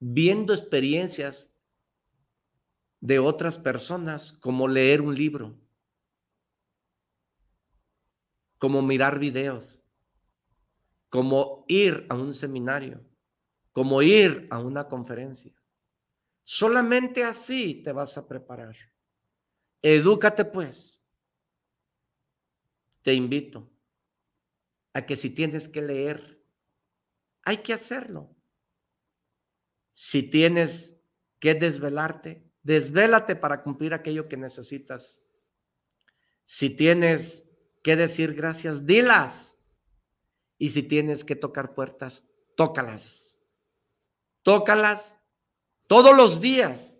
viendo 0.00 0.52
experiencias 0.52 1.54
de 3.00 3.20
otras 3.20 3.60
personas, 3.60 4.32
como 4.32 4.66
leer 4.66 5.02
un 5.02 5.14
libro, 5.14 5.54
como 8.58 8.82
mirar 8.82 9.20
videos, 9.20 9.78
como 11.10 11.64
ir 11.68 12.06
a 12.08 12.14
un 12.14 12.34
seminario, 12.34 13.04
como 13.72 14.02
ir 14.02 14.48
a 14.50 14.58
una 14.58 14.88
conferencia. 14.88 15.54
Solamente 16.48 17.24
así 17.24 17.82
te 17.82 17.90
vas 17.90 18.16
a 18.16 18.28
preparar. 18.28 18.76
Edúcate 19.82 20.44
pues. 20.44 21.02
Te 23.02 23.14
invito 23.14 23.68
a 24.92 25.04
que 25.04 25.16
si 25.16 25.30
tienes 25.30 25.68
que 25.68 25.82
leer, 25.82 26.40
hay 27.42 27.64
que 27.64 27.72
hacerlo. 27.72 28.32
Si 29.92 30.22
tienes 30.22 31.02
que 31.40 31.54
desvelarte, 31.54 32.48
desvélate 32.62 33.34
para 33.34 33.64
cumplir 33.64 33.92
aquello 33.92 34.28
que 34.28 34.36
necesitas. 34.36 35.26
Si 36.44 36.70
tienes 36.70 37.50
que 37.82 37.96
decir 37.96 38.34
gracias, 38.34 38.86
dilas. 38.86 39.58
Y 40.58 40.68
si 40.68 40.84
tienes 40.84 41.24
que 41.24 41.34
tocar 41.34 41.74
puertas, 41.74 42.24
tócalas. 42.54 43.40
Tócalas 44.42 45.18
todos 45.86 46.16
los 46.16 46.40
días. 46.40 46.98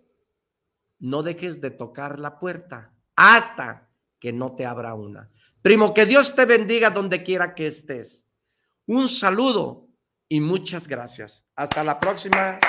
No 0.99 1.23
dejes 1.23 1.61
de 1.61 1.71
tocar 1.71 2.19
la 2.19 2.39
puerta 2.39 2.93
hasta 3.15 3.89
que 4.19 4.33
no 4.33 4.55
te 4.55 4.65
abra 4.65 4.93
una. 4.93 5.29
Primo, 5.61 5.93
que 5.93 6.05
Dios 6.05 6.35
te 6.35 6.45
bendiga 6.45 6.89
donde 6.89 7.23
quiera 7.23 7.53
que 7.53 7.67
estés. 7.67 8.25
Un 8.85 9.09
saludo 9.09 9.87
y 10.29 10.39
muchas 10.39 10.87
gracias. 10.87 11.45
Hasta 11.55 11.83
la 11.83 11.99
próxima. 11.99 12.59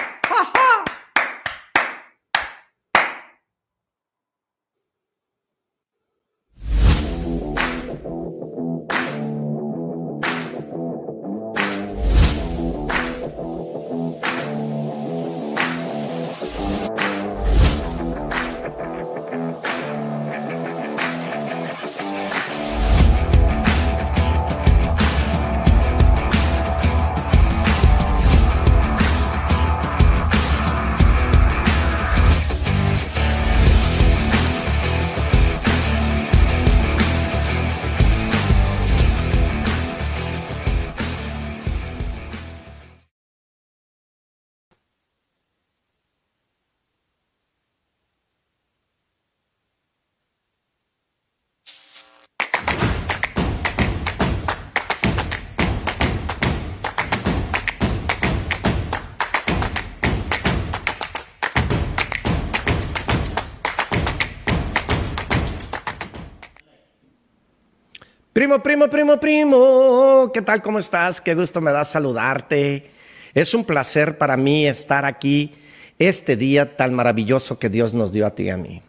Primo, 68.63 68.89
primo, 68.89 69.21
primo, 69.21 70.31
¿qué 70.33 70.43
tal? 70.43 70.63
¿Cómo 70.63 70.79
estás? 70.79 71.21
Qué 71.21 71.35
gusto 71.35 71.61
me 71.61 71.71
da 71.71 71.85
saludarte. 71.85 72.91
Es 73.35 73.55
un 73.55 73.65
placer 73.65 74.19
para 74.19 74.37
mí 74.37 74.67
estar 74.67 75.05
aquí 75.05 75.55
este 75.99 76.37
día 76.37 76.77
tan 76.77 76.95
maravilloso 76.95 77.59
que 77.59 77.69
Dios 77.69 77.95
nos 77.95 78.13
dio 78.13 78.27
a 78.27 78.35
ti 78.35 78.45
y 78.45 78.51
a 78.51 78.57
mí. 78.57 78.83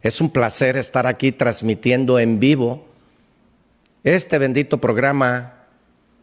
Es 0.00 0.20
un 0.20 0.30
placer 0.30 0.76
estar 0.76 1.06
aquí 1.06 1.32
transmitiendo 1.32 2.18
en 2.18 2.38
vivo 2.38 2.86
este 4.04 4.38
bendito 4.38 4.78
programa 4.78 5.54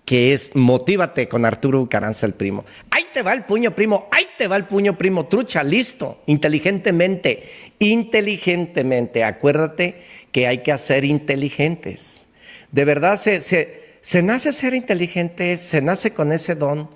que 0.05 0.33
es 0.33 0.55
Motívate 0.55 1.27
con 1.27 1.45
Arturo 1.45 1.87
Caranza 1.89 2.25
el 2.25 2.33
primo. 2.33 2.63
Ahí 2.89 3.07
te 3.13 3.21
va 3.21 3.33
el 3.33 3.43
puño 3.43 3.75
primo, 3.75 4.07
ahí 4.11 4.27
te 4.37 4.47
va 4.47 4.55
el 4.55 4.65
puño 4.65 4.97
primo, 4.97 5.25
trucha, 5.25 5.63
listo, 5.63 6.21
inteligentemente, 6.25 7.43
inteligentemente. 7.79 9.23
Acuérdate 9.23 10.01
que 10.31 10.47
hay 10.47 10.59
que 10.59 10.71
hacer 10.71 11.05
inteligentes. 11.05 12.24
De 12.75 12.83
verdad 12.83 13.15
se, 13.15 13.39
se, 13.39 14.21
nace 14.21 14.51
ser 14.51 14.73
inteligente, 14.73 15.57
se 15.57 15.81
nace 15.81 16.11
con 16.11 16.33
ese 16.33 16.55
don, 16.55 16.89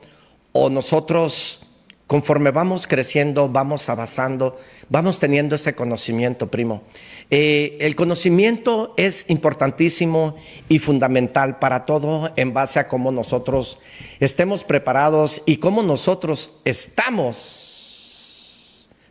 o 0.52 0.70
nosotros 0.70 1.66
conforme 2.06 2.52
vamos 2.52 2.86
creciendo, 2.86 3.48
vamos 3.48 3.88
avanzando, 3.88 4.60
vamos 4.90 5.20
teniendo 5.20 5.56
ese 5.56 5.76
conocimiento, 5.76 6.52
primo. 6.52 6.84
Eh, 7.30 7.78
el 7.80 7.96
conocimiento 7.96 8.94
es 8.98 9.24
importantísimo 9.30 10.36
y 10.68 10.80
fundamental 10.80 11.60
para 11.60 11.86
todo 11.86 12.34
en 12.36 12.54
base 12.54 12.80
a 12.80 12.90
cómo 12.90 13.14
nosotros 13.14 13.80
estemos 14.20 14.66
preparados 14.66 15.42
y 15.46 15.60
cómo 15.60 15.82
nosotros 15.82 16.52
estamos 16.66 17.70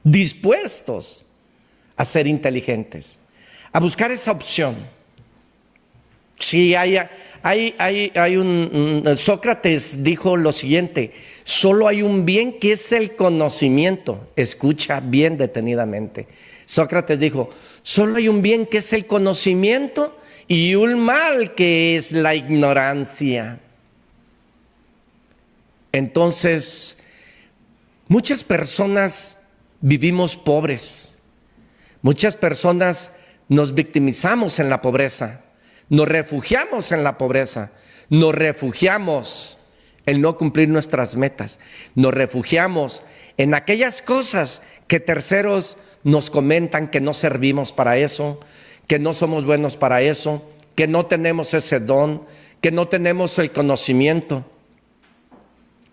dispuestos 0.05 1.25
a 1.97 2.05
ser 2.05 2.27
inteligentes, 2.27 3.19
a 3.73 3.81
buscar 3.81 4.11
esa 4.11 4.33
opción 4.33 4.98
Sí, 6.39 6.75
hay, 6.75 6.97
hay, 7.43 7.75
hay, 7.79 8.13
hay 8.15 8.37
un, 8.37 9.03
Sócrates 9.17 10.03
dijo 10.05 10.37
lo 10.37 10.53
siguiente, 10.53 11.13
solo 11.43 11.89
hay 11.89 12.03
un 12.03 12.25
bien 12.25 12.59
que 12.59 12.73
es 12.73 12.93
el 12.93 13.17
conocimiento. 13.17 14.29
Escucha 14.37 15.01
bien 15.01 15.37
detenidamente. 15.37 16.29
Sócrates 16.65 17.19
dijo, 17.19 17.51
solo 17.83 18.17
hay 18.17 18.29
un 18.29 18.43
bien 18.43 18.67
que 18.67 18.79
es 18.79 18.93
el 18.93 19.07
conocimiento 19.07 20.17
y 20.47 20.75
un 20.77 21.01
mal 21.01 21.55
que 21.55 21.97
es 21.97 22.13
la 22.13 22.35
ignorancia. 22.35 23.59
Entonces, 25.91 26.99
muchas 28.07 28.45
personas 28.45 29.39
vivimos 29.81 30.37
pobres, 30.37 31.17
muchas 32.03 32.37
personas 32.37 33.11
nos 33.49 33.75
victimizamos 33.75 34.59
en 34.59 34.71
la 34.71 34.83
pobreza 34.83 35.43
nos 35.89 36.09
refugiamos 36.09 36.93
en 36.93 37.05
la 37.05 37.19
pobreza, 37.19 37.73
nos 38.09 38.35
refugiamos 38.35 39.59
en 40.07 40.21
no 40.21 40.37
cumplir 40.37 40.69
nuestras 40.69 41.17
metas, 41.17 41.61
nos 41.95 42.15
refugiamos 42.15 43.03
en 43.37 43.55
aquellas 43.55 44.03
cosas 44.03 44.63
que 44.87 45.01
terceros 45.01 45.77
nos 46.03 46.31
comentan 46.31 46.89
que 46.89 47.01
no 47.01 47.13
servimos 47.13 47.73
para 47.73 47.99
eso, 47.99 48.41
que 48.87 48.99
no 48.99 49.13
somos 49.13 49.45
buenos 49.45 49.77
para 49.77 50.01
eso, 50.03 50.49
que 50.75 50.87
no 50.87 51.07
tenemos 51.07 51.55
ese 51.55 51.81
don, 51.81 52.25
que 52.61 52.71
no 52.71 52.89
tenemos 52.89 53.39
el 53.39 53.53
conocimiento. 53.53 54.45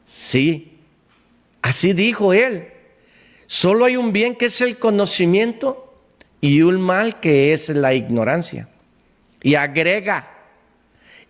Sí, 0.05 0.79
así 1.61 1.93
dijo 1.93 2.33
él. 2.33 2.69
Solo 3.47 3.85
hay 3.85 3.97
un 3.97 4.13
bien 4.13 4.35
que 4.35 4.45
es 4.45 4.61
el 4.61 4.77
conocimiento 4.77 5.93
y 6.41 6.61
un 6.61 6.79
mal 6.79 7.19
que 7.19 7.53
es 7.53 7.69
la 7.69 7.93
ignorancia. 7.93 8.69
Y 9.45 9.53
agrega, 9.53 10.27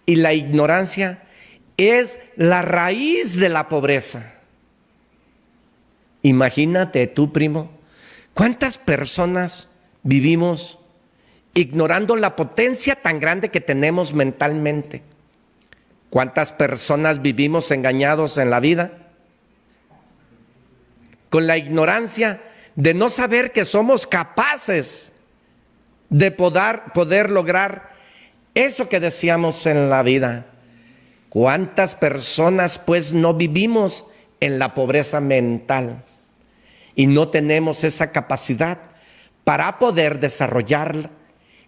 y 0.06 0.16
la 0.16 0.32
ignorancia 0.32 1.24
es 1.76 2.18
la 2.38 2.62
raíz 2.62 3.36
de 3.36 3.50
la 3.50 3.68
pobreza. 3.68 4.36
Imagínate 6.22 7.08
tú, 7.08 7.34
primo, 7.34 7.72
cuántas 8.34 8.78
personas 8.78 9.68
vivimos 10.04 10.80
ignorando 11.54 12.16
la 12.16 12.38
potencia 12.38 12.96
tan 12.96 13.20
grande 13.20 13.50
que 13.50 13.60
tenemos 13.60 14.14
mentalmente. 14.14 15.04
¿Cuántas 16.10 16.54
personas 16.54 17.22
vivimos 17.22 17.70
engañados 17.70 18.38
en 18.38 18.50
la 18.50 18.62
vida? 18.62 18.94
Con 21.30 21.48
la 21.48 21.58
ignorancia 21.58 22.42
de 22.78 22.94
no 22.94 23.10
saber 23.10 23.52
que 23.52 23.66
somos 23.66 24.08
capaces 24.08 25.12
de 26.10 26.32
poder, 26.32 26.84
poder 26.94 27.30
lograr 27.30 27.95
eso 28.56 28.90
que 28.90 29.00
decíamos 29.00 29.66
en 29.68 29.90
la 29.90 30.02
vida, 30.02 30.48
¿Cuántas 31.36 31.96
personas 31.96 32.80
pues 32.80 33.12
no 33.12 33.34
vivimos 33.34 34.06
en 34.40 34.58
la 34.58 34.74
pobreza 34.74 35.20
mental 35.20 36.02
y 36.96 37.08
no 37.08 37.28
tenemos 37.28 37.84
esa 37.84 38.14
capacidad 38.14 38.80
para 39.44 39.78
poder 39.78 40.22
desarrollar 40.22 41.10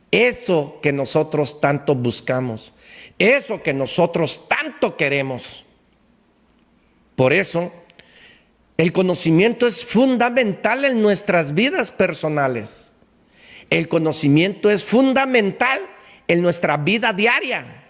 eso 0.10 0.80
que 0.82 0.94
nosotros 0.94 1.60
tanto 1.60 1.96
buscamos, 1.96 2.72
eso 3.20 3.62
que 3.62 3.74
nosotros 3.74 4.48
tanto 4.48 4.96
queremos? 4.96 5.66
Por 7.18 7.34
eso, 7.34 7.74
el 8.78 8.94
conocimiento 8.94 9.68
es 9.68 9.86
fundamental 9.86 10.86
en 10.86 11.02
nuestras 11.02 11.54
vidas 11.54 11.92
personales. 11.92 12.94
El 13.70 13.90
conocimiento 13.90 14.70
es 14.70 14.86
fundamental 14.86 15.82
en 16.28 16.42
nuestra 16.42 16.78
vida 16.78 17.14
diaria. 17.14 17.84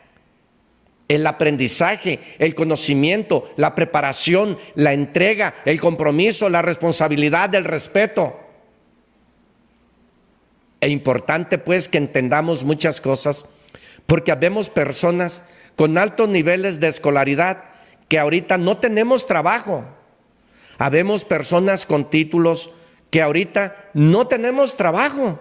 El 1.08 1.26
aprendizaje, 1.26 2.20
el 2.38 2.54
conocimiento, 2.54 3.50
la 3.56 3.76
preparación, 3.76 4.58
la 4.76 4.94
entrega, 4.94 5.56
el 5.66 5.80
compromiso, 5.80 6.50
la 6.50 6.62
responsabilidad, 6.62 7.54
el 7.56 7.64
respeto. 7.64 8.40
Es 10.82 10.92
importante 10.92 11.58
pues 11.58 11.88
que 11.88 11.98
entendamos 11.98 12.64
muchas 12.64 13.02
cosas, 13.02 13.46
porque 14.06 14.32
habemos 14.32 14.70
personas 14.70 15.44
con 15.76 15.98
altos 15.98 16.28
niveles 16.28 16.80
de 16.80 16.88
escolaridad 16.88 17.64
que 18.08 18.20
ahorita 18.20 18.58
no 18.58 18.78
tenemos 18.78 19.26
trabajo. 19.26 19.86
Habemos 20.78 21.26
personas 21.26 21.86
con 21.86 22.10
títulos 22.10 22.72
que 23.10 23.22
ahorita 23.22 23.90
no 23.94 24.28
tenemos 24.28 24.78
trabajo. 24.78 25.40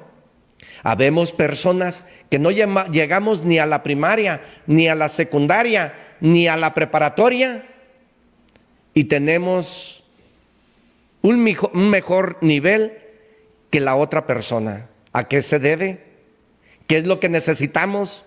Habemos 0.82 1.32
personas 1.32 2.06
que 2.30 2.38
no 2.38 2.50
llegamos 2.50 3.42
ni 3.44 3.58
a 3.58 3.66
la 3.66 3.82
primaria, 3.82 4.42
ni 4.66 4.88
a 4.88 4.94
la 4.94 5.08
secundaria, 5.08 5.94
ni 6.20 6.48
a 6.48 6.56
la 6.56 6.74
preparatoria 6.74 7.64
y 8.96 9.04
tenemos 9.04 10.04
un 11.20 11.42
mejor 11.42 12.38
nivel 12.40 12.94
que 13.68 13.78
la 13.78 13.94
otra 13.94 14.26
persona. 14.26 14.88
¿A 15.12 15.28
qué 15.28 15.42
se 15.42 15.58
debe? 15.58 16.02
¿Qué 16.86 16.96
es 16.96 17.06
lo 17.06 17.20
que 17.20 17.28
necesitamos? 17.28 18.24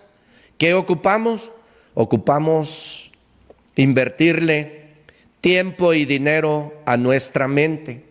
¿Qué 0.58 0.74
ocupamos? 0.74 1.50
Ocupamos 1.94 3.10
invertirle 3.74 4.90
tiempo 5.40 5.92
y 5.92 6.04
dinero 6.04 6.72
a 6.86 6.96
nuestra 6.96 7.48
mente. 7.48 8.04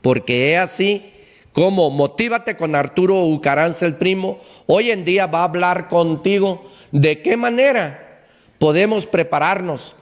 Porque 0.00 0.54
es 0.54 0.60
así 0.60 1.09
como 1.52 1.90
Motívate 1.90 2.56
con 2.56 2.74
Arturo 2.74 3.24
Ucaranza 3.24 3.86
el 3.86 3.96
primo, 3.96 4.38
hoy 4.66 4.90
en 4.90 5.04
día 5.04 5.26
va 5.26 5.40
a 5.40 5.44
hablar 5.44 5.88
contigo. 5.88 6.70
De 6.92 7.22
qué 7.22 7.36
manera 7.36 8.24
podemos 8.58 9.06
prepararnos, 9.06 9.96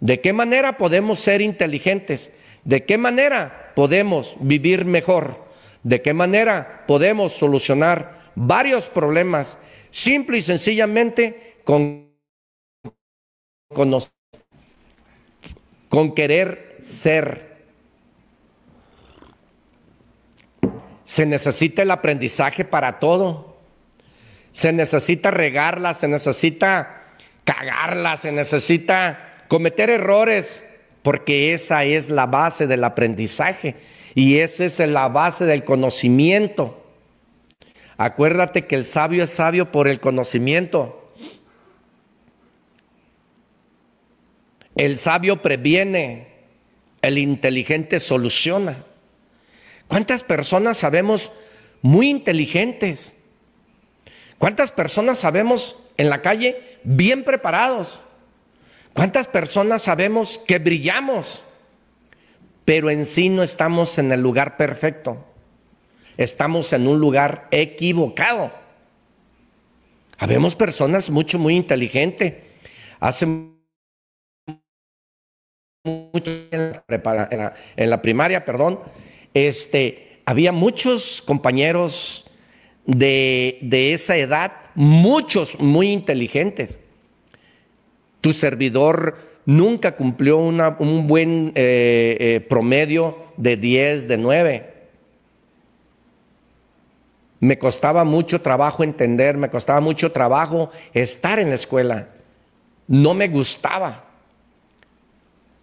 de 0.00 0.20
qué 0.20 0.32
manera 0.32 0.76
podemos 0.76 1.18
ser 1.18 1.40
inteligentes, 1.40 2.32
de 2.64 2.84
qué 2.84 2.98
manera 2.98 3.72
podemos 3.74 4.36
vivir 4.40 4.84
mejor, 4.84 5.44
de 5.82 6.02
qué 6.02 6.14
manera 6.14 6.84
podemos 6.86 7.32
solucionar 7.32 8.22
varios 8.34 8.88
problemas, 8.88 9.58
simple 9.90 10.38
y 10.38 10.42
sencillamente 10.42 11.56
con, 11.64 12.10
con, 13.74 13.98
con 15.88 16.14
querer 16.14 16.78
ser 16.80 17.51
Se 21.12 21.26
necesita 21.26 21.82
el 21.82 21.90
aprendizaje 21.90 22.64
para 22.64 22.98
todo. 22.98 23.58
Se 24.50 24.72
necesita 24.72 25.30
regarla, 25.30 25.92
se 25.92 26.08
necesita 26.08 27.02
cagarla, 27.44 28.16
se 28.16 28.32
necesita 28.32 29.30
cometer 29.46 29.90
errores, 29.90 30.64
porque 31.02 31.52
esa 31.52 31.84
es 31.84 32.08
la 32.08 32.24
base 32.24 32.66
del 32.66 32.82
aprendizaje 32.82 33.76
y 34.14 34.38
esa 34.38 34.64
es 34.64 34.78
la 34.78 35.08
base 35.08 35.44
del 35.44 35.64
conocimiento. 35.64 36.82
Acuérdate 37.98 38.66
que 38.66 38.76
el 38.76 38.86
sabio 38.86 39.24
es 39.24 39.30
sabio 39.30 39.70
por 39.70 39.88
el 39.88 40.00
conocimiento. 40.00 41.12
El 44.76 44.96
sabio 44.96 45.42
previene, 45.42 46.28
el 47.02 47.18
inteligente 47.18 48.00
soluciona. 48.00 48.86
¿Cuántas 49.92 50.24
personas 50.24 50.78
sabemos 50.78 51.30
muy 51.82 52.08
inteligentes? 52.08 53.14
¿Cuántas 54.38 54.72
personas 54.72 55.18
sabemos 55.18 55.76
en 55.98 56.08
la 56.08 56.22
calle 56.22 56.78
bien 56.82 57.24
preparados? 57.24 58.00
¿Cuántas 58.94 59.28
personas 59.28 59.82
sabemos 59.82 60.40
que 60.46 60.58
brillamos? 60.58 61.44
Pero 62.64 62.88
en 62.88 63.04
sí 63.04 63.28
no 63.28 63.42
estamos 63.42 63.98
en 63.98 64.10
el 64.12 64.22
lugar 64.22 64.56
perfecto. 64.56 65.26
Estamos 66.16 66.72
en 66.72 66.88
un 66.88 66.98
lugar 66.98 67.48
equivocado. 67.50 68.50
Habemos 70.16 70.56
personas 70.56 71.10
mucho, 71.10 71.38
muy 71.38 71.54
inteligentes. 71.54 72.32
Hace 72.98 73.26
mucho 73.26 73.60
en 76.50 76.80
en 77.76 77.90
la 77.90 78.00
primaria, 78.00 78.46
perdón, 78.46 78.80
este, 79.34 80.20
había 80.24 80.52
muchos 80.52 81.22
compañeros 81.22 82.24
de, 82.86 83.92
esa 83.92 84.16
edad, 84.16 84.52
muchos 84.74 85.58
muy 85.60 85.90
inteligentes. 85.90 86.80
Tu 88.20 88.32
servidor 88.32 89.16
nunca 89.44 89.96
cumplió 89.96 90.38
un 90.38 91.06
buen 91.06 91.52
eh, 91.54 92.16
eh, 92.20 92.40
promedio 92.48 93.18
de 93.36 93.56
10, 93.56 94.08
de 94.08 94.18
9. 94.18 94.72
Me 97.40 97.58
costaba 97.58 98.04
mucho 98.04 98.40
trabajo 98.40 98.84
entender, 98.84 99.36
me 99.36 99.50
costaba 99.50 99.80
mucho 99.80 100.12
trabajo 100.12 100.70
estar 100.94 101.40
en 101.40 101.48
la 101.48 101.56
escuela. 101.56 102.08
No 102.86 103.14
me 103.14 103.26
gustaba. 103.26 104.04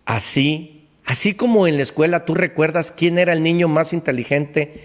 Así 0.03 0.78
Así 1.10 1.34
como 1.34 1.66
en 1.66 1.78
la 1.78 1.82
escuela 1.82 2.24
tú 2.24 2.36
recuerdas 2.36 2.91
quién 2.91 3.18
era 3.18 3.34
el 3.34 3.41
niño 3.41 3.68
más 3.68 3.93
inteligente, 3.93 4.76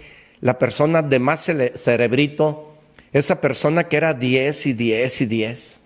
la 0.41 0.57
persona 0.57 1.03
de 1.03 1.19
más 1.19 1.47
cerebrito, 1.75 2.75
esa 3.13 3.41
persona 3.41 3.87
que 3.87 3.97
era 3.97 4.15
10 4.15 4.65
y 4.65 4.73
10 4.73 5.21
y 5.21 5.25
10. 5.27 5.79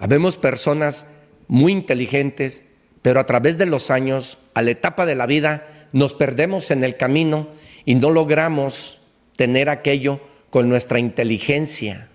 Habemos 0.00 0.36
personas 0.36 1.06
muy 1.48 1.72
inteligentes, 1.72 2.62
pero 3.00 3.20
a 3.20 3.24
través 3.24 3.56
de 3.56 3.64
los 3.64 3.90
años, 3.90 4.36
a 4.52 4.60
la 4.60 4.72
etapa 4.72 5.06
de 5.06 5.14
la 5.14 5.24
vida, 5.24 5.66
nos 5.92 6.12
perdemos 6.12 6.70
en 6.70 6.84
el 6.84 6.98
camino 6.98 7.48
y 7.86 7.94
no 7.94 8.10
logramos 8.10 9.00
tener 9.34 9.70
aquello 9.70 10.20
con 10.50 10.68
nuestra 10.68 10.98
inteligencia. 10.98 12.09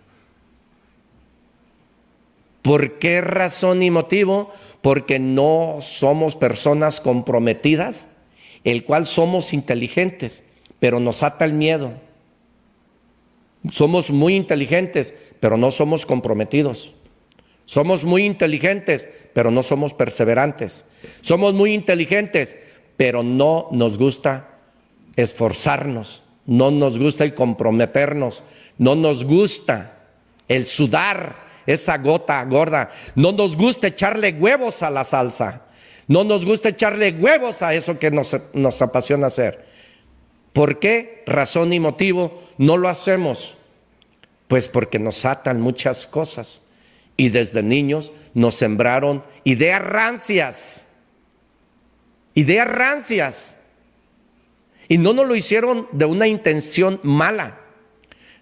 ¿Por 2.66 2.98
qué 2.98 3.22
razón 3.22 3.84
y 3.84 3.92
motivo? 3.92 4.50
Porque 4.82 5.20
no 5.20 5.78
somos 5.82 6.36
personas 6.36 7.00
comprometidas, 7.00 8.08
el 8.64 8.86
cual 8.86 9.06
somos 9.06 9.54
inteligentes, 9.54 10.44
pero 10.80 11.00
nos 11.00 11.22
ata 11.22 11.46
el 11.46 11.54
miedo. 11.54 11.94
Somos 13.72 14.10
muy 14.10 14.34
inteligentes, 14.34 15.14
pero 15.40 15.58
no 15.58 15.70
somos 15.70 16.08
comprometidos. 16.08 16.96
Somos 17.66 18.04
muy 18.04 18.26
inteligentes, 18.26 19.10
pero 19.34 19.52
no 19.52 19.62
somos 19.62 19.94
perseverantes. 19.94 20.86
Somos 21.22 21.54
muy 21.54 21.72
inteligentes, 21.72 22.58
pero 22.98 23.22
no 23.22 23.68
nos 23.74 24.00
gusta 24.00 24.58
esforzarnos, 25.16 26.24
no 26.48 26.72
nos 26.72 26.98
gusta 26.98 27.26
el 27.26 27.36
comprometernos, 27.36 28.44
no 28.80 28.96
nos 28.96 29.24
gusta 29.24 30.00
el 30.48 30.66
sudar, 30.66 31.45
esa 31.66 31.98
gota 31.98 32.44
gorda. 32.46 32.92
No 33.16 33.32
nos 33.32 33.56
gusta 33.56 33.88
echarle 33.88 34.34
huevos 34.34 34.84
a 34.84 34.90
la 34.90 35.04
salsa. 35.04 35.62
No 36.08 36.24
nos 36.24 36.46
gusta 36.46 36.70
echarle 36.70 37.12
huevos 37.12 37.62
a 37.62 37.74
eso 37.74 37.98
que 37.98 38.12
nos, 38.12 38.36
nos 38.54 38.82
apasiona 38.82 39.28
hacer. 39.28 39.66
¿Por 40.54 40.80
qué 40.80 41.24
razón 41.26 41.74
y 41.74 41.80
motivo 41.80 42.42
no 42.58 42.78
lo 42.78 42.88
hacemos? 42.88 43.58
Pues 44.48 44.70
porque 44.70 45.00
nos 45.00 45.26
atan 45.26 45.60
muchas 45.60 46.08
cosas. 46.08 46.62
Y 47.18 47.30
desde 47.30 47.64
niños 47.64 48.14
nos 48.34 48.56
sembraron 48.56 49.24
ideas 49.44 49.82
rancias. 49.82 50.86
Ideas 52.36 52.68
rancias. 52.68 53.56
Y 54.88 54.98
no 54.98 55.14
nos 55.14 55.28
lo 55.28 55.36
hicieron 55.36 55.88
de 55.92 56.06
una 56.06 56.28
intención 56.28 57.00
mala. 57.04 57.65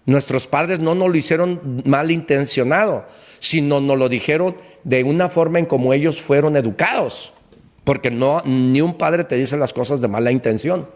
Nuestros 0.06 0.46
padres 0.46 0.80
no 0.80 0.94
nos 0.94 1.08
lo 1.08 1.16
hicieron 1.16 1.82
malintencionado, 1.84 3.06
sino 3.38 3.80
nos 3.80 3.98
lo 3.98 4.08
dijeron 4.08 4.56
de 4.84 5.02
una 5.02 5.28
forma 5.28 5.58
en 5.58 5.66
como 5.66 5.94
ellos 5.94 6.20
fueron 6.20 6.56
educados. 6.56 7.32
Porque 7.84 8.10
no, 8.10 8.42
ni 8.44 8.80
un 8.80 8.94
padre 8.98 9.24
te 9.24 9.36
dice 9.36 9.56
las 9.56 9.72
cosas 9.72 10.00
de 10.00 10.08
mala 10.08 10.30
intención. 10.30 10.86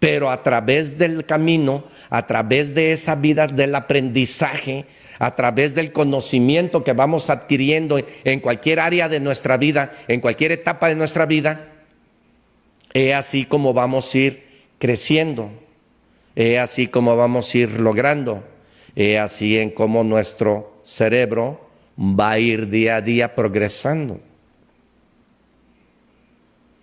pero 0.00 0.30
a 0.30 0.42
través 0.42 0.96
del 0.96 1.26
camino, 1.26 1.84
a 2.08 2.26
través 2.26 2.74
de 2.74 2.92
esa 2.92 3.14
vida 3.16 3.46
del 3.46 3.74
aprendizaje, 3.74 4.86
a 5.18 5.36
través 5.36 5.74
del 5.74 5.92
conocimiento 5.92 6.82
que 6.82 6.94
vamos 6.94 7.28
adquiriendo 7.28 8.00
en 8.24 8.40
cualquier 8.40 8.80
área 8.80 9.10
de 9.10 9.20
nuestra 9.20 9.58
vida, 9.58 9.92
en 10.08 10.20
cualquier 10.20 10.52
etapa 10.52 10.88
de 10.88 10.94
nuestra 10.94 11.26
vida, 11.26 11.68
es 12.94 13.14
así 13.14 13.44
como 13.44 13.74
vamos 13.74 14.12
a 14.14 14.18
ir 14.18 14.42
creciendo, 14.78 15.50
es 16.34 16.58
así 16.60 16.86
como 16.86 17.16
vamos 17.16 17.54
a 17.54 17.58
ir 17.58 17.80
logrando, 17.80 18.44
es 18.94 19.18
así 19.18 19.58
en 19.58 19.70
como 19.70 20.04
nuestro 20.04 20.80
cerebro 20.82 21.68
va 21.98 22.32
a 22.32 22.38
ir 22.38 22.68
día 22.68 22.96
a 22.96 23.00
día 23.00 23.34
progresando. 23.34 24.20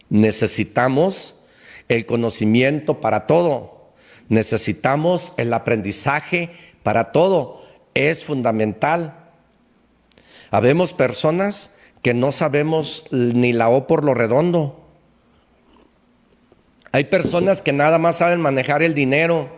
Necesitamos 0.10 1.36
el 1.88 2.06
conocimiento 2.06 3.02
para 3.02 3.28
todo. 3.28 3.92
Necesitamos 4.30 5.34
el 5.38 5.54
aprendizaje 5.54 6.52
para 6.84 7.12
todo. 7.12 7.62
Es 7.94 8.26
fundamental. 8.26 9.32
Habemos 10.52 10.94
personas 10.94 11.72
que 12.02 12.14
no 12.14 12.32
sabemos 12.32 13.06
ni 13.12 13.54
la 13.54 13.70
O 13.70 13.88
por 13.88 14.06
lo 14.06 14.14
redondo. 14.14 14.77
Hay 16.92 17.06
personas 17.06 17.62
que 17.62 17.74
nada 17.74 17.98
más 17.98 18.18
saben 18.18 18.42
manejar 18.42 18.82
el 18.82 18.94
dinero, 18.94 19.50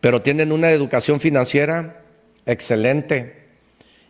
pero 0.00 0.22
tienen 0.22 0.52
una 0.52 0.70
educación 0.70 1.20
financiera 1.20 2.02
excelente 2.46 3.44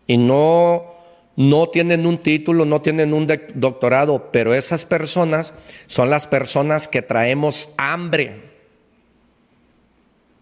y 0.06 0.16
no 0.16 0.94
no 1.36 1.68
tienen 1.68 2.06
un 2.06 2.18
título, 2.18 2.64
no 2.64 2.80
tienen 2.80 3.12
un 3.12 3.26
doctorado, 3.54 4.30
pero 4.30 4.54
esas 4.54 4.84
personas 4.84 5.52
son 5.86 6.08
las 6.08 6.28
personas 6.28 6.86
que 6.86 7.02
traemos 7.02 7.70
hambre 7.76 8.52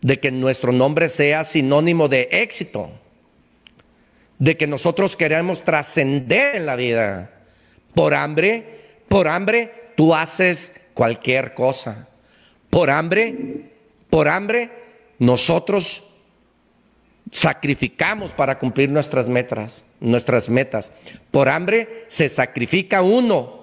de 0.02 0.20
que 0.20 0.30
nuestro 0.30 0.72
nombre 0.72 1.08
sea 1.08 1.44
sinónimo 1.44 2.08
de 2.08 2.28
éxito, 2.32 2.90
de 4.38 4.56
que 4.56 4.66
nosotros 4.66 5.16
queremos 5.16 5.62
trascender 5.62 6.56
en 6.56 6.66
la 6.66 6.76
vida. 6.76 7.30
Por 7.94 8.12
hambre, 8.12 8.80
por 9.08 9.28
hambre, 9.28 9.92
tú 9.96 10.14
haces 10.14 10.74
cualquier 10.94 11.54
cosa. 11.54 12.08
Por 12.70 12.90
hambre, 12.90 13.70
por 14.10 14.28
hambre, 14.28 14.70
nosotros 15.18 16.04
sacrificamos 17.30 18.32
para 18.32 18.58
cumplir 18.58 18.90
nuestras 18.90 19.28
metas, 19.28 19.84
nuestras 20.00 20.48
metas. 20.48 20.92
Por 21.30 21.48
hambre 21.48 22.04
se 22.08 22.28
sacrifica 22.28 23.02
uno 23.02 23.62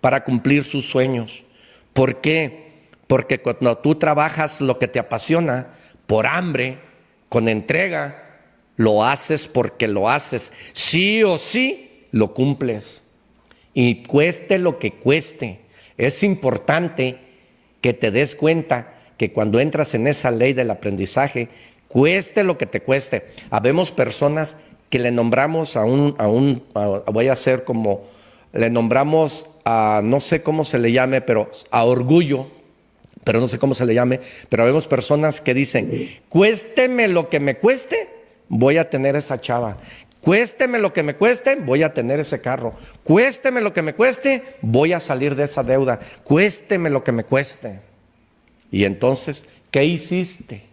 para 0.00 0.22
cumplir 0.22 0.64
sus 0.64 0.88
sueños. 0.88 1.44
¿Por 1.92 2.20
qué? 2.20 2.66
Porque 3.06 3.40
cuando 3.40 3.78
tú 3.78 3.94
trabajas 3.94 4.60
lo 4.60 4.78
que 4.78 4.88
te 4.88 4.98
apasiona, 4.98 5.68
por 6.06 6.26
hambre, 6.26 6.78
con 7.28 7.48
entrega, 7.48 8.22
lo 8.76 9.04
haces 9.04 9.48
porque 9.48 9.88
lo 9.88 10.08
haces. 10.08 10.52
Sí 10.72 11.22
o 11.24 11.38
sí, 11.38 12.06
lo 12.12 12.34
cumples. 12.34 13.02
Y 13.72 14.02
cueste 14.04 14.58
lo 14.58 14.78
que 14.78 14.92
cueste. 14.92 15.60
Es 15.98 16.22
importante 16.22 17.18
que 17.80 17.92
te 17.92 18.10
des 18.10 18.34
cuenta 18.34 18.94
que 19.16 19.32
cuando 19.32 19.60
entras 19.60 19.94
en 19.94 20.06
esa 20.06 20.30
ley 20.30 20.52
del 20.52 20.70
aprendizaje, 20.70 21.48
cueste 21.88 22.44
lo 22.44 22.58
que 22.58 22.66
te 22.66 22.80
cueste. 22.80 23.28
Habemos 23.50 23.92
personas 23.92 24.56
que 24.90 24.98
le 24.98 25.10
nombramos 25.10 25.76
a 25.76 25.84
un, 25.84 26.14
a 26.18 26.28
un 26.28 26.62
voy 27.12 27.28
a 27.28 27.32
hacer 27.32 27.64
como, 27.64 28.04
le 28.52 28.70
nombramos 28.70 29.46
a, 29.64 30.00
no 30.04 30.20
sé 30.20 30.42
cómo 30.42 30.64
se 30.64 30.78
le 30.78 30.92
llame, 30.92 31.20
pero 31.20 31.50
a 31.70 31.84
orgullo, 31.84 32.48
pero 33.24 33.40
no 33.40 33.48
sé 33.48 33.58
cómo 33.58 33.74
se 33.74 33.86
le 33.86 33.94
llame, 33.94 34.20
pero 34.48 34.62
habemos 34.62 34.86
personas 34.86 35.40
que 35.40 35.54
dicen, 35.54 36.20
cuésteme 36.28 37.08
lo 37.08 37.28
que 37.28 37.40
me 37.40 37.56
cueste, 37.56 38.08
voy 38.48 38.78
a 38.78 38.88
tener 38.88 39.16
esa 39.16 39.40
chava. 39.40 39.78
Cuésteme 40.26 40.80
lo 40.80 40.92
que 40.92 41.04
me 41.04 41.14
cueste, 41.14 41.54
voy 41.54 41.84
a 41.84 41.94
tener 41.94 42.18
ese 42.18 42.40
carro. 42.40 42.74
Cuésteme 43.04 43.60
lo 43.60 43.72
que 43.72 43.80
me 43.80 43.94
cueste, 43.94 44.42
voy 44.60 44.92
a 44.92 44.98
salir 44.98 45.36
de 45.36 45.44
esa 45.44 45.62
deuda. 45.62 46.00
Cuésteme 46.24 46.90
lo 46.90 47.04
que 47.04 47.12
me 47.12 47.22
cueste. 47.22 47.78
Y 48.72 48.82
entonces, 48.82 49.46
¿qué 49.70 49.84
hiciste? 49.84 50.64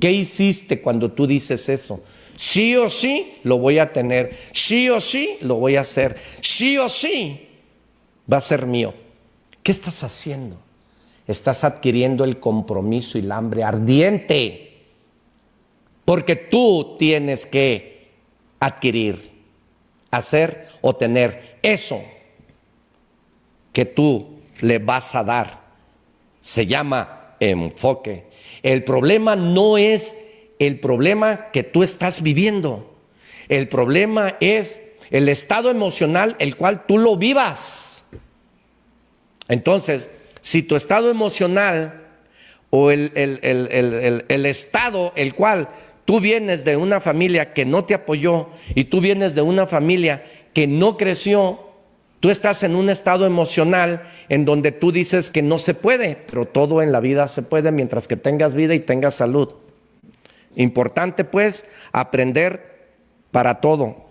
¿Qué 0.00 0.10
hiciste 0.10 0.80
cuando 0.80 1.12
tú 1.12 1.26
dices 1.26 1.68
eso? 1.68 2.02
Sí 2.34 2.76
o 2.76 2.88
sí 2.88 3.34
lo 3.42 3.58
voy 3.58 3.78
a 3.78 3.92
tener, 3.92 4.34
sí 4.52 4.88
o 4.88 5.02
sí 5.02 5.36
lo 5.42 5.56
voy 5.56 5.76
a 5.76 5.82
hacer, 5.82 6.16
sí 6.40 6.78
o 6.78 6.88
sí 6.88 7.46
va 8.32 8.38
a 8.38 8.40
ser 8.40 8.64
mío. 8.64 8.94
¿Qué 9.62 9.70
estás 9.70 10.02
haciendo? 10.02 10.56
Estás 11.26 11.62
adquiriendo 11.62 12.24
el 12.24 12.40
compromiso 12.40 13.18
y 13.18 13.20
el 13.20 13.32
hambre 13.32 13.64
ardiente, 13.64 14.78
porque 16.06 16.36
tú 16.36 16.96
tienes 16.98 17.44
que 17.44 17.97
adquirir, 18.60 19.30
hacer 20.10 20.68
o 20.80 20.96
tener 20.96 21.58
eso 21.62 22.02
que 23.72 23.84
tú 23.84 24.40
le 24.60 24.78
vas 24.78 25.14
a 25.14 25.24
dar. 25.24 25.60
Se 26.40 26.66
llama 26.66 27.34
enfoque. 27.40 28.26
El 28.62 28.84
problema 28.84 29.36
no 29.36 29.78
es 29.78 30.16
el 30.58 30.80
problema 30.80 31.50
que 31.52 31.62
tú 31.62 31.82
estás 31.82 32.22
viviendo. 32.22 32.96
El 33.48 33.68
problema 33.68 34.36
es 34.40 34.80
el 35.10 35.28
estado 35.28 35.70
emocional 35.70 36.36
el 36.38 36.56
cual 36.56 36.86
tú 36.86 36.98
lo 36.98 37.16
vivas. 37.16 38.04
Entonces, 39.48 40.10
si 40.40 40.62
tu 40.62 40.76
estado 40.76 41.10
emocional 41.10 42.04
o 42.70 42.90
el, 42.90 43.12
el, 43.14 44.46
estado 44.46 45.12
el 45.16 45.34
cual 45.34 45.68
tú 46.08 46.20
vienes 46.20 46.64
de 46.64 46.74
una 46.78 47.02
familia 47.02 47.52
que 47.52 47.66
no 47.66 47.84
te 47.84 47.92
apoyó 47.92 48.48
y 48.74 48.84
tú 48.84 49.02
vienes 49.02 49.34
de 49.34 49.42
una 49.42 49.66
familia 49.66 50.24
que 50.54 50.66
no 50.66 50.96
creció, 50.96 51.68
Tú 52.20 52.30
estás 52.30 52.64
en 52.64 52.74
un 52.74 52.90
estado 52.90 53.26
emocional 53.26 54.02
en 54.28 54.44
donde 54.44 54.72
tú 54.72 54.90
dices 54.90 55.30
que 55.30 55.40
no 55.40 55.56
se 55.58 55.74
puede, 55.74 56.16
pero 56.16 56.46
todo 56.46 56.82
en 56.82 56.90
la 56.90 56.98
vida 56.98 57.28
se 57.28 57.42
puede 57.42 57.70
mientras 57.70 58.08
que 58.08 58.16
tengas 58.16 58.54
vida 58.54 58.74
y 58.74 58.80
tengas 58.80 59.14
salud. 59.14 59.54
Importante 60.56 61.24
pues 61.24 61.64
aprender 61.92 62.96
para 63.30 63.60
todo. 63.60 64.08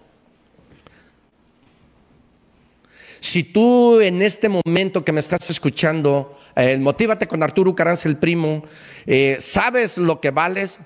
Si 3.19 3.43
tú 3.43 3.99
en 3.99 4.21
este 4.21 4.47
momento 4.47 5.03
que 5.03 5.11
me 5.11 5.19
estás 5.19 5.49
escuchando, 5.49 6.37
eh, 6.55 6.77
motívate 6.77 7.27
con 7.27 7.43
Arturo 7.43 7.75
Caranza 7.75 8.07
el 8.07 8.15
primo, 8.15 8.63
eh, 9.05 9.35
sabes 9.41 9.97
lo 9.97 10.21
que 10.21 10.31
vales, 10.31 10.79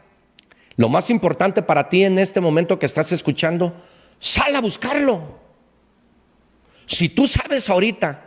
lo 0.82 0.90
más 0.90 1.12
importante 1.12 1.62
para 1.62 1.90
ti 1.90 2.04
en 2.04 2.18
este 2.18 2.42
momento 2.42 2.80
que 2.80 2.88
estás 2.88 3.12
escuchando, 3.12 3.76
sal 4.18 4.56
a 4.56 4.62
buscarlo. 4.62 5.40
Si 6.88 7.08
tú 7.08 7.28
sabes 7.28 7.70
ahorita 7.70 8.26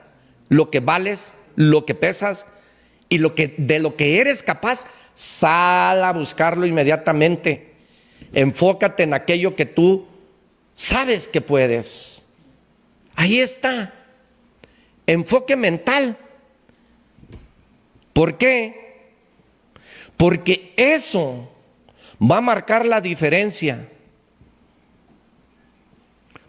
lo 0.51 0.71
que 0.71 0.79
vales, 0.79 1.35
lo 1.57 1.85
que 1.85 1.97
pesas 1.97 2.47
y 3.09 3.19
lo 3.19 3.35
que, 3.35 3.57
de 3.59 3.81
lo 3.81 3.97
que 3.97 4.21
eres 4.21 4.45
capaz, 4.45 4.87
sal 5.15 6.05
a 6.05 6.13
buscarlo 6.13 6.65
inmediatamente. 6.65 7.75
Enfócate 8.33 9.03
en 9.03 9.15
aquello 9.15 9.57
que 9.57 9.67
tú 9.67 10.07
sabes 10.77 11.27
que 11.27 11.41
puedes. 11.41 12.23
Ahí 13.17 13.41
está. 13.41 13.93
Enfoque 15.09 15.57
mental. 15.57 16.17
¿Por 18.13 18.39
qué? 18.39 19.11
Porque 20.17 20.73
eso 20.77 21.51
va 22.31 22.39
a 22.39 22.41
marcar 22.41 22.87
la 22.87 23.01
diferencia. 23.01 23.89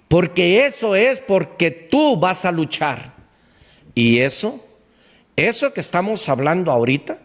Porque 0.07 0.65
eso 0.65 0.95
es 0.95 1.19
porque 1.19 1.71
tú 1.71 2.17
vas 2.17 2.45
a 2.45 2.51
luchar. 2.51 3.13
Y 3.93 4.19
eso, 4.19 4.63
eso 5.35 5.73
que 5.73 5.81
estamos 5.81 6.27
hablando 6.29 6.71
ahorita, 6.71 7.19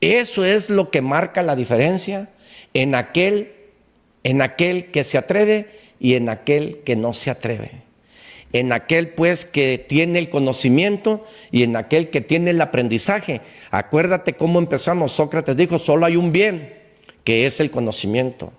eso 0.00 0.44
es 0.44 0.70
lo 0.70 0.90
que 0.90 1.02
marca 1.02 1.42
la 1.42 1.56
diferencia 1.56 2.30
en 2.72 2.94
aquel, 2.94 3.52
en 4.22 4.42
aquel 4.42 4.90
que 4.90 5.04
se 5.04 5.18
atreve 5.18 5.70
y 5.98 6.14
en 6.14 6.28
aquel 6.28 6.80
que 6.84 6.96
no 6.96 7.12
se 7.12 7.30
atreve. 7.30 7.82
En 8.52 8.72
aquel 8.72 9.08
pues 9.08 9.44
que 9.44 9.84
tiene 9.88 10.20
el 10.20 10.30
conocimiento 10.30 11.24
y 11.50 11.64
en 11.64 11.74
aquel 11.74 12.10
que 12.10 12.20
tiene 12.20 12.50
el 12.50 12.60
aprendizaje. 12.60 13.40
Acuérdate 13.70 14.34
cómo 14.34 14.60
empezamos. 14.60 15.12
Sócrates 15.12 15.56
dijo, 15.56 15.78
solo 15.80 16.06
hay 16.06 16.16
un 16.16 16.30
bien, 16.30 16.83
que 17.24 17.46
es 17.46 17.60
el 17.60 17.70
conocimiento 17.70 18.52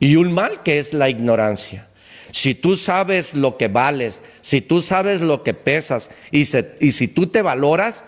y 0.00 0.16
un 0.16 0.32
mal 0.32 0.62
que 0.62 0.78
es 0.78 0.92
la 0.92 1.08
ignorancia. 1.08 1.88
Si 2.30 2.54
tú 2.54 2.76
sabes 2.76 3.34
lo 3.34 3.56
que 3.56 3.68
vales, 3.68 4.22
si 4.42 4.60
tú 4.60 4.80
sabes 4.80 5.20
lo 5.20 5.42
que 5.42 5.54
pesas 5.54 6.10
y, 6.30 6.40
y, 6.40 6.92
si 6.92 7.08
tú 7.08 7.26
te 7.26 7.42
valoras, 7.42 8.04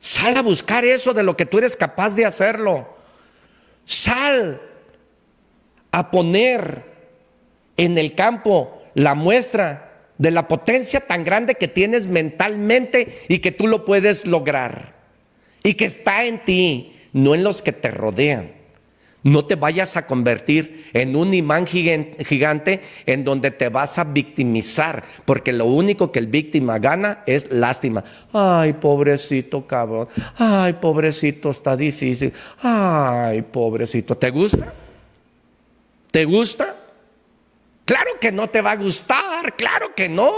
sal 0.00 0.36
a 0.36 0.42
buscar 0.42 0.84
eso 0.84 1.12
de 1.12 1.22
lo 1.22 1.36
que 1.36 1.46
tú 1.46 1.58
eres 1.58 1.76
capaz 1.76 2.16
de 2.16 2.24
hacerlo. 2.24 2.96
Sal 3.84 4.60
a 5.92 6.10
poner 6.10 6.84
en 7.76 7.98
el 7.98 8.14
campo 8.14 8.82
la 8.94 9.14
muestra 9.14 9.92
de 10.16 10.30
la 10.30 10.48
potencia 10.48 11.00
tan 11.00 11.24
grande 11.24 11.56
que 11.56 11.68
tienes 11.68 12.06
mentalmente 12.06 13.24
y 13.28 13.40
que 13.40 13.52
tú 13.52 13.66
lo 13.66 13.84
puedes 13.84 14.26
lograr. 14.26 14.95
Y 15.66 15.74
que 15.74 15.86
está 15.86 16.24
en 16.24 16.44
ti, 16.44 16.92
no 17.12 17.34
en 17.34 17.42
los 17.42 17.60
que 17.60 17.72
te 17.72 17.90
rodean. 17.90 18.52
No 19.24 19.44
te 19.46 19.56
vayas 19.56 19.96
a 19.96 20.06
convertir 20.06 20.88
en 20.92 21.16
un 21.16 21.34
imán 21.34 21.66
gigante 21.66 22.82
en 23.04 23.24
donde 23.24 23.50
te 23.50 23.68
vas 23.68 23.98
a 23.98 24.04
victimizar, 24.04 25.02
porque 25.24 25.52
lo 25.52 25.64
único 25.64 26.12
que 26.12 26.20
el 26.20 26.28
víctima 26.28 26.78
gana 26.78 27.24
es 27.26 27.50
lástima. 27.50 28.04
Ay, 28.32 28.74
pobrecito 28.74 29.66
cabrón. 29.66 30.06
Ay, 30.36 30.74
pobrecito, 30.74 31.50
está 31.50 31.76
difícil. 31.76 32.32
Ay, 32.62 33.42
pobrecito. 33.42 34.16
¿Te 34.16 34.30
gusta? 34.30 34.72
¿Te 36.12 36.24
gusta? 36.24 36.76
Claro 37.84 38.10
que 38.20 38.30
no 38.30 38.48
te 38.48 38.60
va 38.60 38.70
a 38.70 38.76
gustar, 38.76 39.56
claro 39.56 39.92
que 39.96 40.08
no. 40.08 40.30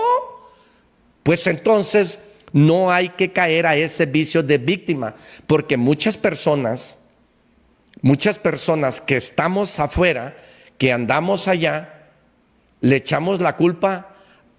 Pues 1.22 1.46
entonces 1.46 2.18
no 2.52 2.90
hay 2.90 3.10
que 3.10 3.32
caer 3.32 3.66
a 3.66 3.76
ese 3.76 4.06
vicio 4.06 4.42
de 4.42 4.58
víctima, 4.58 5.14
porque 5.46 5.76
muchas 5.76 6.16
personas 6.16 6.98
Muchas 8.00 8.38
personas 8.38 9.00
que 9.00 9.16
estamos 9.16 9.80
afuera, 9.80 10.36
que 10.78 10.92
andamos 10.92 11.48
allá, 11.48 12.10
le 12.80 12.96
echamos 12.96 13.40
la 13.40 13.56
culpa 13.56 14.14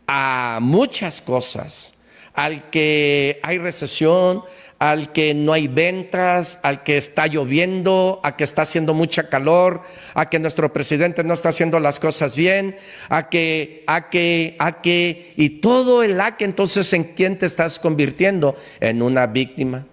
a 0.08 0.60
muchas 0.62 1.22
cosas. 1.22 1.94
Al 2.34 2.70
que 2.70 3.40
hay 3.42 3.58
recesión, 3.58 4.44
al 4.80 5.12
que 5.12 5.34
no 5.34 5.54
hay 5.54 5.68
ventas, 5.68 6.60
al 6.64 6.84
que 6.84 6.98
está 6.98 7.28
lloviendo, 7.28 8.20
a 8.24 8.36
que 8.36 8.44
está 8.44 8.64
haciendo 8.64 8.94
mucha 8.94 9.30
calor, 9.30 9.84
a 10.14 10.30
que 10.30 10.40
nuestro 10.40 10.74
presidente 10.74 11.24
no 11.24 11.34
está 11.34 11.50
haciendo 11.50 11.80
las 11.80 12.00
cosas 12.00 12.36
bien, 12.36 12.78
a 13.10 13.30
que, 13.30 13.84
a 13.88 14.10
que, 14.10 14.56
a 14.58 14.82
que, 14.82 15.34
y 15.36 15.50
todo 15.62 16.02
el 16.02 16.20
a 16.20 16.38
que 16.38 16.46
entonces 16.46 16.92
en 16.94 17.04
quién 17.04 17.38
te 17.38 17.46
estás 17.46 17.78
convirtiendo 17.78 18.56
en 18.80 19.02
una 19.02 19.28
víctima. 19.28 19.86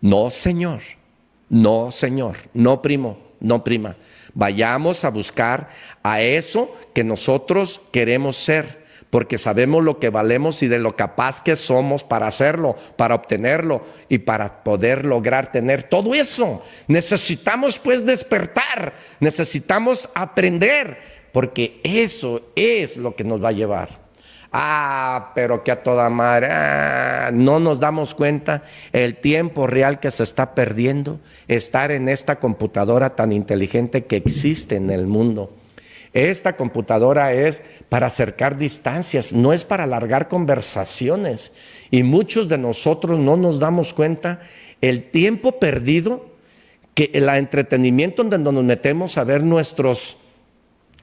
No, 0.00 0.30
Señor. 0.30 0.82
No, 1.48 1.90
señor, 1.90 2.36
no 2.52 2.82
primo, 2.82 3.18
no 3.40 3.64
prima. 3.64 3.96
Vayamos 4.34 5.04
a 5.04 5.10
buscar 5.10 5.70
a 6.02 6.20
eso 6.20 6.74
que 6.94 7.04
nosotros 7.04 7.80
queremos 7.90 8.36
ser, 8.36 8.77
porque 9.10 9.38
sabemos 9.38 9.84
lo 9.84 9.98
que 9.98 10.10
valemos 10.10 10.62
y 10.62 10.68
de 10.68 10.78
lo 10.78 10.96
capaz 10.96 11.40
que 11.40 11.56
somos 11.56 12.04
para 12.04 12.26
hacerlo, 12.26 12.76
para 12.96 13.14
obtenerlo 13.14 13.84
y 14.08 14.18
para 14.18 14.62
poder 14.62 15.04
lograr 15.04 15.50
tener 15.50 15.84
todo 15.84 16.14
eso. 16.14 16.62
Necesitamos 16.86 17.78
pues 17.78 18.04
despertar, 18.04 18.94
necesitamos 19.20 20.10
aprender, 20.14 20.98
porque 21.32 21.80
eso 21.82 22.42
es 22.54 22.96
lo 22.96 23.14
que 23.16 23.24
nos 23.24 23.42
va 23.42 23.48
a 23.48 23.52
llevar. 23.52 24.08
Ah, 24.50 25.32
pero 25.34 25.62
que 25.62 25.70
a 25.70 25.82
toda 25.82 26.08
madre, 26.08 26.48
ah, 26.50 27.30
no 27.32 27.60
nos 27.60 27.80
damos 27.80 28.14
cuenta 28.14 28.62
el 28.92 29.16
tiempo 29.16 29.66
real 29.66 30.00
que 30.00 30.10
se 30.10 30.22
está 30.22 30.54
perdiendo 30.54 31.20
estar 31.48 31.92
en 31.92 32.08
esta 32.08 32.36
computadora 32.36 33.14
tan 33.14 33.32
inteligente 33.32 34.06
que 34.06 34.16
existe 34.16 34.76
en 34.76 34.88
el 34.88 35.06
mundo. 35.06 35.57
Esta 36.12 36.56
computadora 36.56 37.32
es 37.32 37.62
para 37.88 38.06
acercar 38.06 38.56
distancias, 38.56 39.32
no 39.32 39.52
es 39.52 39.64
para 39.64 39.84
alargar 39.84 40.28
conversaciones. 40.28 41.52
Y 41.90 42.02
muchos 42.02 42.48
de 42.48 42.58
nosotros 42.58 43.18
no 43.18 43.36
nos 43.36 43.58
damos 43.58 43.92
cuenta 43.92 44.40
el 44.80 45.10
tiempo 45.10 45.58
perdido 45.58 46.26
que 46.94 47.10
el 47.14 47.28
entretenimiento 47.28 48.24
donde 48.24 48.52
nos 48.52 48.64
metemos 48.64 49.18
a 49.18 49.24
ver 49.24 49.42
nuestros 49.42 50.16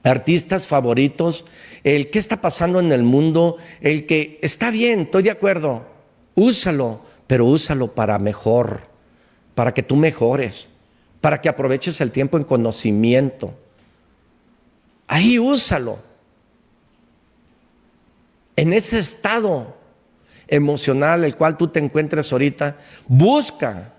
artistas 0.02 0.68
favoritos, 0.68 1.44
el 1.84 2.10
qué 2.10 2.18
está 2.18 2.40
pasando 2.40 2.80
en 2.80 2.92
el 2.92 3.02
mundo, 3.02 3.56
el 3.80 4.06
que 4.06 4.38
está 4.42 4.70
bien, 4.70 5.00
estoy 5.00 5.24
de 5.24 5.30
acuerdo, 5.30 5.86
úsalo, 6.34 7.00
pero 7.26 7.44
úsalo 7.46 7.94
para 7.94 8.18
mejor, 8.18 8.80
para 9.54 9.74
que 9.74 9.82
tú 9.82 9.96
mejores, 9.96 10.68
para 11.20 11.40
que 11.40 11.48
aproveches 11.48 12.00
el 12.00 12.12
tiempo 12.12 12.36
en 12.36 12.44
conocimiento. 12.44 13.54
Ahí 15.06 15.38
úsalo. 15.38 15.98
En 18.56 18.72
ese 18.72 18.98
estado 18.98 19.76
emocional 20.48 21.24
el 21.24 21.36
cual 21.36 21.56
tú 21.56 21.68
te 21.68 21.80
encuentres 21.80 22.32
ahorita, 22.32 22.76
busca, 23.08 23.92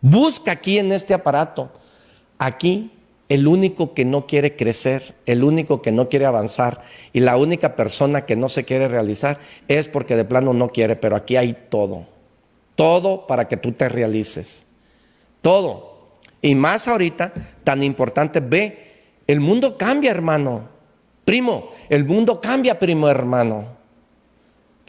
busca 0.00 0.52
aquí 0.52 0.78
en 0.78 0.92
este 0.92 1.14
aparato, 1.14 1.70
aquí 2.38 2.92
el 3.28 3.48
único 3.48 3.94
que 3.94 4.04
no 4.04 4.26
quiere 4.26 4.56
crecer, 4.56 5.14
el 5.26 5.42
único 5.42 5.82
que 5.82 5.92
no 5.92 6.08
quiere 6.08 6.26
avanzar 6.26 6.82
y 7.12 7.20
la 7.20 7.36
única 7.36 7.74
persona 7.74 8.24
que 8.24 8.36
no 8.36 8.48
se 8.48 8.64
quiere 8.64 8.88
realizar 8.88 9.40
es 9.68 9.88
porque 9.88 10.16
de 10.16 10.24
plano 10.24 10.52
no 10.52 10.68
quiere, 10.68 10.96
pero 10.96 11.16
aquí 11.16 11.36
hay 11.36 11.56
todo, 11.68 12.06
todo 12.74 13.26
para 13.26 13.48
que 13.48 13.56
tú 13.56 13.72
te 13.72 13.88
realices, 13.88 14.66
todo. 15.42 15.96
Y 16.42 16.54
más 16.54 16.86
ahorita, 16.86 17.32
tan 17.64 17.82
importante, 17.82 18.40
ve, 18.40 18.85
el 19.26 19.40
mundo 19.40 19.76
cambia, 19.76 20.10
hermano, 20.10 20.68
primo, 21.24 21.72
el 21.88 22.04
mundo 22.04 22.40
cambia, 22.40 22.78
primo 22.78 23.08
hermano. 23.08 23.76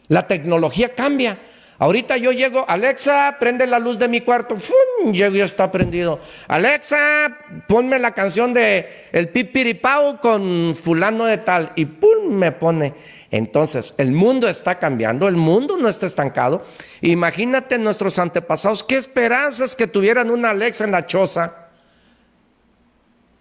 La 0.08 0.26
tecnología 0.26 0.94
cambia. 0.94 1.38
Ahorita 1.80 2.16
yo 2.16 2.32
llego, 2.32 2.64
Alexa, 2.68 3.36
prende 3.38 3.64
la 3.64 3.78
luz 3.78 4.00
de 4.00 4.08
mi 4.08 4.22
cuarto. 4.22 4.56
¡Fum! 4.58 5.12
Llego 5.12 5.36
y 5.36 5.42
está 5.42 5.70
prendido. 5.70 6.18
Alexa, 6.48 7.38
ponme 7.68 8.00
la 8.00 8.12
canción 8.12 8.52
de 8.52 9.08
El 9.12 9.28
Pipiripau 9.28 10.20
con 10.20 10.76
fulano 10.82 11.26
de 11.26 11.38
tal. 11.38 11.72
Y 11.76 11.84
¡pum! 11.84 12.32
me 12.32 12.50
pone. 12.50 12.94
Entonces, 13.30 13.94
el 13.98 14.10
mundo 14.10 14.48
está 14.48 14.80
cambiando, 14.80 15.28
el 15.28 15.36
mundo 15.36 15.76
no 15.76 15.88
está 15.88 16.06
estancado. 16.06 16.64
Imagínate 17.00 17.78
nuestros 17.78 18.18
antepasados, 18.18 18.82
qué 18.82 18.96
esperanzas 18.96 19.76
que 19.76 19.86
tuvieran 19.86 20.30
una 20.30 20.50
Alexa 20.50 20.82
en 20.84 20.90
la 20.90 21.06
choza, 21.06 21.67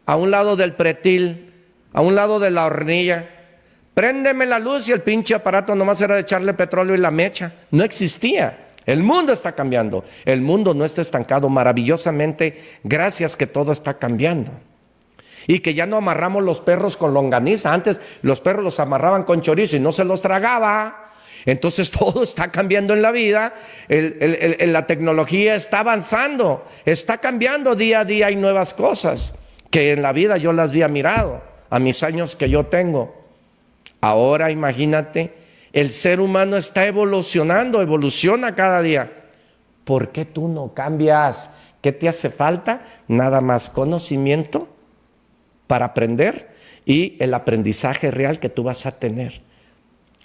a 0.07 0.15
un 0.15 0.31
lado 0.31 0.55
del 0.55 0.73
pretil, 0.73 1.53
a 1.93 2.01
un 2.01 2.15
lado 2.15 2.39
de 2.39 2.49
la 2.49 2.65
hornilla 2.65 3.29
Préndeme 3.97 4.45
la 4.45 4.59
luz 4.59 4.87
y 4.89 4.91
el 4.91 5.01
pinche 5.01 5.33
aparato 5.33 5.73
nomás 5.73 5.99
era 6.01 6.13
de 6.13 6.21
echarle 6.21 6.53
petróleo 6.53 6.93
y 6.93 6.99
la 6.99 7.09
mecha. 7.09 7.51
No 7.71 7.83
existía. 7.83 8.67
El 8.85 9.01
mundo 9.01 9.33
está 9.33 9.53
cambiando. 9.53 10.05
El 10.23 10.41
mundo 10.41 10.75
no 10.75 10.85
está 10.85 11.01
estancado 11.01 11.49
maravillosamente 11.49 12.61
gracias 12.83 13.35
que 13.35 13.47
todo 13.47 13.71
está 13.71 13.95
cambiando. 13.95 14.51
Y 15.47 15.61
que 15.61 15.73
ya 15.73 15.87
no 15.87 15.97
amarramos 15.97 16.43
los 16.43 16.61
perros 16.61 16.95
con 16.95 17.15
longaniza. 17.15 17.73
Antes 17.73 17.99
los 18.21 18.39
perros 18.39 18.63
los 18.63 18.79
amarraban 18.79 19.23
con 19.23 19.41
chorizo 19.41 19.77
y 19.77 19.79
no 19.79 19.91
se 19.91 20.03
los 20.03 20.21
tragaba. 20.21 21.13
Entonces 21.47 21.89
todo 21.91 22.21
está 22.21 22.51
cambiando 22.51 22.93
en 22.93 23.01
la 23.01 23.11
vida, 23.11 23.55
la 23.89 24.85
tecnología 24.85 25.55
está 25.55 25.79
avanzando, 25.79 26.65
está 26.85 27.17
cambiando 27.17 27.73
día 27.73 28.01
a 28.01 28.05
día, 28.05 28.27
hay 28.27 28.35
nuevas 28.35 28.75
cosas 28.75 29.34
que 29.69 29.91
en 29.91 30.02
la 30.02 30.14
vida 30.14 30.38
yo 30.38 30.53
las 30.53 30.72
había 30.72 30.88
mirado 30.88 31.41
a 31.69 31.80
mis 31.80 32.03
años 32.03 32.35
que 32.35 32.49
yo 32.49 32.65
tengo. 32.65 33.15
Ahora 34.02 34.52
imagínate, 34.52 35.34
el 35.73 35.91
ser 35.91 36.19
humano 36.19 36.57
está 36.57 36.85
evolucionando, 36.85 37.81
evoluciona 37.81 38.56
cada 38.56 38.81
día. 38.81 39.11
¿Por 39.84 40.11
qué 40.11 40.26
tú 40.26 40.48
no 40.48 40.73
cambias? 40.73 41.49
¿Qué 41.81 41.91
te 41.91 42.10
hace 42.10 42.30
falta? 42.30 42.81
Nada 43.07 43.41
más 43.41 43.69
conocimiento 43.69 44.68
para 45.68 45.85
aprender 45.85 46.49
y 46.85 47.18
el 47.19 47.34
aprendizaje 47.34 48.11
real 48.11 48.39
que 48.39 48.49
tú 48.49 48.64
vas 48.64 48.85
a 48.85 48.98
tener. 48.98 49.41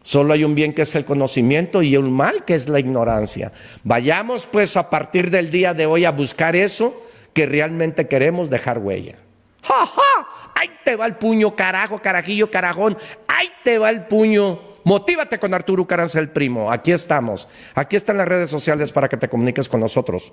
Solo 0.02 0.32
hay 0.32 0.42
un 0.42 0.54
bien 0.54 0.72
que 0.72 0.82
es 0.82 0.94
el 0.94 1.04
conocimiento 1.04 1.82
y 1.82 1.96
un 1.96 2.12
mal 2.12 2.44
que 2.44 2.54
es 2.54 2.68
la 2.68 2.80
ignorancia. 2.80 3.52
Vayamos 3.84 4.46
pues 4.46 4.76
a 4.76 4.90
partir 4.90 5.30
del 5.30 5.50
día 5.50 5.74
de 5.74 5.86
hoy 5.86 6.04
a 6.04 6.10
buscar 6.10 6.56
eso 6.56 7.00
que 7.32 7.46
realmente 7.46 8.08
queremos 8.08 8.50
dejar 8.50 8.78
huella. 8.78 9.16
¡Ja, 9.62 9.86
ja! 9.86 10.28
Ahí 10.54 10.68
te 10.84 10.96
va 10.96 11.06
el 11.06 11.16
puño, 11.16 11.54
carajo, 11.54 12.00
carajillo, 12.00 12.50
carajón. 12.50 12.96
Ahí 13.28 13.48
te 13.64 13.78
va 13.78 13.90
el 13.90 14.06
puño. 14.06 14.60
Motívate 14.84 15.38
con 15.38 15.54
Arturo 15.54 15.86
Caranza 15.86 16.18
el 16.18 16.30
primo. 16.30 16.70
Aquí 16.70 16.92
estamos. 16.92 17.48
Aquí 17.74 17.96
están 17.96 18.16
las 18.16 18.28
redes 18.28 18.50
sociales 18.50 18.92
para 18.92 19.08
que 19.08 19.16
te 19.16 19.28
comuniques 19.28 19.68
con 19.68 19.80
nosotros. 19.80 20.32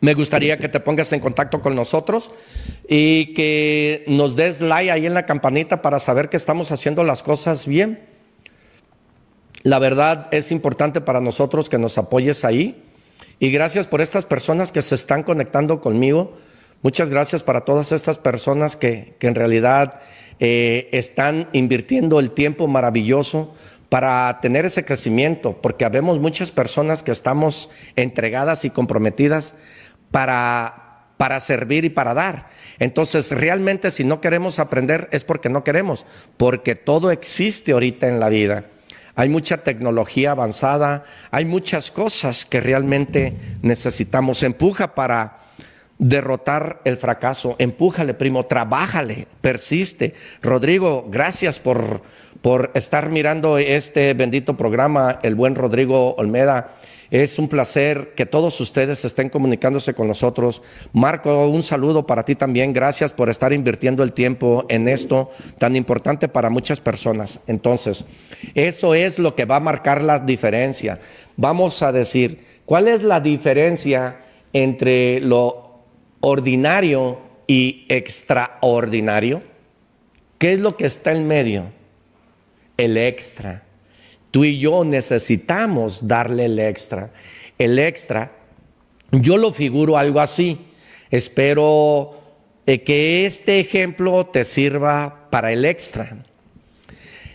Me 0.00 0.14
gustaría 0.14 0.58
que 0.58 0.68
te 0.68 0.78
pongas 0.78 1.12
en 1.12 1.20
contacto 1.20 1.62
con 1.62 1.74
nosotros 1.74 2.30
y 2.86 3.34
que 3.34 4.04
nos 4.06 4.36
des 4.36 4.60
like 4.60 4.90
ahí 4.90 5.06
en 5.06 5.14
la 5.14 5.26
campanita 5.26 5.80
para 5.82 5.98
saber 5.98 6.28
que 6.28 6.36
estamos 6.36 6.70
haciendo 6.70 7.02
las 7.02 7.22
cosas 7.22 7.66
bien. 7.66 8.06
La 9.62 9.78
verdad 9.78 10.28
es 10.30 10.52
importante 10.52 11.00
para 11.00 11.20
nosotros 11.20 11.68
que 11.68 11.78
nos 11.78 11.98
apoyes 11.98 12.44
ahí. 12.44 12.84
Y 13.40 13.50
gracias 13.50 13.88
por 13.88 14.00
estas 14.00 14.26
personas 14.26 14.70
que 14.70 14.82
se 14.82 14.94
están 14.94 15.22
conectando 15.22 15.80
conmigo. 15.80 16.34
Muchas 16.82 17.10
gracias 17.10 17.42
para 17.42 17.62
todas 17.62 17.92
estas 17.92 18.18
personas 18.18 18.76
que, 18.76 19.16
en 19.20 19.34
realidad 19.34 20.00
eh, 20.38 20.88
están 20.92 21.48
invirtiendo 21.52 22.20
el 22.20 22.30
tiempo 22.30 22.68
maravilloso 22.68 23.54
para 23.88 24.38
tener 24.40 24.66
ese 24.66 24.84
crecimiento, 24.84 25.60
porque 25.62 25.84
habemos 25.84 26.18
muchas 26.18 26.52
personas 26.52 27.02
que 27.02 27.12
estamos 27.12 27.70
entregadas 27.94 28.64
y 28.64 28.70
comprometidas 28.70 29.54
para 30.10 30.86
para 31.16 31.40
servir 31.40 31.84
y 31.84 31.90
para 31.90 32.14
dar. 32.14 32.50
Entonces, 32.78 33.30
realmente 33.30 33.90
si 33.90 34.04
no 34.04 34.20
queremos 34.20 34.58
aprender 34.58 35.08
es 35.12 35.24
porque 35.24 35.48
no 35.48 35.64
queremos, 35.64 36.04
porque 36.36 36.74
todo 36.74 37.10
existe 37.10 37.72
ahorita 37.72 38.06
en 38.06 38.20
la 38.20 38.28
vida. 38.28 38.66
Hay 39.14 39.30
mucha 39.30 39.64
tecnología 39.64 40.32
avanzada, 40.32 41.04
hay 41.30 41.46
muchas 41.46 41.90
cosas 41.90 42.44
que 42.44 42.60
realmente 42.60 43.34
necesitamos. 43.62 44.42
Empuja 44.42 44.94
para 44.94 45.40
derrotar 45.98 46.80
el 46.84 46.96
fracaso. 46.96 47.56
Empújale, 47.58 48.14
primo, 48.14 48.46
trabájale, 48.46 49.26
persiste. 49.40 50.14
Rodrigo, 50.42 51.06
gracias 51.08 51.60
por, 51.60 52.02
por 52.42 52.70
estar 52.74 53.10
mirando 53.10 53.58
este 53.58 54.14
bendito 54.14 54.56
programa, 54.56 55.18
el 55.22 55.34
buen 55.34 55.54
Rodrigo 55.54 56.14
Olmeda. 56.16 56.76
Es 57.10 57.38
un 57.38 57.48
placer 57.48 58.14
que 58.16 58.26
todos 58.26 58.60
ustedes 58.60 59.04
estén 59.04 59.28
comunicándose 59.28 59.94
con 59.94 60.08
nosotros. 60.08 60.62
Marco, 60.92 61.46
un 61.46 61.62
saludo 61.62 62.04
para 62.04 62.24
ti 62.24 62.34
también. 62.34 62.72
Gracias 62.72 63.12
por 63.12 63.30
estar 63.30 63.52
invirtiendo 63.52 64.02
el 64.02 64.12
tiempo 64.12 64.66
en 64.68 64.88
esto 64.88 65.30
tan 65.58 65.76
importante 65.76 66.26
para 66.28 66.50
muchas 66.50 66.80
personas. 66.80 67.40
Entonces, 67.46 68.04
eso 68.54 68.94
es 68.94 69.20
lo 69.20 69.36
que 69.36 69.44
va 69.44 69.56
a 69.56 69.60
marcar 69.60 70.02
la 70.02 70.18
diferencia. 70.18 70.98
Vamos 71.36 71.80
a 71.82 71.92
decir, 71.92 72.44
¿cuál 72.64 72.88
es 72.88 73.04
la 73.04 73.20
diferencia 73.20 74.18
entre 74.52 75.20
lo 75.20 75.65
ordinario 76.26 77.20
y 77.46 77.86
extraordinario? 77.88 79.42
¿Qué 80.38 80.54
es 80.54 80.58
lo 80.58 80.76
que 80.76 80.86
está 80.86 81.12
en 81.12 81.28
medio? 81.28 81.66
El 82.76 82.96
extra. 82.96 83.62
Tú 84.32 84.44
y 84.44 84.58
yo 84.58 84.84
necesitamos 84.84 86.08
darle 86.08 86.46
el 86.46 86.58
extra. 86.58 87.10
El 87.58 87.78
extra, 87.78 88.32
yo 89.12 89.36
lo 89.36 89.52
figuro 89.52 89.96
algo 89.96 90.18
así. 90.18 90.58
Espero 91.12 92.20
eh, 92.66 92.82
que 92.82 93.24
este 93.24 93.60
ejemplo 93.60 94.26
te 94.26 94.44
sirva 94.44 95.28
para 95.30 95.52
el 95.52 95.64
extra. 95.64 96.16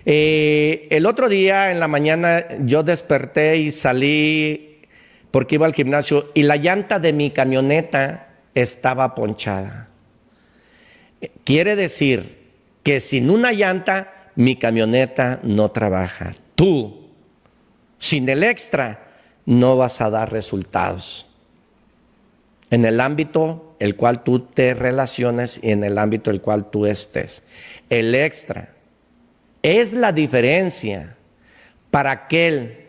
Eh, 0.05 0.87
el 0.89 1.05
otro 1.05 1.29
día 1.29 1.71
en 1.71 1.79
la 1.79 1.87
mañana 1.87 2.45
yo 2.59 2.83
desperté 2.83 3.55
y 3.57 3.71
salí 3.71 4.81
porque 5.31 5.55
iba 5.55 5.65
al 5.65 5.73
gimnasio 5.73 6.29
y 6.33 6.43
la 6.43 6.57
llanta 6.57 6.99
de 6.99 7.13
mi 7.13 7.31
camioneta 7.31 8.30
estaba 8.55 9.15
ponchada. 9.15 9.87
Quiere 11.43 11.75
decir 11.75 12.49
que 12.83 12.99
sin 12.99 13.29
una 13.29 13.51
llanta 13.51 14.29
mi 14.35 14.55
camioneta 14.55 15.39
no 15.43 15.69
trabaja 15.71 16.33
tú, 16.55 17.09
sin 17.99 18.27
el 18.29 18.43
extra, 18.43 19.07
no 19.45 19.77
vas 19.77 20.01
a 20.01 20.09
dar 20.09 20.31
resultados. 20.31 21.27
En 22.69 22.85
el 22.85 23.01
ámbito 23.01 23.75
el 23.79 23.95
cual 23.95 24.23
tú 24.23 24.39
te 24.39 24.73
relaciones 24.73 25.59
y 25.61 25.71
en 25.71 25.83
el 25.83 25.97
ámbito 25.97 26.31
el 26.31 26.41
cual 26.41 26.69
tú 26.69 26.85
estés. 26.85 27.43
El 27.89 28.15
extra 28.15 28.69
es 29.63 29.93
la 29.93 30.11
diferencia 30.11 31.15
para 31.89 32.11
aquel 32.11 32.87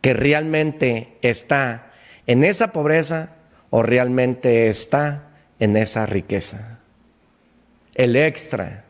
que 0.00 0.14
realmente 0.14 1.16
está 1.22 1.90
en 2.26 2.44
esa 2.44 2.72
pobreza 2.72 3.30
o 3.70 3.82
realmente 3.82 4.68
está 4.68 5.30
en 5.58 5.76
esa 5.76 6.06
riqueza. 6.06 6.80
El 7.94 8.16
extra. 8.16 8.84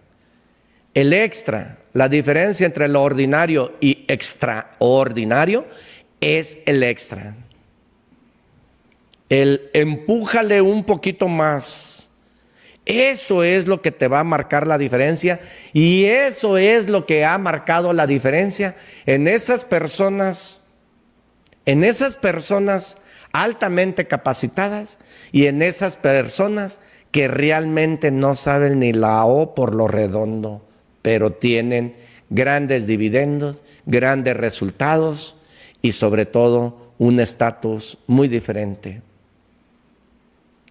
El 0.94 1.12
extra 1.12 1.78
la 1.98 2.09
diferencia 2.09 2.64
entre 2.64 2.86
lo 2.86 3.02
ordinario 3.02 3.74
y 3.80 4.05
extraordinario 4.06 5.66
es 6.20 6.59
el 6.64 6.84
extra. 6.84 7.34
El 9.28 9.70
empújale 9.72 10.60
un 10.60 10.84
poquito 10.84 11.26
más. 11.26 12.09
Eso 12.84 13.42
es 13.42 13.66
lo 13.66 13.82
que 13.82 13.90
te 13.90 14.06
va 14.06 14.20
a 14.20 14.24
marcar 14.24 14.66
la 14.66 14.78
diferencia 14.78 15.40
y 15.72 16.05
eso 16.05 16.56
es 16.56 16.88
lo 16.88 17.05
que 17.05 17.24
ha 17.24 17.36
marcado 17.36 17.92
la 17.92 18.06
diferencia 18.06 18.76
en 19.05 19.26
esas 19.26 19.64
personas, 19.64 20.62
en 21.66 21.82
esas 21.82 22.16
personas 22.16 22.96
altamente 23.32 24.06
capacitadas 24.06 24.98
y 25.32 25.46
en 25.46 25.62
esas 25.62 25.96
personas 25.96 26.80
que 27.10 27.28
realmente 27.28 28.10
no 28.10 28.34
saben 28.34 28.80
ni 28.80 28.92
la 28.92 29.24
O 29.24 29.55
por 29.55 29.74
lo 29.74 29.88
redondo 29.88 30.62
pero 31.09 31.32
tienen 31.32 31.96
grandes 32.28 32.86
dividendos, 32.86 33.62
grandes 33.86 34.36
resultados 34.36 35.36
y 35.80 35.92
sobre 35.92 36.26
todo 36.26 36.92
un 36.98 37.20
estatus 37.20 37.98
muy 38.06 38.28
diferente. 38.28 39.00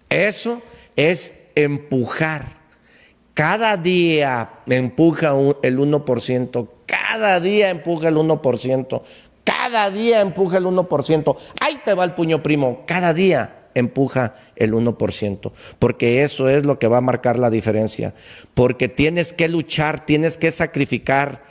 Eso 0.08 0.62
es 0.94 1.34
empujar. 1.54 2.58
Cada 3.34 3.76
día 3.76 4.50
empuja 4.66 5.32
el 5.62 5.78
1%, 5.78 6.68
cada 6.86 7.40
día 7.40 7.70
empuja 7.70 8.08
el 8.08 8.16
1%, 8.16 9.02
cada 9.48 9.90
día 9.90 10.20
empuja 10.20 10.58
el 10.58 10.66
1%. 10.66 11.36
Ahí 11.58 11.80
te 11.82 11.94
va 11.94 12.04
el 12.04 12.12
puño 12.12 12.42
primo, 12.42 12.84
cada 12.86 13.14
día 13.14 13.70
empuja 13.74 14.34
el 14.56 14.74
1%, 14.74 15.52
porque 15.78 16.22
eso 16.22 16.50
es 16.50 16.66
lo 16.66 16.78
que 16.78 16.86
va 16.86 16.98
a 16.98 17.00
marcar 17.00 17.38
la 17.38 17.48
diferencia, 17.48 18.12
porque 18.52 18.90
tienes 18.90 19.32
que 19.32 19.48
luchar, 19.48 20.04
tienes 20.04 20.36
que 20.36 20.50
sacrificar. 20.50 21.42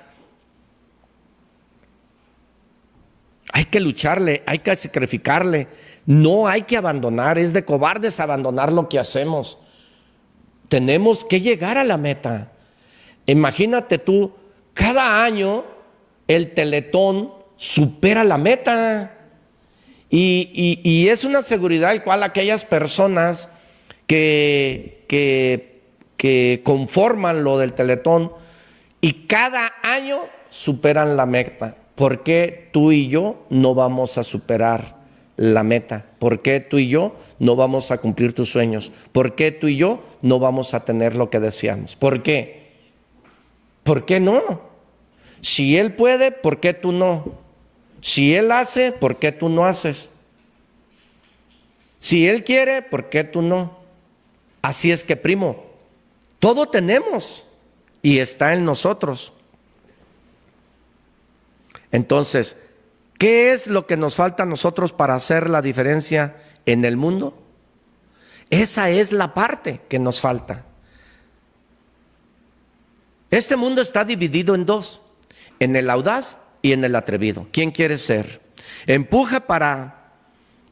Hay 3.51 3.65
que 3.65 3.79
lucharle, 3.79 4.43
hay 4.45 4.59
que 4.59 4.75
sacrificarle, 4.75 5.67
no 6.05 6.47
hay 6.47 6.61
que 6.63 6.77
abandonar, 6.77 7.39
es 7.39 7.51
de 7.51 7.65
cobardes 7.65 8.19
abandonar 8.19 8.71
lo 8.71 8.89
que 8.89 8.99
hacemos. 8.99 9.57
Tenemos 10.67 11.25
que 11.25 11.41
llegar 11.41 11.79
a 11.79 11.83
la 11.83 11.97
meta. 11.97 12.51
Imagínate 13.25 13.97
tú, 13.97 14.33
cada 14.75 15.23
año 15.23 15.65
el 16.27 16.53
teletón 16.53 17.36
supera 17.57 18.23
la 18.23 18.37
meta. 18.37 19.13
Y, 20.09 21.07
es 21.09 21.25
una 21.25 21.41
seguridad 21.41 21.91
el 21.91 22.03
cual 22.03 22.23
aquellas 22.23 22.63
personas 22.63 23.49
que, 24.05 25.03
que, 25.07 26.61
conforman 26.63 27.43
lo 27.43 27.57
del 27.57 27.73
Teletón 27.73 28.31
y 29.01 29.25
cada 29.27 29.73
año 29.83 30.21
superan 30.49 31.17
la 31.17 31.25
meta. 31.25 31.75
¿Por 31.95 32.23
qué 32.23 32.69
tú 32.71 32.91
y 32.91 33.09
yo 33.09 33.45
no 33.49 33.75
vamos 33.75 34.17
a 34.17 34.23
superar 34.23 34.97
la 35.35 35.63
meta? 35.63 36.05
¿Por 36.19 36.41
qué 36.41 36.59
tú 36.59 36.77
y 36.77 36.87
yo 36.87 37.15
no 37.39 37.55
vamos 37.55 37.91
a 37.91 37.97
cumplir 37.97 38.33
tus 38.33 38.51
sueños? 38.51 38.93
¿Por 39.11 39.35
qué 39.35 39.51
tú 39.51 39.67
y 39.67 39.77
yo 39.77 40.03
no 40.21 40.39
vamos 40.39 40.73
a 40.73 40.85
tener 40.85 41.15
lo 41.15 41.29
que 41.29 41.39
deseamos? 41.39 41.95
¿Por 41.95 42.23
qué? 42.23 42.67
¿Por 43.83 44.05
qué 44.05 44.19
no? 44.19 44.61
Si 45.41 45.77
Él 45.77 45.93
puede, 45.93 46.31
¿por 46.31 46.59
qué 46.59 46.73
tú 46.73 46.91
no? 46.91 47.46
Si 48.01 48.35
Él 48.35 48.51
hace, 48.51 48.91
¿por 48.91 49.17
qué 49.17 49.31
tú 49.31 49.49
no 49.49 49.65
haces? 49.65 50.11
Si 51.99 52.27
Él 52.27 52.43
quiere, 52.43 52.81
¿por 52.81 53.09
qué 53.09 53.23
tú 53.23 53.41
no? 53.41 53.77
Así 54.61 54.91
es 54.91 55.03
que, 55.03 55.15
primo, 55.15 55.65
todo 56.39 56.67
tenemos 56.67 57.47
y 58.01 58.19
está 58.19 58.53
en 58.53 58.65
nosotros. 58.65 59.33
Entonces, 61.91 62.57
¿qué 63.17 63.51
es 63.53 63.67
lo 63.67 63.87
que 63.87 63.97
nos 63.97 64.15
falta 64.15 64.43
a 64.43 64.45
nosotros 64.47 64.93
para 64.93 65.15
hacer 65.15 65.49
la 65.49 65.61
diferencia 65.61 66.37
en 66.65 66.85
el 66.85 66.97
mundo? 66.97 67.37
Esa 68.49 68.89
es 68.89 69.11
la 69.11 69.33
parte 69.33 69.81
que 69.89 69.99
nos 69.99 70.21
falta. 70.21 70.63
Este 73.29 73.57
mundo 73.57 73.81
está 73.81 74.05
dividido 74.05 74.55
en 74.55 74.65
dos, 74.65 75.01
en 75.59 75.75
el 75.75 75.89
audaz 75.89 76.37
y 76.61 76.73
en 76.73 76.83
el 76.83 76.95
atrevido. 76.95 77.47
¿Quién 77.51 77.71
quiere 77.71 77.97
ser? 77.97 78.41
Empuja 78.85 79.41
para, 79.41 80.11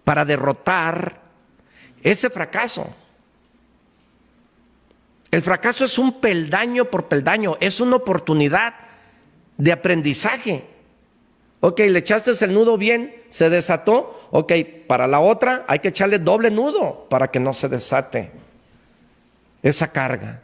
para 0.03 0.25
derrotar 0.25 1.21
ese 2.03 2.29
fracaso. 2.29 2.93
El 5.31 5.41
fracaso 5.41 5.85
es 5.85 5.97
un 5.97 6.21
peldaño 6.21 6.85
por 6.85 7.07
peldaño, 7.07 7.57
es 7.59 7.79
una 7.81 7.97
oportunidad 7.97 8.73
de 9.57 9.71
aprendizaje. 9.71 10.65
Ok, 11.59 11.79
le 11.79 11.99
echaste 11.99 12.31
el 12.45 12.53
nudo 12.53 12.77
bien, 12.77 13.23
se 13.29 13.49
desató. 13.49 14.29
Ok, 14.31 14.53
para 14.87 15.07
la 15.07 15.19
otra 15.19 15.65
hay 15.67 15.79
que 15.79 15.87
echarle 15.87 16.19
doble 16.19 16.51
nudo 16.51 17.07
para 17.09 17.29
que 17.29 17.39
no 17.39 17.53
se 17.53 17.67
desate 17.67 18.31
esa 19.63 19.91
carga. 19.91 20.43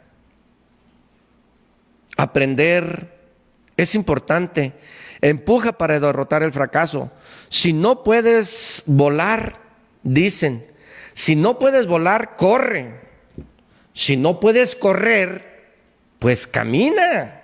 Aprender 2.16 3.21
es 3.82 3.94
importante. 3.94 4.72
Empuja 5.20 5.72
para 5.72 6.00
derrotar 6.00 6.42
el 6.42 6.52
fracaso. 6.52 7.10
Si 7.48 7.72
no 7.72 8.02
puedes 8.02 8.82
volar, 8.86 9.58
dicen, 10.02 10.66
si 11.14 11.36
no 11.36 11.58
puedes 11.58 11.86
volar, 11.86 12.36
corre. 12.36 13.00
Si 13.92 14.16
no 14.16 14.40
puedes 14.40 14.74
correr, 14.74 15.74
pues 16.18 16.46
camina. 16.46 17.42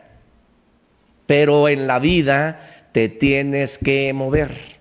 Pero 1.27 1.69
en 1.69 1.87
la 1.87 1.99
vida 1.99 2.67
te 2.93 3.09
tienes 3.09 3.79
que 3.79 4.13
mover. 4.13 4.79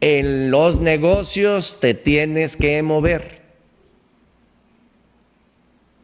En 0.00 0.50
los 0.50 0.80
negocios 0.80 1.80
te 1.80 1.94
tienes 1.94 2.56
que 2.56 2.82
mover. 2.82 3.42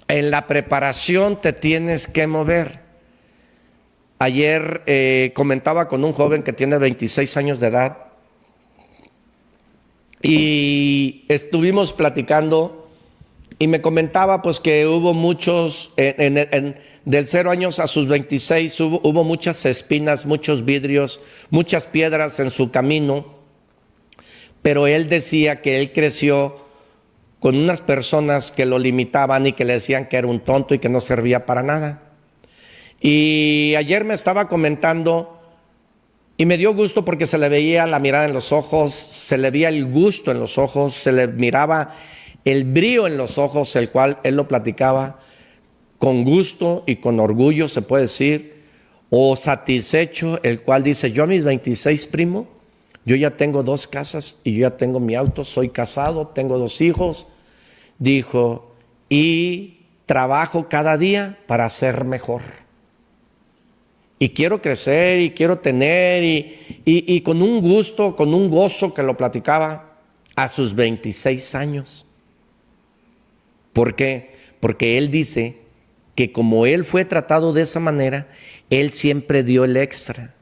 En 0.08 0.30
la 0.30 0.46
preparación 0.46 1.40
te 1.40 1.52
tienes 1.52 2.08
que 2.08 2.26
mover. 2.26 2.83
Ayer 4.24 4.80
eh, 4.86 5.32
comentaba 5.34 5.86
con 5.86 6.02
un 6.02 6.14
joven 6.14 6.42
que 6.42 6.54
tiene 6.54 6.78
26 6.78 7.36
años 7.36 7.60
de 7.60 7.66
edad 7.66 7.98
y 10.22 11.26
estuvimos 11.28 11.92
platicando 11.92 12.88
y 13.58 13.66
me 13.66 13.82
comentaba 13.82 14.40
pues 14.40 14.60
que 14.60 14.86
hubo 14.86 15.12
muchos, 15.12 15.92
en, 15.98 16.76
del 17.04 17.26
cero 17.26 17.50
años 17.50 17.78
a 17.78 17.86
sus 17.86 18.08
26 18.08 18.80
hubo, 18.80 19.00
hubo 19.04 19.24
muchas 19.24 19.66
espinas, 19.66 20.24
muchos 20.24 20.64
vidrios, 20.64 21.20
muchas 21.50 21.86
piedras 21.86 22.40
en 22.40 22.50
su 22.50 22.70
camino, 22.70 23.26
pero 24.62 24.86
él 24.86 25.10
decía 25.10 25.60
que 25.60 25.82
él 25.82 25.92
creció 25.92 26.64
con 27.40 27.58
unas 27.58 27.82
personas 27.82 28.52
que 28.52 28.64
lo 28.64 28.78
limitaban 28.78 29.46
y 29.46 29.52
que 29.52 29.66
le 29.66 29.74
decían 29.74 30.08
que 30.08 30.16
era 30.16 30.28
un 30.28 30.40
tonto 30.40 30.72
y 30.72 30.78
que 30.78 30.88
no 30.88 31.02
servía 31.02 31.44
para 31.44 31.62
nada. 31.62 32.13
Y 33.06 33.74
ayer 33.76 34.02
me 34.02 34.14
estaba 34.14 34.48
comentando 34.48 35.38
y 36.38 36.46
me 36.46 36.56
dio 36.56 36.72
gusto 36.74 37.04
porque 37.04 37.26
se 37.26 37.36
le 37.36 37.50
veía 37.50 37.86
la 37.86 37.98
mirada 37.98 38.24
en 38.24 38.32
los 38.32 38.50
ojos, 38.50 38.94
se 38.94 39.36
le 39.36 39.50
veía 39.50 39.68
el 39.68 39.84
gusto 39.84 40.30
en 40.30 40.40
los 40.40 40.56
ojos, 40.56 40.94
se 40.94 41.12
le 41.12 41.28
miraba 41.28 41.94
el 42.46 42.64
brillo 42.64 43.06
en 43.06 43.18
los 43.18 43.36
ojos, 43.36 43.76
el 43.76 43.90
cual 43.90 44.20
él 44.22 44.36
lo 44.36 44.48
platicaba 44.48 45.20
con 45.98 46.24
gusto 46.24 46.82
y 46.86 46.96
con 46.96 47.20
orgullo, 47.20 47.68
se 47.68 47.82
puede 47.82 48.04
decir, 48.04 48.62
o 49.10 49.36
satisfecho, 49.36 50.42
el 50.42 50.62
cual 50.62 50.82
dice, 50.82 51.12
yo 51.12 51.24
a 51.24 51.26
mis 51.26 51.44
26 51.44 52.06
primo, 52.06 52.48
yo 53.04 53.16
ya 53.16 53.36
tengo 53.36 53.62
dos 53.62 53.86
casas 53.86 54.38
y 54.44 54.54
yo 54.54 54.60
ya 54.62 54.78
tengo 54.78 54.98
mi 54.98 55.14
auto, 55.14 55.44
soy 55.44 55.68
casado, 55.68 56.28
tengo 56.28 56.56
dos 56.56 56.80
hijos, 56.80 57.26
dijo, 57.98 58.74
y 59.10 59.80
trabajo 60.06 60.70
cada 60.70 60.96
día 60.96 61.38
para 61.46 61.68
ser 61.68 62.06
mejor. 62.06 62.63
Y 64.24 64.30
quiero 64.30 64.62
crecer 64.62 65.20
y 65.20 65.32
quiero 65.32 65.58
tener 65.58 66.24
y, 66.24 66.56
y, 66.86 67.20
con 67.20 67.42
un 67.42 67.60
gusto, 67.60 68.16
con 68.16 68.32
un 68.32 68.48
gozo 68.48 68.94
que 68.94 69.02
lo 69.02 69.18
platicaba 69.18 69.98
a 70.34 70.48
sus 70.48 70.74
26 70.74 71.54
años. 71.54 72.06
¿Por 73.74 73.94
qué? 73.94 74.32
Porque 74.60 74.96
él 74.96 75.10
dice 75.10 75.58
que 76.14 76.32
como 76.32 76.64
él 76.64 76.86
fue 76.86 77.04
tratado 77.04 77.52
de 77.52 77.60
esa 77.60 77.80
manera, 77.80 78.26
él 78.70 78.92
siempre 78.92 79.42
dio 79.42 79.64
el 79.64 79.76
extra. 79.76 80.34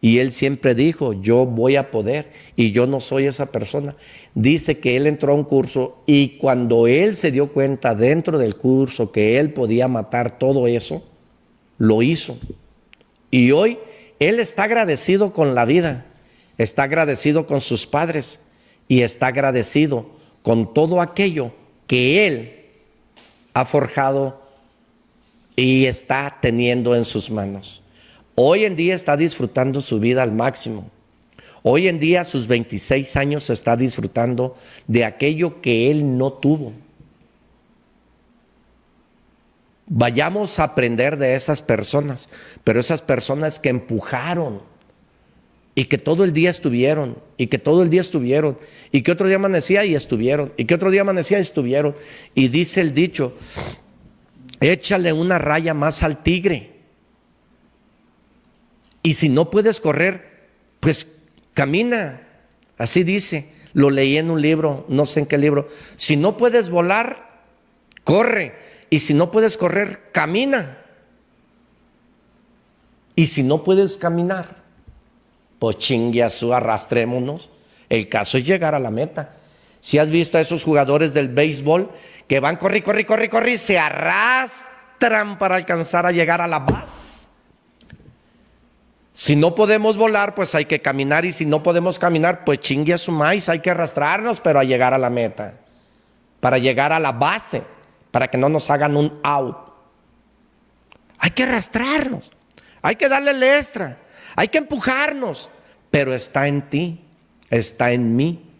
Y 0.00 0.16
él 0.20 0.32
siempre 0.32 0.74
dijo, 0.74 1.12
yo 1.12 1.44
voy 1.44 1.76
a 1.76 1.90
poder 1.90 2.32
y 2.56 2.72
yo 2.72 2.86
no 2.86 3.00
soy 3.00 3.26
esa 3.26 3.52
persona. 3.52 3.96
Dice 4.34 4.78
que 4.78 4.96
él 4.96 5.06
entró 5.06 5.32
a 5.32 5.36
un 5.36 5.44
curso 5.44 5.98
y 6.06 6.38
cuando 6.38 6.86
él 6.86 7.14
se 7.14 7.30
dio 7.30 7.52
cuenta 7.52 7.94
dentro 7.94 8.38
del 8.38 8.56
curso 8.56 9.12
que 9.12 9.38
él 9.38 9.52
podía 9.52 9.88
matar 9.88 10.38
todo 10.38 10.66
eso, 10.66 11.06
lo 11.76 12.00
hizo. 12.00 12.38
Y 13.30 13.52
hoy 13.52 13.78
él 14.18 14.40
está 14.40 14.64
agradecido 14.64 15.32
con 15.32 15.54
la 15.54 15.64
vida, 15.64 16.06
está 16.58 16.84
agradecido 16.84 17.46
con 17.46 17.60
sus 17.60 17.86
padres 17.86 18.38
y 18.88 19.02
está 19.02 19.28
agradecido 19.28 20.10
con 20.42 20.74
todo 20.74 21.00
aquello 21.00 21.52
que 21.86 22.26
él 22.26 22.60
ha 23.54 23.64
forjado 23.64 24.42
y 25.56 25.86
está 25.86 26.38
teniendo 26.40 26.94
en 26.94 27.04
sus 27.04 27.30
manos. 27.30 27.82
Hoy 28.34 28.64
en 28.64 28.76
día 28.76 28.94
está 28.94 29.16
disfrutando 29.16 29.80
su 29.80 30.00
vida 30.00 30.22
al 30.22 30.32
máximo. 30.32 30.90
Hoy 31.62 31.88
en 31.88 32.00
día 32.00 32.22
a 32.22 32.24
sus 32.24 32.46
26 32.46 33.16
años 33.16 33.50
está 33.50 33.76
disfrutando 33.76 34.56
de 34.86 35.04
aquello 35.04 35.60
que 35.60 35.90
él 35.90 36.16
no 36.16 36.32
tuvo. 36.32 36.72
Vayamos 39.90 40.58
a 40.58 40.64
aprender 40.64 41.18
de 41.18 41.34
esas 41.34 41.60
personas, 41.60 42.30
pero 42.64 42.80
esas 42.80 43.02
personas 43.02 43.58
que 43.58 43.68
empujaron 43.68 44.62
y 45.74 45.84
que 45.84 45.98
todo 45.98 46.24
el 46.24 46.32
día 46.32 46.48
estuvieron, 46.48 47.18
y 47.36 47.48
que 47.48 47.58
todo 47.58 47.82
el 47.82 47.90
día 47.90 48.00
estuvieron, 48.00 48.58
y 48.90 49.02
que 49.02 49.12
otro 49.12 49.26
día 49.26 49.36
amanecía 49.36 49.84
y 49.84 49.94
estuvieron, 49.94 50.52
y 50.56 50.64
que 50.64 50.74
otro 50.74 50.90
día 50.90 51.02
amanecía 51.02 51.38
y 51.38 51.42
estuvieron. 51.42 51.94
Y 52.34 52.48
dice 52.48 52.80
el 52.80 52.94
dicho, 52.94 53.36
échale 54.60 55.12
una 55.12 55.38
raya 55.38 55.74
más 55.74 56.02
al 56.02 56.22
tigre 56.22 56.80
y 59.02 59.14
si 59.14 59.28
no 59.28 59.50
puedes 59.50 59.80
correr, 59.80 60.48
pues 60.80 61.22
camina. 61.54 62.26
Así 62.78 63.04
dice. 63.04 63.48
Lo 63.72 63.88
leí 63.88 64.16
en 64.16 64.30
un 64.30 64.42
libro, 64.42 64.84
no 64.88 65.06
sé 65.06 65.20
en 65.20 65.26
qué 65.26 65.38
libro. 65.38 65.68
Si 65.96 66.16
no 66.16 66.36
puedes 66.36 66.70
volar, 66.70 67.44
corre. 68.02 68.54
Y 68.90 68.98
si 68.98 69.14
no 69.14 69.30
puedes 69.30 69.56
correr, 69.56 70.10
camina. 70.12 70.78
Y 73.14 73.26
si 73.26 73.42
no 73.42 73.64
puedes 73.64 73.96
caminar, 73.96 74.56
pues 75.58 75.78
chingue 75.78 76.22
a 76.22 76.30
su 76.30 76.52
arrastrémonos. 76.52 77.50
El 77.88 78.08
caso 78.08 78.38
es 78.38 78.44
llegar 78.44 78.74
a 78.74 78.78
la 78.78 78.90
meta. 78.90 79.36
Si 79.80 79.98
has 79.98 80.10
visto 80.10 80.36
a 80.36 80.40
esos 80.40 80.64
jugadores 80.64 81.14
del 81.14 81.28
béisbol 81.28 81.90
que 82.26 82.40
van 82.40 82.56
corri, 82.56 82.82
corri, 82.82 83.04
corri, 83.04 83.28
corri, 83.28 83.56
se 83.56 83.78
arrastran 83.78 85.38
para 85.38 85.56
alcanzar 85.56 86.04
a 86.04 86.12
llegar 86.12 86.40
a 86.40 86.46
la 86.46 86.58
base 86.58 87.10
si 89.20 89.36
no 89.36 89.54
podemos 89.54 89.98
volar, 89.98 90.34
pues 90.34 90.54
hay 90.54 90.64
que 90.64 90.80
caminar 90.80 91.26
y 91.26 91.32
si 91.32 91.44
no 91.44 91.62
podemos 91.62 91.98
caminar, 91.98 92.42
pues 92.42 92.60
chingue 92.60 92.94
a 92.94 92.98
su 92.98 93.12
maíz, 93.12 93.50
hay 93.50 93.58
que 93.58 93.70
arrastrarnos, 93.70 94.40
pero 94.40 94.60
a 94.60 94.64
llegar 94.64 94.94
a 94.94 94.98
la 94.98 95.10
meta, 95.10 95.54
para 96.40 96.56
llegar 96.56 96.90
a 96.92 96.98
la 96.98 97.12
base, 97.12 97.62
para 98.10 98.28
que 98.28 98.38
no 98.38 98.48
nos 98.48 98.70
hagan 98.70 98.96
un 98.96 99.18
out. 99.22 99.56
Hay 101.18 101.30
que 101.30 101.44
arrastrarnos, 101.44 102.32
hay 102.82 102.96
que 102.96 103.08
darle 103.08 103.32
el 103.32 103.42
extra, 103.42 103.98
hay 104.36 104.48
que 104.48 104.58
empujarnos, 104.58 105.50
pero 105.90 106.14
está 106.14 106.48
en 106.48 106.68
ti, 106.68 107.04
está 107.50 107.92
en 107.92 108.16
mí, 108.16 108.50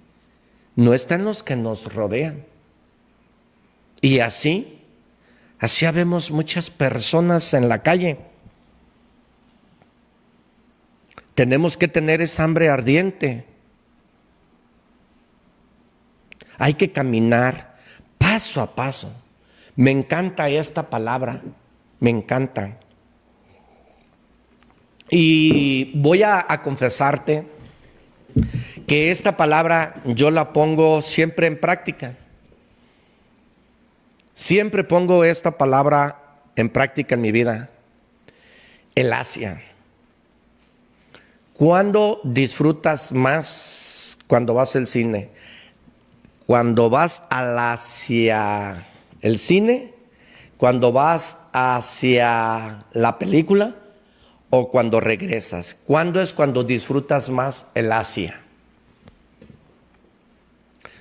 no 0.77 0.95
está 0.95 1.15
en 1.15 1.25
los 1.25 1.43
que 1.43 1.57
nos 1.57 1.93
rodean. 1.93 2.45
Y 4.01 4.21
así, 4.21 4.83
así 5.59 5.87
vemos 5.87 6.31
muchas 6.31 6.71
personas 6.71 7.53
en 7.55 7.69
la 7.69 7.83
calle 7.83 8.31
Tenemos 11.41 11.79
que 11.79 11.89
tener 11.89 12.21
esa 12.21 12.45
hambre 12.45 12.69
ardiente. 12.69 13.47
Hay 16.59 16.75
que 16.75 16.93
caminar 16.93 17.79
paso 18.19 18.61
a 18.61 18.75
paso. 18.75 19.11
Me 19.77 19.91
encanta 19.91 20.49
esta 20.49 20.91
palabra, 20.91 21.43
me 22.01 22.11
encanta. 22.11 22.77
Y 25.11 25.93
voy 25.97 26.23
a, 26.23 26.47
confesarte 26.63 27.45
que 28.87 29.11
esta 29.11 29.37
palabra 29.37 30.01
yo 30.05 30.31
la 30.31 30.53
pongo 30.53 31.03
siempre 31.03 31.47
en 31.47 31.59
práctica. 31.59 32.17
Siempre 34.35 34.85
pongo 34.85 35.25
esta 35.25 35.59
palabra 35.59 36.39
en 36.57 36.69
práctica 36.69 37.17
en 37.17 37.21
mi 37.21 37.33
vida. 37.33 37.71
El 38.95 39.13
Asia. 39.13 39.63
¿Cuándo 41.55 42.21
disfrutas 42.25 43.13
más 43.13 44.17
cuando 44.27 44.55
vas 44.55 44.77
al 44.77 44.87
cine? 44.87 45.29
¿Cuando 46.47 46.89
vas 46.89 47.23
hacia 47.31 48.87
el 49.23 49.39
cine? 49.39 49.95
¿Cuando 50.57 50.93
vas 50.93 51.39
hacia 51.53 52.81
la 52.93 53.19
película? 53.19 53.77
¿O 54.51 54.71
cuando 54.71 55.01
regresas? 55.01 55.75
¿Cuándo 55.75 56.21
es 56.21 56.33
cuando 56.33 56.65
disfrutas 56.65 57.31
más 57.31 57.67
el 57.75 57.93
Asia? 57.93 58.43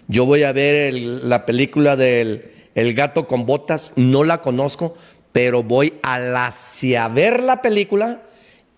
Yo 0.07 0.25
voy 0.25 0.43
a 0.43 0.53
ver 0.53 0.93
la 0.93 1.45
película 1.45 1.95
del 1.95 2.51
El 2.75 2.93
gato 2.93 3.27
con 3.27 3.45
botas, 3.45 3.93
no 3.95 4.23
la 4.23 4.41
conozco, 4.41 4.95
pero 5.31 5.63
voy 5.63 5.95
al 6.01 6.35
hacia 6.35 7.07
ver 7.09 7.43
la 7.43 7.61
película 7.61 8.21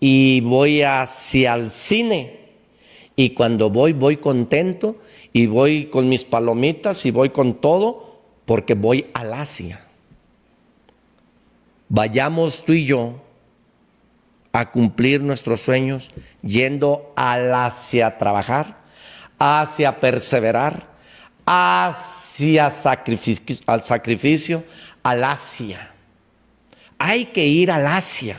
y 0.00 0.40
voy 0.40 0.82
hacia 0.82 1.54
el 1.54 1.70
cine. 1.70 2.40
Y 3.14 3.30
cuando 3.30 3.70
voy, 3.70 3.92
voy 3.92 4.16
contento 4.16 4.96
y 5.32 5.46
voy 5.46 5.86
con 5.86 6.08
mis 6.08 6.24
palomitas 6.24 7.06
y 7.06 7.10
voy 7.12 7.30
con 7.30 7.54
todo 7.54 8.01
porque 8.44 8.74
voy 8.74 9.10
al 9.14 9.32
Asia. 9.34 9.84
Vayamos 11.88 12.64
tú 12.64 12.72
y 12.72 12.86
yo 12.86 13.22
a 14.52 14.70
cumplir 14.70 15.20
nuestros 15.20 15.60
sueños 15.60 16.10
yendo 16.42 17.12
al 17.16 17.54
Asia 17.54 18.06
a 18.06 18.18
trabajar, 18.18 18.78
hacia 19.38 20.00
perseverar, 20.00 20.88
hacia 21.46 22.70
sacrificio, 22.70 23.56
al 23.66 23.82
sacrificio, 23.82 24.64
al 25.02 25.24
Asia. 25.24 25.90
Hay 26.98 27.26
que 27.26 27.46
ir 27.46 27.70
al 27.70 27.86
Asia 27.86 28.38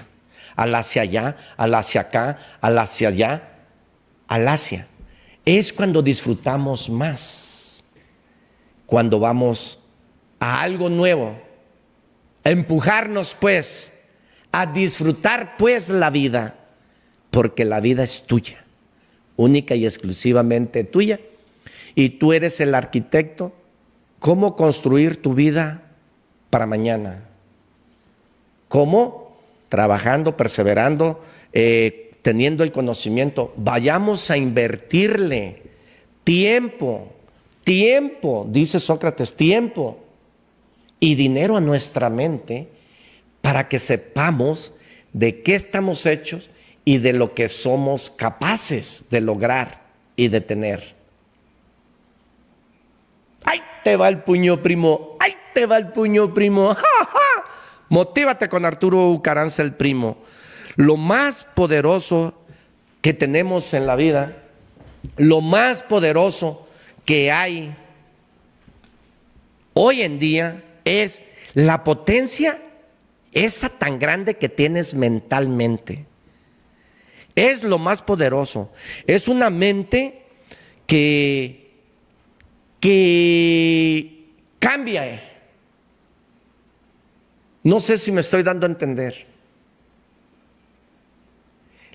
al 0.56 0.76
hacia 0.76 1.04
allá, 1.04 1.38
al 1.58 1.74
hacia 1.76 2.02
acá, 2.02 2.40
al 2.62 2.78
hacia 2.78 3.10
allá, 3.10 3.50
al 4.28 4.48
hacia. 4.48 4.88
Es 5.46 5.74
cuando 5.74 6.02
disfrutamos 6.02 6.90
más, 6.90 7.84
cuando 8.86 9.20
vamos 9.20 9.80
a 10.44 10.62
algo 10.62 10.90
nuevo, 10.90 11.38
empujarnos 12.44 13.34
pues 13.34 13.94
a 14.52 14.66
disfrutar 14.66 15.56
pues 15.56 15.88
la 15.88 16.10
vida, 16.10 16.56
porque 17.32 17.64
la 17.64 17.80
vida 17.80 18.04
es 18.04 18.24
tuya, 18.24 18.66
única 19.38 19.74
y 19.76 19.86
exclusivamente 19.86 20.84
tuya, 20.84 21.22
y 21.96 22.10
tú 22.10 22.34
eres 22.34 22.60
el 22.60 22.76
arquitecto, 22.76 23.54
cómo 24.20 24.58
construir 24.58 25.22
tu 25.22 25.34
vida 25.34 25.84
para 26.50 26.66
mañana. 26.66 27.24
¿Cómo? 28.68 29.38
Trabajando, 29.70 30.36
perseverando, 30.36 31.24
eh, 31.54 32.16
teniendo 32.22 32.66
el 32.66 32.74
conocimiento. 32.74 33.54
Vayamos 33.56 34.30
a 34.30 34.36
invertirle 34.36 35.62
tiempo, 36.26 37.14
tiempo, 37.64 38.46
dice 38.50 38.82
Sócrates, 38.82 39.38
tiempo 39.38 40.03
y 41.04 41.16
dinero 41.16 41.58
a 41.58 41.60
nuestra 41.60 42.10
mente 42.10 42.70
para 43.42 43.68
que 43.68 43.78
sepamos 43.78 44.74
de 45.12 45.44
qué 45.44 45.54
estamos 45.54 46.06
hechos 46.06 46.50
y 46.86 47.00
de 47.00 47.12
lo 47.12 47.34
que 47.34 47.50
somos 47.50 48.10
capaces 48.10 49.08
de 49.10 49.20
lograr 49.20 49.82
y 50.16 50.30
de 50.30 50.40
tener. 50.40 50.96
¡Ay, 53.44 53.62
te 53.84 53.98
va 53.98 54.08
el 54.08 54.24
puño, 54.24 54.62
primo! 54.62 55.18
¡Ay, 55.20 55.36
te 55.54 55.66
va 55.66 55.76
el 55.76 55.90
puño, 55.90 56.34
primo! 56.34 56.74
Motívate 57.90 58.48
con 58.48 58.64
Arturo 58.64 59.10
Ucaranza, 59.10 59.62
el 59.62 59.74
primo. 59.74 60.20
Lo 60.78 60.96
más 60.96 61.46
poderoso 61.54 62.34
que 63.02 63.14
tenemos 63.14 63.74
en 63.74 63.88
la 63.88 63.98
vida, 63.98 64.38
lo 65.18 65.42
más 65.42 65.84
poderoso 65.84 66.66
que 67.04 67.30
hay 67.30 67.76
hoy 69.74 70.02
en 70.02 70.18
día 70.18 70.64
es 70.86 71.22
la 71.54 71.84
potencia 71.84 72.60
esa 73.32 73.70
tan 73.70 74.00
grande 74.00 74.36
que 74.36 74.50
tienes 74.50 74.94
mentalmente. 74.94 76.06
Es 77.36 77.64
lo 77.64 77.80
más 77.80 78.02
poderoso. 78.02 78.72
Es 79.08 79.28
una 79.28 79.50
mente 79.50 80.24
que, 80.86 81.72
que 82.80 84.28
cambia. 84.60 85.30
No 87.64 87.80
sé 87.80 87.98
si 87.98 88.12
me 88.12 88.22
estoy 88.22 88.44
dando 88.44 88.68
a 88.68 88.70
entender. 88.70 89.26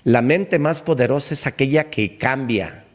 La 0.03 0.21
mente 0.21 0.59
más 0.59 0.81
poderosa 0.81 1.33
es 1.33 1.45
aquella 1.45 1.89
que 1.89 2.17
cambia. 2.17 2.85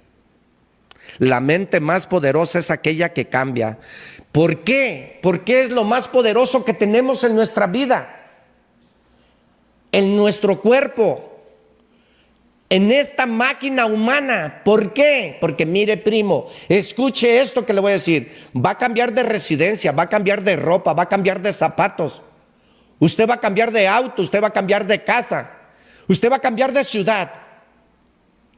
La 1.19 1.41
mente 1.41 1.81
más 1.81 2.07
poderosa 2.07 2.59
es 2.59 2.71
aquella 2.71 3.13
que 3.13 3.29
cambia. 3.29 3.79
¿Por 4.35 4.65
qué? 4.65 5.21
Porque 5.23 5.63
es 5.63 5.71
lo 5.71 5.85
más 5.85 6.09
poderoso 6.09 6.65
que 6.65 6.75
tenemos 6.75 7.23
en 7.23 7.37
nuestra 7.37 7.69
vida, 7.69 8.33
en 9.93 10.17
nuestro 10.17 10.61
cuerpo, 10.61 11.41
en 12.69 12.91
esta 12.91 13.27
máquina 13.27 13.87
humana. 13.87 14.63
¿Por 14.65 14.93
qué? 14.93 15.39
Porque 15.41 15.65
mire, 15.65 15.99
primo, 15.99 16.49
escuche 16.69 17.41
esto 17.41 17.65
que 17.65 17.73
le 17.73 17.81
voy 17.81 17.93
a 17.93 17.95
decir. 17.95 18.49
Va 18.57 18.71
a 18.71 18.79
cambiar 18.79 19.15
de 19.15 19.23
residencia, 19.23 19.93
va 19.93 20.03
a 20.03 20.09
cambiar 20.09 20.43
de 20.43 20.57
ropa, 20.57 20.95
va 20.95 21.05
a 21.05 21.09
cambiar 21.09 21.41
de 21.41 21.53
zapatos. 21.53 22.21
Usted 22.99 23.31
va 23.31 23.35
a 23.35 23.41
cambiar 23.41 23.71
de 23.71 23.87
auto, 23.87 24.21
usted 24.21 24.43
va 24.43 24.49
a 24.49 24.53
cambiar 24.53 24.85
de 24.85 25.05
casa, 25.05 25.49
usted 26.09 26.29
va 26.29 26.37
a 26.37 26.41
cambiar 26.41 26.73
de 26.73 26.83
ciudad. 26.83 27.31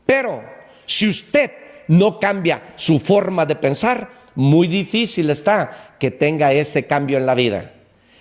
Pero 0.07 0.43
si 0.87 1.11
usted 1.11 1.51
no 1.89 2.19
cambia 2.19 2.63
su 2.77 2.99
forma 2.99 3.45
de 3.45 3.57
pensar, 3.57 4.17
muy 4.37 4.69
difícil 4.69 5.31
está 5.31 5.97
que 5.99 6.11
tenga 6.11 6.53
ese 6.53 6.87
cambio 6.87 7.19
en 7.19 7.27
la 7.27 7.35
vida. 7.35 7.73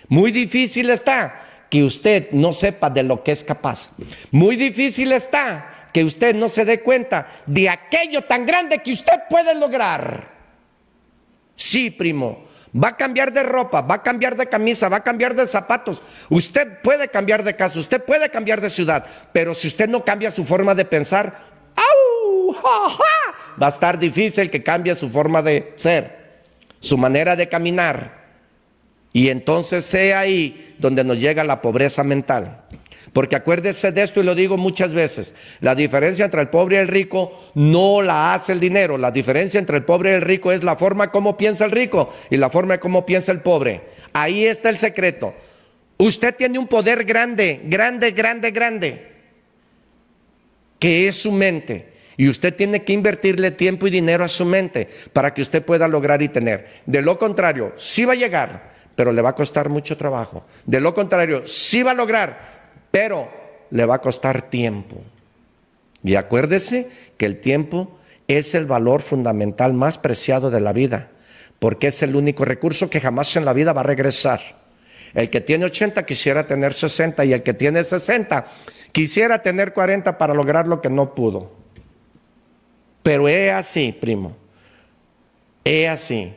Muy 0.08 0.32
difícil 0.32 0.90
está 0.90 1.46
que 1.70 1.84
usted 1.84 2.30
no 2.32 2.52
sepa 2.52 2.90
de 2.90 3.02
lo 3.02 3.22
que 3.22 3.32
es 3.32 3.44
capaz. 3.44 3.92
Muy 4.30 4.56
difícil 4.56 5.12
está 5.12 5.88
que 5.92 6.04
usted 6.04 6.34
no 6.34 6.48
se 6.48 6.64
dé 6.64 6.80
cuenta 6.80 7.28
de 7.46 7.68
aquello 7.68 8.22
tan 8.22 8.44
grande 8.44 8.82
que 8.82 8.92
usted 8.92 9.20
puede 9.30 9.54
lograr. 9.54 10.34
Sí, 11.54 11.90
primo, 11.90 12.44
va 12.72 12.88
a 12.88 12.96
cambiar 12.96 13.32
de 13.32 13.42
ropa, 13.42 13.80
va 13.80 13.96
a 13.96 14.02
cambiar 14.02 14.36
de 14.36 14.46
camisa, 14.46 14.88
va 14.88 14.98
a 14.98 15.04
cambiar 15.04 15.34
de 15.34 15.46
zapatos. 15.46 16.02
Usted 16.28 16.80
puede 16.82 17.08
cambiar 17.08 17.42
de 17.42 17.56
casa, 17.56 17.78
usted 17.78 18.02
puede 18.04 18.30
cambiar 18.30 18.60
de 18.60 18.70
ciudad, 18.70 19.06
pero 19.32 19.54
si 19.54 19.68
usted 19.68 19.88
no 19.88 20.04
cambia 20.04 20.30
su 20.30 20.44
forma 20.44 20.74
de 20.74 20.84
pensar, 20.84 21.34
¡au! 21.74 22.56
Va 23.60 23.66
a 23.66 23.70
estar 23.70 23.98
difícil 23.98 24.50
que 24.50 24.62
cambie 24.62 24.94
su 24.94 25.10
forma 25.10 25.42
de 25.42 25.72
ser, 25.76 26.44
su 26.78 26.98
manera 26.98 27.36
de 27.36 27.48
caminar. 27.48 28.26
Y 29.12 29.30
entonces 29.30 29.84
sea 29.84 30.20
ahí 30.20 30.74
donde 30.78 31.02
nos 31.02 31.18
llega 31.18 31.42
la 31.42 31.62
pobreza 31.62 32.04
mental. 32.04 32.64
Porque 33.12 33.36
acuérdese 33.36 33.92
de 33.92 34.02
esto 34.02 34.20
y 34.20 34.24
lo 34.24 34.34
digo 34.34 34.58
muchas 34.58 34.92
veces, 34.92 35.34
la 35.60 35.74
diferencia 35.74 36.26
entre 36.26 36.42
el 36.42 36.48
pobre 36.48 36.76
y 36.76 36.80
el 36.80 36.88
rico 36.88 37.50
no 37.54 38.02
la 38.02 38.34
hace 38.34 38.52
el 38.52 38.60
dinero, 38.60 38.98
la 38.98 39.10
diferencia 39.10 39.58
entre 39.58 39.78
el 39.78 39.84
pobre 39.84 40.10
y 40.10 40.14
el 40.16 40.20
rico 40.20 40.52
es 40.52 40.62
la 40.62 40.76
forma 40.76 41.10
como 41.10 41.36
piensa 41.36 41.64
el 41.64 41.70
rico 41.70 42.12
y 42.28 42.36
la 42.36 42.50
forma 42.50 42.78
como 42.78 43.06
piensa 43.06 43.32
el 43.32 43.40
pobre. 43.40 43.82
Ahí 44.12 44.44
está 44.44 44.68
el 44.68 44.76
secreto. 44.76 45.34
Usted 45.96 46.34
tiene 46.34 46.58
un 46.58 46.66
poder 46.66 47.04
grande, 47.04 47.62
grande, 47.64 48.10
grande, 48.10 48.50
grande, 48.50 49.12
que 50.78 51.08
es 51.08 51.16
su 51.16 51.32
mente. 51.32 51.95
Y 52.16 52.28
usted 52.28 52.54
tiene 52.54 52.82
que 52.82 52.92
invertirle 52.92 53.50
tiempo 53.50 53.86
y 53.86 53.90
dinero 53.90 54.24
a 54.24 54.28
su 54.28 54.44
mente 54.44 54.88
para 55.12 55.34
que 55.34 55.42
usted 55.42 55.64
pueda 55.64 55.86
lograr 55.86 56.22
y 56.22 56.28
tener. 56.28 56.66
De 56.86 57.02
lo 57.02 57.18
contrario, 57.18 57.72
sí 57.76 58.04
va 58.04 58.14
a 58.14 58.16
llegar, 58.16 58.70
pero 58.94 59.12
le 59.12 59.22
va 59.22 59.30
a 59.30 59.34
costar 59.34 59.68
mucho 59.68 59.96
trabajo. 59.96 60.44
De 60.64 60.80
lo 60.80 60.94
contrario, 60.94 61.46
sí 61.46 61.82
va 61.82 61.90
a 61.90 61.94
lograr, 61.94 62.70
pero 62.90 63.28
le 63.70 63.84
va 63.84 63.96
a 63.96 64.00
costar 64.00 64.48
tiempo. 64.48 64.96
Y 66.02 66.14
acuérdese 66.14 66.88
que 67.18 67.26
el 67.26 67.40
tiempo 67.40 67.98
es 68.28 68.54
el 68.54 68.66
valor 68.66 69.02
fundamental 69.02 69.74
más 69.74 69.98
preciado 69.98 70.50
de 70.50 70.60
la 70.60 70.72
vida, 70.72 71.10
porque 71.58 71.88
es 71.88 72.02
el 72.02 72.16
único 72.16 72.44
recurso 72.44 72.88
que 72.88 73.00
jamás 73.00 73.36
en 73.36 73.44
la 73.44 73.52
vida 73.52 73.72
va 73.72 73.82
a 73.82 73.84
regresar. 73.84 74.40
El 75.14 75.30
que 75.30 75.40
tiene 75.40 75.66
80 75.66 76.04
quisiera 76.04 76.46
tener 76.46 76.74
60 76.74 77.24
y 77.24 77.32
el 77.32 77.42
que 77.42 77.54
tiene 77.54 77.84
60 77.84 78.46
quisiera 78.92 79.42
tener 79.42 79.72
40 79.72 80.18
para 80.18 80.34
lograr 80.34 80.66
lo 80.66 80.80
que 80.80 80.90
no 80.90 81.14
pudo. 81.14 81.65
Pero 83.06 83.28
es 83.28 83.52
así, 83.52 83.92
primo. 83.92 84.36
Es 85.62 85.88
así. 85.88 86.34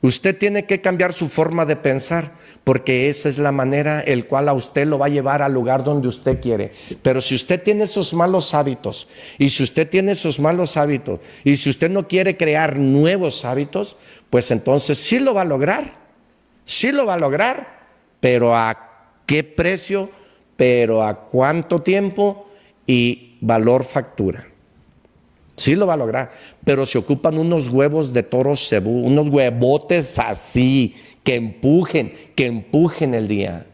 Usted 0.00 0.34
tiene 0.38 0.64
que 0.64 0.80
cambiar 0.80 1.12
su 1.12 1.28
forma 1.28 1.66
de 1.66 1.76
pensar, 1.76 2.32
porque 2.64 3.10
esa 3.10 3.28
es 3.28 3.36
la 3.36 3.52
manera 3.52 4.00
el 4.00 4.26
cual 4.26 4.48
a 4.48 4.54
usted 4.54 4.86
lo 4.86 4.98
va 4.98 5.04
a 5.04 5.10
llevar 5.10 5.42
al 5.42 5.52
lugar 5.52 5.84
donde 5.84 6.08
usted 6.08 6.40
quiere. 6.40 6.72
Pero 7.02 7.20
si 7.20 7.34
usted 7.34 7.62
tiene 7.62 7.84
esos 7.84 8.14
malos 8.14 8.54
hábitos, 8.54 9.08
y 9.36 9.50
si 9.50 9.62
usted 9.62 9.90
tiene 9.90 10.12
esos 10.12 10.40
malos 10.40 10.78
hábitos, 10.78 11.20
y 11.44 11.58
si 11.58 11.68
usted 11.68 11.90
no 11.90 12.08
quiere 12.08 12.38
crear 12.38 12.78
nuevos 12.78 13.44
hábitos, 13.44 13.98
pues 14.30 14.50
entonces 14.50 14.96
sí 14.96 15.18
lo 15.18 15.34
va 15.34 15.42
a 15.42 15.44
lograr. 15.44 15.98
Sí 16.64 16.92
lo 16.92 17.04
va 17.04 17.12
a 17.12 17.18
lograr, 17.18 17.88
pero 18.20 18.56
¿a 18.56 19.10
qué 19.26 19.44
precio? 19.44 20.10
Pero 20.56 21.02
¿a 21.02 21.26
cuánto 21.26 21.82
tiempo? 21.82 22.48
Y 22.86 23.36
valor 23.42 23.84
factura. 23.84 24.49
Sí 25.60 25.74
lo 25.74 25.86
va 25.86 25.92
a 25.92 25.98
lograr, 25.98 26.30
pero 26.64 26.86
se 26.86 26.96
ocupan 26.96 27.36
unos 27.36 27.68
huevos 27.68 28.14
de 28.14 28.22
toro 28.22 28.56
cebú, 28.56 29.04
unos 29.04 29.28
huevotes 29.28 30.18
así, 30.18 30.94
que 31.22 31.34
empujen, 31.34 32.14
que 32.34 32.46
empujen 32.46 33.12
el 33.12 33.28
día. 33.28 33.66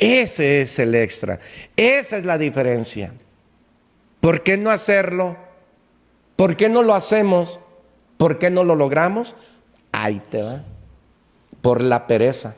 Ese 0.00 0.62
es 0.62 0.80
el 0.80 0.96
extra, 0.96 1.38
esa 1.76 2.16
es 2.16 2.24
la 2.24 2.38
diferencia. 2.38 3.12
¿Por 4.18 4.42
qué 4.42 4.56
no 4.56 4.70
hacerlo? 4.70 5.36
¿Por 6.34 6.56
qué 6.56 6.68
no 6.68 6.82
lo 6.82 6.96
hacemos? 6.96 7.60
¿Por 8.16 8.40
qué 8.40 8.50
no 8.50 8.64
lo 8.64 8.74
logramos? 8.74 9.36
Ahí 9.92 10.20
te 10.28 10.42
va. 10.42 10.64
Por 11.62 11.80
la 11.80 12.08
pereza, 12.08 12.56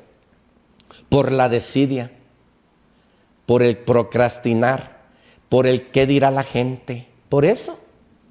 por 1.10 1.32
la 1.32 1.50
desidia, 1.50 2.12
por 3.44 3.62
el 3.62 3.76
procrastinar, 3.76 5.02
por 5.50 5.66
el 5.66 5.90
qué 5.90 6.06
dirá 6.06 6.30
la 6.30 6.44
gente 6.44 7.07
por 7.28 7.44
eso, 7.44 7.78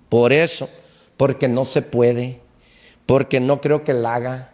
por 0.09 0.33
eso, 0.33 0.69
porque 1.17 1.47
no 1.47 1.65
se 1.65 1.81
puede, 1.81 2.39
porque 3.05 3.39
no 3.39 3.61
creo 3.61 3.83
que 3.83 3.93
la 3.93 4.15
haga, 4.15 4.51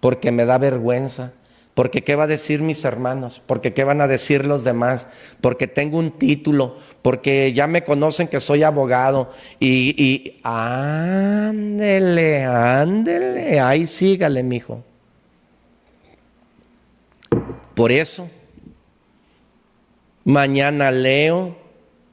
porque 0.00 0.32
me 0.32 0.44
da 0.44 0.58
vergüenza, 0.58 1.32
porque 1.74 2.02
qué 2.02 2.14
va 2.14 2.24
a 2.24 2.28
decir 2.28 2.62
mis 2.62 2.84
hermanos, 2.84 3.42
porque 3.44 3.74
qué 3.74 3.82
van 3.82 4.00
a 4.00 4.06
decir 4.06 4.46
los 4.46 4.62
demás, 4.62 5.08
porque 5.40 5.66
tengo 5.66 5.98
un 5.98 6.12
título, 6.12 6.76
porque 7.02 7.52
ya 7.52 7.66
me 7.66 7.84
conocen 7.84 8.28
que 8.28 8.40
soy 8.40 8.62
abogado 8.62 9.32
y, 9.58 9.94
y 10.02 10.40
ándele, 10.44 12.44
ándele, 12.44 13.60
ahí 13.60 13.86
sígale, 13.86 14.44
mijo. 14.44 14.84
Por 17.74 17.90
eso, 17.90 18.30
mañana 20.24 20.92
leo, 20.92 21.56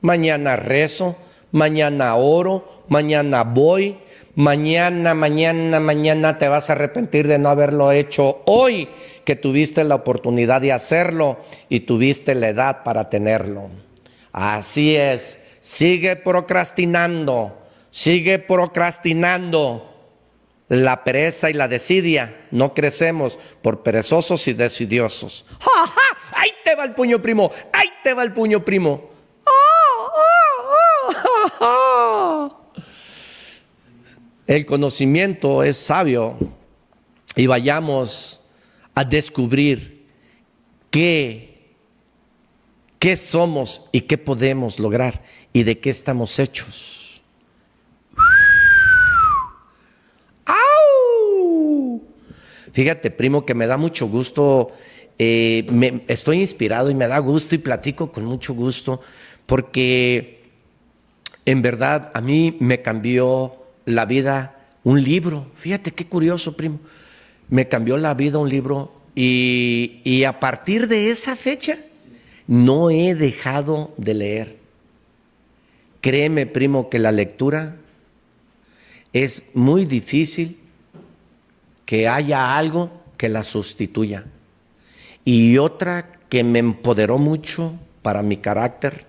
mañana 0.01 0.55
rezo, 0.55 1.15
mañana 1.51 2.15
oro, 2.15 2.83
mañana 2.87 3.43
voy, 3.43 3.97
mañana, 4.35 5.13
mañana, 5.13 5.79
mañana 5.79 6.37
te 6.37 6.47
vas 6.47 6.69
a 6.69 6.73
arrepentir 6.73 7.27
de 7.27 7.37
no 7.37 7.49
haberlo 7.49 7.91
hecho 7.91 8.41
hoy, 8.45 8.89
que 9.25 9.35
tuviste 9.35 9.83
la 9.83 9.95
oportunidad 9.95 10.61
de 10.61 10.71
hacerlo 10.71 11.39
y 11.69 11.81
tuviste 11.81 12.35
la 12.35 12.49
edad 12.49 12.83
para 12.83 13.09
tenerlo. 13.09 13.69
Así 14.31 14.95
es, 14.95 15.37
sigue 15.59 16.15
procrastinando, 16.15 17.57
sigue 17.89 18.39
procrastinando. 18.39 19.87
La 20.69 21.03
pereza 21.03 21.49
y 21.49 21.53
la 21.53 21.67
desidia, 21.67 22.45
no 22.51 22.73
crecemos 22.73 23.37
por 23.61 23.83
perezosos 23.83 24.47
y 24.47 24.53
decidiosos. 24.53 25.45
¡Ja, 25.59 25.85
ja! 25.85 26.17
¡Ahí 26.33 26.51
te 26.63 26.75
va 26.75 26.85
el 26.85 26.93
puño 26.93 27.21
primo! 27.21 27.51
¡Ahí 27.73 27.89
te 28.05 28.13
va 28.13 28.23
el 28.23 28.31
puño 28.31 28.63
primo! 28.63 29.09
El 34.47 34.65
conocimiento 34.65 35.63
es 35.63 35.77
sabio 35.77 36.38
y 37.35 37.47
vayamos 37.47 38.41
a 38.93 39.05
descubrir 39.05 40.05
qué, 40.89 41.73
qué 42.99 43.15
somos 43.15 43.88
y 43.91 44.01
qué 44.01 44.18
podemos 44.18 44.80
lograr 44.80 45.23
y 45.53 45.63
de 45.63 45.80
qué 45.80 45.89
estamos 45.89 46.38
hechos. 46.39 47.01
Fíjate, 52.73 53.11
primo, 53.11 53.45
que 53.45 53.53
me 53.53 53.68
da 53.68 53.77
mucho 53.77 54.07
gusto, 54.07 54.72
eh, 55.19 55.65
me, 55.69 56.03
estoy 56.07 56.39
inspirado 56.39 56.89
y 56.89 56.95
me 56.95 57.07
da 57.07 57.19
gusto 57.19 57.55
y 57.55 57.57
platico 57.57 58.11
con 58.11 58.26
mucho 58.26 58.53
gusto 58.53 59.01
porque 59.45 60.40
en 61.45 61.61
verdad 61.61 62.11
a 62.13 62.22
mí 62.22 62.57
me 62.59 62.81
cambió 62.81 63.55
la 63.85 64.05
vida 64.05 64.57
un 64.84 65.03
libro. 65.03 65.47
Fíjate 65.55 65.91
qué 65.91 66.05
curioso, 66.05 66.55
primo. 66.55 66.80
Me 67.49 67.68
cambió 67.68 67.97
la 67.97 68.13
vida 68.13 68.38
un 68.38 68.49
libro 68.49 68.93
y, 69.15 70.01
y 70.03 70.23
a 70.23 70.39
partir 70.39 70.88
de 70.88 71.11
esa 71.11 71.35
fecha 71.35 71.77
no 72.47 72.89
he 72.89 73.15
dejado 73.15 73.93
de 73.97 74.13
leer. 74.13 74.57
Créeme, 76.01 76.47
primo, 76.47 76.89
que 76.89 76.99
la 76.99 77.11
lectura 77.11 77.76
es 79.13 79.43
muy 79.53 79.85
difícil 79.85 80.57
que 81.85 82.07
haya 82.07 82.57
algo 82.57 82.89
que 83.18 83.30
la 83.30 83.43
sustituya. 83.43 84.26
Y 85.23 85.57
otra 85.57 86.11
que 86.30 86.43
me 86.43 86.59
empoderó 86.59 87.19
mucho 87.19 87.73
para 88.01 88.23
mi 88.23 88.38
carácter, 88.38 89.05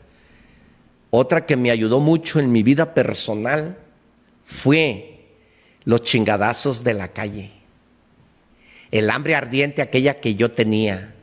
otra 1.14 1.44
que 1.44 1.58
me 1.58 1.70
ayudó 1.70 2.00
mucho 2.00 2.40
en 2.40 2.50
mi 2.50 2.62
vida 2.62 2.94
personal, 2.94 3.76
fue 4.42 5.26
los 5.84 6.00
chingadazos 6.00 6.84
de 6.84 6.94
la 6.94 7.08
calle, 7.08 7.52
el 8.90 9.10
hambre 9.10 9.34
ardiente 9.34 9.82
aquella 9.82 10.20
que 10.20 10.36
yo 10.36 10.50
tenía 10.50 11.14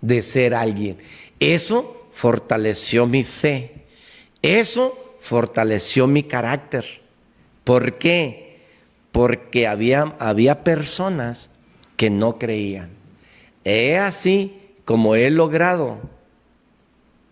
de 0.00 0.22
ser 0.22 0.54
alguien. 0.54 0.98
Eso 1.40 2.06
fortaleció 2.12 3.08
mi 3.08 3.24
fe, 3.24 3.72
eso 4.40 5.16
fortaleció 5.18 6.06
mi 6.06 6.22
carácter. 6.22 6.84
¿Por 7.64 7.98
qué? 7.98 8.60
Porque 9.10 9.66
había, 9.66 10.14
había 10.20 10.62
personas 10.62 11.50
que 11.96 12.08
no 12.08 12.38
creían. 12.38 12.90
He 13.64 13.98
así 13.98 14.60
como 14.84 15.16
he 15.16 15.28
logrado 15.30 15.98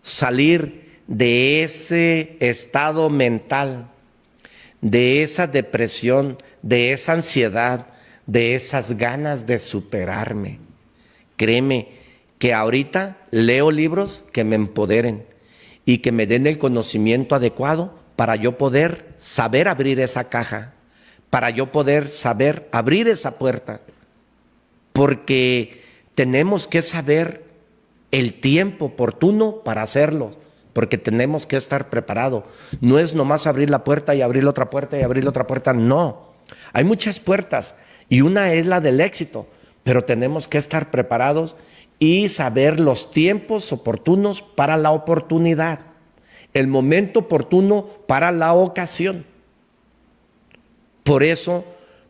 salir 0.01 0.80
de 1.11 1.63
ese 1.63 2.37
estado 2.39 3.09
mental 3.09 3.91
de 4.81 5.21
esa 5.21 5.47
depresión, 5.47 6.37
de 6.61 6.91
esa 6.91 7.13
ansiedad, 7.13 7.87
de 8.25 8.55
esas 8.55 8.97
ganas 8.97 9.45
de 9.45 9.59
superarme. 9.59 10.59
Créeme 11.37 11.89
que 12.39 12.53
ahorita 12.53 13.17
leo 13.29 13.71
libros 13.71 14.23
que 14.31 14.43
me 14.43 14.55
empoderen 14.55 15.25
y 15.85 15.99
que 15.99 16.11
me 16.11 16.27
den 16.27 16.47
el 16.47 16.57
conocimiento 16.57 17.35
adecuado 17.35 17.99
para 18.15 18.35
yo 18.35 18.57
poder 18.57 19.13
saber 19.17 19.67
abrir 19.67 19.99
esa 19.99 20.29
caja, 20.29 20.73
para 21.29 21.49
yo 21.51 21.71
poder 21.71 22.09
saber 22.09 22.67
abrir 22.71 23.07
esa 23.07 23.37
puerta. 23.37 23.81
Porque 24.93 25.83
tenemos 26.15 26.67
que 26.67 26.81
saber 26.81 27.43
el 28.11 28.33
tiempo 28.33 28.85
oportuno 28.85 29.61
para 29.63 29.83
hacerlo 29.83 30.40
porque 30.73 30.97
tenemos 30.97 31.45
que 31.45 31.57
estar 31.57 31.89
preparados. 31.89 32.43
No 32.79 32.99
es 32.99 33.13
nomás 33.15 33.47
abrir 33.47 33.69
la 33.69 33.83
puerta 33.83 34.15
y 34.15 34.21
abrir 34.21 34.47
otra 34.47 34.69
puerta 34.69 34.97
y 34.97 35.03
abrir 35.03 35.27
otra 35.27 35.47
puerta, 35.47 35.73
no. 35.73 36.31
Hay 36.73 36.83
muchas 36.83 37.19
puertas 37.19 37.75
y 38.09 38.21
una 38.21 38.53
es 38.53 38.65
la 38.65 38.81
del 38.81 39.01
éxito, 39.01 39.47
pero 39.83 40.03
tenemos 40.03 40.47
que 40.47 40.57
estar 40.57 40.91
preparados 40.91 41.55
y 41.99 42.29
saber 42.29 42.79
los 42.79 43.11
tiempos 43.11 43.71
oportunos 43.71 44.41
para 44.41 44.77
la 44.77 44.91
oportunidad, 44.91 45.79
el 46.53 46.67
momento 46.67 47.21
oportuno 47.21 47.87
para 48.07 48.31
la 48.31 48.53
ocasión. 48.53 49.25
Por 51.03 51.23
eso 51.23 51.63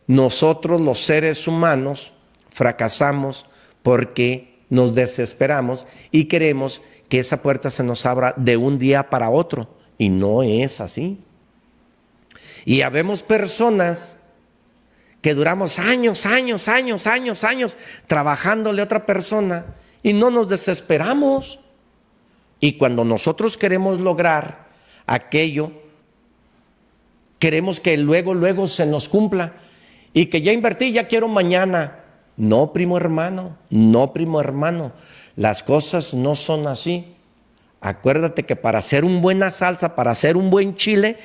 nosotros 0.06 0.80
los 0.80 1.04
seres 1.04 1.46
humanos 1.46 2.12
fracasamos 2.50 3.46
porque 3.82 4.60
nos 4.68 4.94
desesperamos 4.94 5.86
y 6.10 6.24
queremos 6.24 6.82
que 7.12 7.18
esa 7.18 7.42
puerta 7.42 7.70
se 7.70 7.84
nos 7.84 8.06
abra 8.06 8.32
de 8.38 8.56
un 8.56 8.78
día 8.78 9.10
para 9.10 9.28
otro. 9.28 9.68
Y 9.98 10.08
no 10.08 10.42
es 10.42 10.80
así. 10.80 11.18
Y 12.64 12.80
habemos 12.80 13.22
personas 13.22 14.16
que 15.20 15.34
duramos 15.34 15.78
años, 15.78 16.24
años, 16.24 16.68
años, 16.68 17.06
años, 17.06 17.44
años 17.44 17.76
trabajándole 18.06 18.80
a 18.80 18.86
otra 18.86 19.04
persona 19.04 19.66
y 20.02 20.14
no 20.14 20.30
nos 20.30 20.48
desesperamos. 20.48 21.60
Y 22.60 22.78
cuando 22.78 23.04
nosotros 23.04 23.58
queremos 23.58 24.00
lograr 24.00 24.68
aquello, 25.06 25.70
queremos 27.38 27.78
que 27.78 27.98
luego, 27.98 28.32
luego 28.32 28.66
se 28.66 28.86
nos 28.86 29.10
cumpla 29.10 29.52
y 30.14 30.30
que 30.30 30.40
ya 30.40 30.52
invertí, 30.52 30.92
ya 30.92 31.08
quiero 31.08 31.28
mañana. 31.28 31.98
No, 32.38 32.72
primo 32.72 32.96
hermano, 32.96 33.58
no, 33.68 34.14
primo 34.14 34.40
hermano. 34.40 34.92
Las 35.36 35.62
cosas 35.62 36.14
no 36.14 36.34
son 36.34 36.66
así. 36.66 37.14
Acuérdate 37.80 38.44
que 38.44 38.56
para 38.56 38.78
hacer 38.78 39.04
una 39.04 39.20
buena 39.20 39.50
salsa, 39.50 39.96
para 39.96 40.12
hacer 40.12 40.36
un 40.36 40.50
buen 40.50 40.76
chile, 40.76 41.16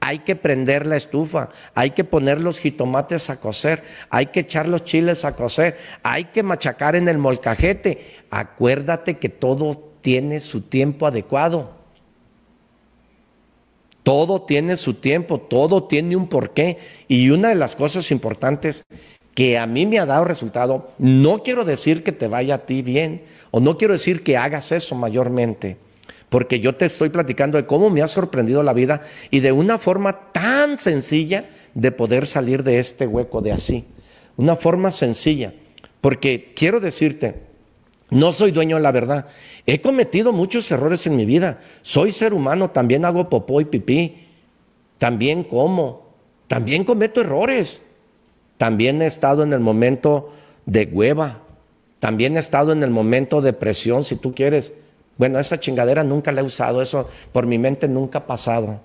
hay 0.00 0.18
que 0.18 0.34
prender 0.34 0.86
la 0.86 0.96
estufa, 0.96 1.50
hay 1.74 1.92
que 1.92 2.02
poner 2.02 2.40
los 2.40 2.58
jitomates 2.58 3.30
a 3.30 3.38
cocer, 3.38 3.84
hay 4.10 4.26
que 4.26 4.40
echar 4.40 4.66
los 4.66 4.82
chiles 4.82 5.24
a 5.24 5.36
cocer, 5.36 5.78
hay 6.02 6.24
que 6.24 6.42
machacar 6.42 6.96
en 6.96 7.06
el 7.06 7.18
molcajete. 7.18 8.24
Acuérdate 8.30 9.18
que 9.18 9.28
todo 9.28 9.92
tiene 10.00 10.40
su 10.40 10.62
tiempo 10.62 11.06
adecuado. 11.06 11.76
Todo 14.02 14.42
tiene 14.42 14.76
su 14.76 14.94
tiempo, 14.94 15.38
todo 15.38 15.84
tiene 15.84 16.16
un 16.16 16.28
porqué. 16.28 16.78
Y 17.06 17.30
una 17.30 17.50
de 17.50 17.54
las 17.54 17.76
cosas 17.76 18.10
importantes 18.10 18.84
que 19.34 19.58
a 19.58 19.66
mí 19.66 19.86
me 19.86 19.98
ha 19.98 20.06
dado 20.06 20.24
resultado, 20.24 20.92
no 20.98 21.42
quiero 21.42 21.64
decir 21.64 22.04
que 22.04 22.12
te 22.12 22.28
vaya 22.28 22.56
a 22.56 22.66
ti 22.66 22.82
bien, 22.82 23.22
o 23.50 23.60
no 23.60 23.78
quiero 23.78 23.92
decir 23.94 24.22
que 24.22 24.36
hagas 24.36 24.72
eso 24.72 24.94
mayormente, 24.94 25.78
porque 26.28 26.60
yo 26.60 26.74
te 26.74 26.86
estoy 26.86 27.08
platicando 27.08 27.56
de 27.56 27.66
cómo 27.66 27.90
me 27.90 28.02
ha 28.02 28.08
sorprendido 28.08 28.62
la 28.62 28.72
vida 28.72 29.02
y 29.30 29.40
de 29.40 29.52
una 29.52 29.78
forma 29.78 30.32
tan 30.32 30.78
sencilla 30.78 31.48
de 31.74 31.92
poder 31.92 32.26
salir 32.26 32.62
de 32.62 32.78
este 32.78 33.06
hueco 33.06 33.40
de 33.40 33.52
así. 33.52 33.84
Una 34.36 34.56
forma 34.56 34.90
sencilla, 34.90 35.52
porque 36.00 36.52
quiero 36.54 36.80
decirte, 36.80 37.52
no 38.12 38.32
soy 38.32 38.50
dueño 38.50 38.76
de 38.76 38.82
la 38.82 38.92
verdad. 38.92 39.26
He 39.66 39.80
cometido 39.80 40.32
muchos 40.32 40.70
errores 40.70 41.06
en 41.06 41.16
mi 41.16 41.24
vida. 41.24 41.60
Soy 41.80 42.12
ser 42.12 42.34
humano, 42.34 42.70
también 42.70 43.06
hago 43.06 43.30
popó 43.30 43.62
y 43.62 43.64
pipí. 43.64 44.26
También 44.98 45.44
como. 45.44 46.12
También 46.46 46.84
cometo 46.84 47.22
errores. 47.22 47.82
También 48.56 49.02
he 49.02 49.06
estado 49.06 49.42
en 49.42 49.52
el 49.52 49.60
momento 49.60 50.30
de 50.66 50.84
hueva. 50.84 51.40
También 51.98 52.36
he 52.36 52.40
estado 52.40 52.72
en 52.72 52.82
el 52.82 52.90
momento 52.90 53.40
de 53.40 53.52
presión, 53.52 54.04
si 54.04 54.16
tú 54.16 54.34
quieres. 54.34 54.74
Bueno, 55.18 55.38
esa 55.38 55.60
chingadera 55.60 56.04
nunca 56.04 56.32
la 56.32 56.40
he 56.40 56.44
usado, 56.44 56.82
eso 56.82 57.08
por 57.32 57.46
mi 57.46 57.58
mente 57.58 57.88
nunca 57.88 58.20
ha 58.20 58.26
pasado. 58.26 58.80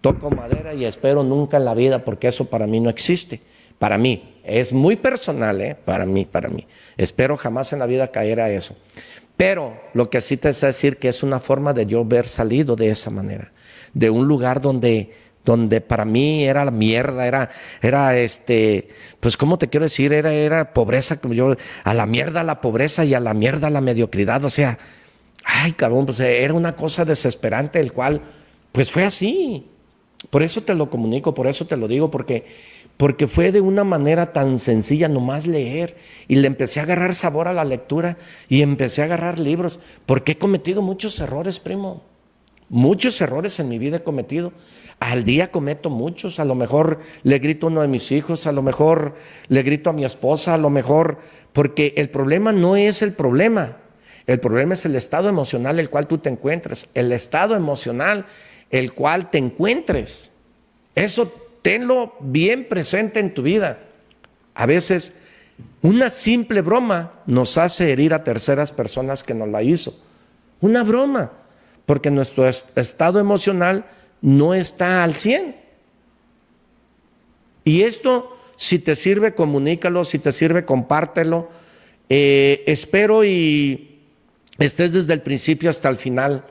Toco 0.00 0.30
madera 0.30 0.74
y 0.74 0.84
espero 0.84 1.22
nunca 1.22 1.56
en 1.56 1.64
la 1.64 1.74
vida 1.74 2.04
porque 2.04 2.28
eso 2.28 2.46
para 2.46 2.66
mí 2.66 2.80
no 2.80 2.90
existe. 2.90 3.40
Para 3.78 3.96
mí, 3.96 4.40
es 4.44 4.72
muy 4.72 4.96
personal, 4.96 5.60
¿eh? 5.60 5.76
Para 5.84 6.04
mí, 6.04 6.24
para 6.24 6.48
mí. 6.48 6.66
Espero 6.96 7.36
jamás 7.36 7.72
en 7.72 7.78
la 7.78 7.86
vida 7.86 8.10
caer 8.10 8.40
a 8.40 8.50
eso. 8.50 8.76
Pero 9.36 9.80
lo 9.94 10.10
que 10.10 10.20
sí 10.20 10.36
te 10.36 10.52
sé 10.52 10.66
decir 10.66 10.98
que 10.98 11.08
es 11.08 11.22
una 11.22 11.38
forma 11.38 11.72
de 11.72 11.86
yo 11.86 12.00
haber 12.00 12.28
salido 12.28 12.74
de 12.74 12.90
esa 12.90 13.10
manera. 13.10 13.52
De 13.94 14.10
un 14.10 14.26
lugar 14.26 14.60
donde 14.60 15.12
donde 15.48 15.80
para 15.80 16.04
mí 16.04 16.44
era 16.44 16.62
la 16.66 16.70
mierda, 16.70 17.26
era, 17.26 17.48
era 17.80 18.14
este, 18.18 18.88
pues 19.18 19.38
cómo 19.38 19.56
te 19.56 19.68
quiero 19.68 19.84
decir, 19.84 20.12
era, 20.12 20.30
era 20.30 20.74
pobreza, 20.74 21.18
yo, 21.30 21.56
a 21.84 21.94
la 21.94 22.04
mierda 22.04 22.44
la 22.44 22.60
pobreza 22.60 23.06
y 23.06 23.14
a 23.14 23.20
la 23.20 23.32
mierda 23.32 23.70
la 23.70 23.80
mediocridad, 23.80 24.44
o 24.44 24.50
sea, 24.50 24.76
ay 25.44 25.72
cabrón, 25.72 26.04
pues 26.04 26.20
era 26.20 26.52
una 26.52 26.76
cosa 26.76 27.06
desesperante, 27.06 27.80
el 27.80 27.92
cual, 27.92 28.20
pues 28.72 28.92
fue 28.92 29.04
así, 29.04 29.66
Por 30.30 30.42
eso 30.42 30.62
te 30.62 30.74
lo 30.74 30.90
comunico, 30.90 31.32
por 31.32 31.46
eso 31.46 31.66
te 31.66 31.76
lo 31.78 31.88
digo, 31.88 32.10
porque, 32.10 32.44
porque 32.98 33.26
fue 33.26 33.52
de 33.52 33.62
una 33.62 33.84
manera 33.84 34.32
tan 34.32 34.58
sencilla 34.58 35.08
nomás 35.08 35.46
leer. 35.46 35.96
Y 36.26 36.34
le 36.36 36.48
empecé 36.48 36.80
a 36.80 36.82
agarrar 36.82 37.14
sabor 37.14 37.48
a 37.48 37.52
la 37.52 37.64
lectura 37.64 38.18
y 38.48 38.62
empecé 38.62 39.02
a 39.02 39.04
agarrar 39.06 39.38
libros, 39.38 39.80
porque 40.06 40.32
he 40.32 40.38
cometido 40.38 40.82
muchos 40.82 41.20
errores, 41.20 41.60
primo. 41.60 42.02
Muchos 42.68 43.20
errores 43.20 43.58
en 43.60 43.68
mi 43.68 43.78
vida 43.78 43.98
he 43.98 44.02
cometido. 44.02 44.52
Al 45.00 45.24
día 45.24 45.50
cometo 45.50 45.90
muchos. 45.90 46.38
A 46.38 46.44
lo 46.44 46.54
mejor 46.54 47.00
le 47.22 47.38
grito 47.38 47.66
a 47.66 47.70
uno 47.70 47.82
de 47.82 47.88
mis 47.88 48.12
hijos, 48.12 48.46
a 48.46 48.52
lo 48.52 48.62
mejor 48.62 49.14
le 49.48 49.62
grito 49.62 49.90
a 49.90 49.92
mi 49.92 50.04
esposa, 50.04 50.54
a 50.54 50.58
lo 50.58 50.70
mejor, 50.70 51.18
porque 51.52 51.94
el 51.96 52.10
problema 52.10 52.52
no 52.52 52.76
es 52.76 53.02
el 53.02 53.12
problema. 53.12 53.78
El 54.26 54.40
problema 54.40 54.74
es 54.74 54.84
el 54.84 54.94
estado 54.96 55.28
emocional 55.28 55.80
el 55.80 55.88
cual 55.88 56.06
tú 56.06 56.18
te 56.18 56.28
encuentres. 56.28 56.90
El 56.94 57.12
estado 57.12 57.56
emocional 57.56 58.26
el 58.70 58.92
cual 58.92 59.30
te 59.30 59.38
encuentres. 59.38 60.30
Eso 60.94 61.32
tenlo 61.62 62.14
bien 62.20 62.66
presente 62.68 63.20
en 63.20 63.32
tu 63.32 63.42
vida. 63.42 63.78
A 64.54 64.66
veces 64.66 65.14
una 65.80 66.10
simple 66.10 66.60
broma 66.60 67.12
nos 67.26 67.56
hace 67.56 67.92
herir 67.92 68.12
a 68.12 68.24
terceras 68.24 68.72
personas 68.72 69.24
que 69.24 69.32
nos 69.32 69.48
la 69.48 69.62
hizo. 69.62 69.94
Una 70.60 70.82
broma 70.82 71.32
porque 71.88 72.10
nuestro 72.10 72.46
estado 72.46 73.18
emocional 73.18 73.86
no 74.20 74.52
está 74.52 75.02
al 75.02 75.14
100. 75.14 75.56
Y 77.64 77.80
esto, 77.80 78.36
si 78.56 78.78
te 78.78 78.94
sirve, 78.94 79.34
comunícalo, 79.34 80.04
si 80.04 80.18
te 80.18 80.30
sirve, 80.30 80.66
compártelo. 80.66 81.48
Eh, 82.10 82.62
espero 82.66 83.24
y 83.24 84.00
estés 84.58 84.92
desde 84.92 85.14
el 85.14 85.22
principio 85.22 85.70
hasta 85.70 85.88
el 85.88 85.96
final 85.96 86.44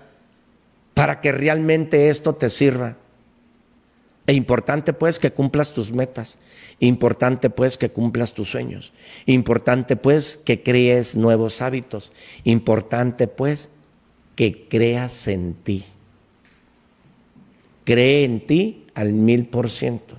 para 0.95 1.21
que 1.21 1.31
realmente 1.31 2.09
esto 2.09 2.33
te 2.33 2.49
sirva. 2.49 2.97
E 4.25 4.33
importante 4.33 4.91
pues 4.91 5.19
que 5.19 5.33
cumplas 5.33 5.71
tus 5.71 5.93
metas, 5.93 6.39
importante 6.79 7.51
pues 7.51 7.77
que 7.77 7.91
cumplas 7.91 8.33
tus 8.33 8.49
sueños, 8.49 8.91
importante 9.27 9.97
pues 9.97 10.35
que 10.43 10.63
crees 10.63 11.15
nuevos 11.15 11.61
hábitos, 11.61 12.11
importante 12.43 13.27
pues 13.27 13.69
que 14.37 14.67
creas 14.69 15.27
en 15.27 15.55
ti. 15.55 15.83
Cree 17.83 18.23
en 18.23 18.45
ti 18.45 18.85
al 18.93 19.11
mil 19.11 19.47
por 19.47 19.71
ciento. 19.71 20.17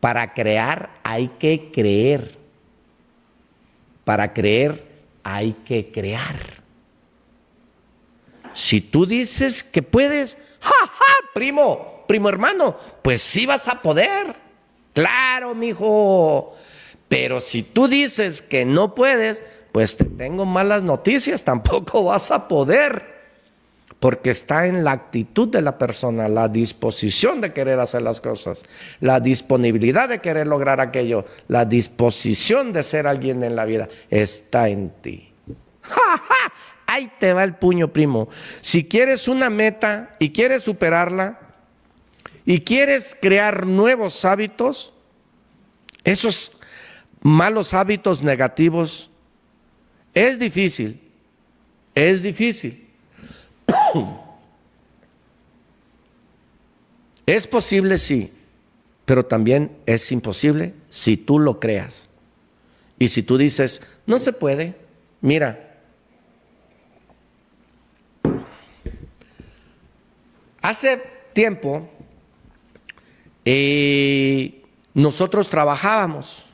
Para 0.00 0.34
crear 0.34 0.90
hay 1.04 1.28
que 1.38 1.70
creer. 1.72 2.36
Para 4.04 4.34
creer 4.34 4.84
hay 5.22 5.52
que 5.64 5.92
crear. 5.92 6.36
Si 8.52 8.80
tú 8.80 9.06
dices 9.06 9.62
que 9.62 9.82
puedes, 9.82 10.36
ja, 10.60 10.86
ja, 10.86 11.14
primo, 11.32 12.04
primo 12.08 12.28
hermano, 12.28 12.76
pues 13.02 13.22
sí 13.22 13.46
vas 13.46 13.68
a 13.68 13.80
poder. 13.82 14.34
Claro, 14.94 15.54
mijo. 15.54 16.56
Pero 17.06 17.40
si 17.40 17.62
tú 17.62 17.86
dices 17.86 18.42
que 18.42 18.64
no 18.64 18.96
puedes, 18.96 19.44
pues 19.76 19.94
te 19.94 20.06
tengo 20.06 20.46
malas 20.46 20.82
noticias, 20.82 21.44
tampoco 21.44 22.04
vas 22.04 22.30
a 22.30 22.48
poder, 22.48 23.14
porque 24.00 24.30
está 24.30 24.68
en 24.68 24.84
la 24.84 24.92
actitud 24.92 25.48
de 25.48 25.60
la 25.60 25.76
persona, 25.76 26.30
la 26.30 26.48
disposición 26.48 27.42
de 27.42 27.52
querer 27.52 27.78
hacer 27.78 28.00
las 28.00 28.22
cosas, 28.22 28.62
la 29.00 29.20
disponibilidad 29.20 30.08
de 30.08 30.20
querer 30.20 30.46
lograr 30.46 30.80
aquello, 30.80 31.26
la 31.48 31.66
disposición 31.66 32.72
de 32.72 32.82
ser 32.82 33.06
alguien 33.06 33.44
en 33.44 33.54
la 33.54 33.66
vida, 33.66 33.86
está 34.08 34.70
en 34.70 34.94
ti. 35.02 35.30
Ahí 36.86 37.12
te 37.20 37.34
va 37.34 37.44
el 37.44 37.56
puño, 37.56 37.92
primo. 37.92 38.30
Si 38.62 38.88
quieres 38.88 39.28
una 39.28 39.50
meta 39.50 40.16
y 40.18 40.30
quieres 40.30 40.62
superarla 40.62 41.38
y 42.46 42.62
quieres 42.62 43.14
crear 43.20 43.66
nuevos 43.66 44.24
hábitos, 44.24 44.94
esos 46.02 46.52
malos 47.20 47.74
hábitos 47.74 48.22
negativos, 48.22 49.10
es 50.16 50.38
difícil, 50.38 50.98
es 51.94 52.22
difícil. 52.22 52.88
Es 57.26 57.48
posible, 57.48 57.98
sí, 57.98 58.32
pero 59.04 59.26
también 59.26 59.76
es 59.84 60.12
imposible 60.12 60.74
si 60.90 61.16
tú 61.16 61.40
lo 61.40 61.58
creas. 61.58 62.08
Y 63.00 63.08
si 63.08 63.24
tú 63.24 63.36
dices, 63.36 63.82
no 64.06 64.20
se 64.20 64.32
puede, 64.32 64.76
mira, 65.20 65.80
hace 70.62 71.02
tiempo 71.32 71.90
eh, 73.44 74.62
nosotros 74.94 75.48
trabajábamos, 75.50 76.46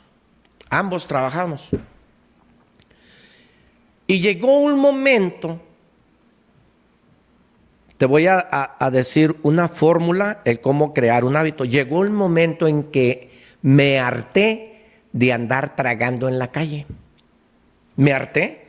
ambos 0.70 1.06
trabajamos. 1.06 1.68
Y 4.07 4.20
llegó 4.20 4.59
un 4.59 4.79
momento, 4.79 5.61
te 7.99 8.07
voy 8.07 8.27
a, 8.27 8.77
decir 8.91 9.37
una 9.43 9.69
fórmula, 9.69 10.41
el 10.45 10.61
cómo 10.61 10.93
crear 10.93 11.24
un 11.24 11.37
hábito. 11.37 11.65
Llegó 11.65 12.01
un 12.01 12.12
momento 12.12 12.66
en 12.66 12.85
que 12.85 13.31
me 13.62 14.01
harté 14.01 14.91
de 15.12 15.33
andar 15.33 15.77
tragando 15.77 16.29
en 16.29 16.39
la 16.39 16.51
calle. 16.51 16.87
Me 17.97 18.12
harté. 18.12 18.61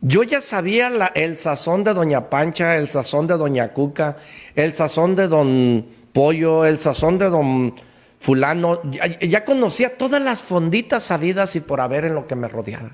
Yo 0.00 0.22
ya 0.22 0.40
sabía 0.40 0.88
el 1.14 1.38
sazón 1.38 1.82
de 1.84 1.94
Doña 1.94 2.28
Pancha, 2.28 2.76
el 2.76 2.88
sazón 2.88 3.26
de 3.26 3.36
Doña 3.36 3.72
Cuca, 3.72 4.18
el 4.54 4.74
sazón 4.74 5.16
de 5.16 5.26
Don 5.26 5.86
Pollo, 6.12 6.64
el 6.66 6.78
sazón 6.78 7.18
de 7.18 7.30
Don 7.30 7.74
Fulano. 8.20 8.82
Ya, 8.90 9.18
ya 9.20 9.44
conocía 9.44 9.96
todas 9.96 10.22
las 10.22 10.42
fonditas 10.42 11.04
sabidas 11.04 11.56
y 11.56 11.60
por 11.60 11.80
haber 11.80 12.04
en 12.04 12.14
lo 12.14 12.26
que 12.26 12.34
me 12.34 12.46
rodeaba. 12.46 12.92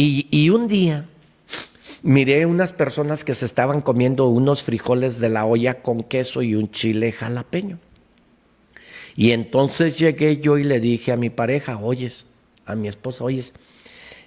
Y, 0.00 0.50
un 0.50 0.68
día 0.68 1.08
miré 2.02 2.46
unas 2.46 2.72
personas 2.72 3.24
que 3.24 3.34
se 3.34 3.44
estaban 3.44 3.80
comiendo 3.80 4.28
unos 4.28 4.62
frijoles 4.62 5.18
de 5.18 5.28
la 5.28 5.44
olla 5.44 5.82
con 5.82 6.04
queso 6.04 6.42
y 6.42 6.54
un 6.54 6.70
chile 6.70 7.10
jalapeño. 7.10 7.80
Y 9.16 9.32
entonces 9.32 9.98
llegué 9.98 10.36
yo 10.36 10.56
y 10.56 10.62
le 10.62 10.78
dije 10.78 11.10
a 11.10 11.16
mi 11.16 11.30
pareja, 11.30 11.78
oyes, 11.78 12.26
a 12.64 12.76
mi 12.76 12.86
esposa, 12.86 13.24
oyes, 13.24 13.54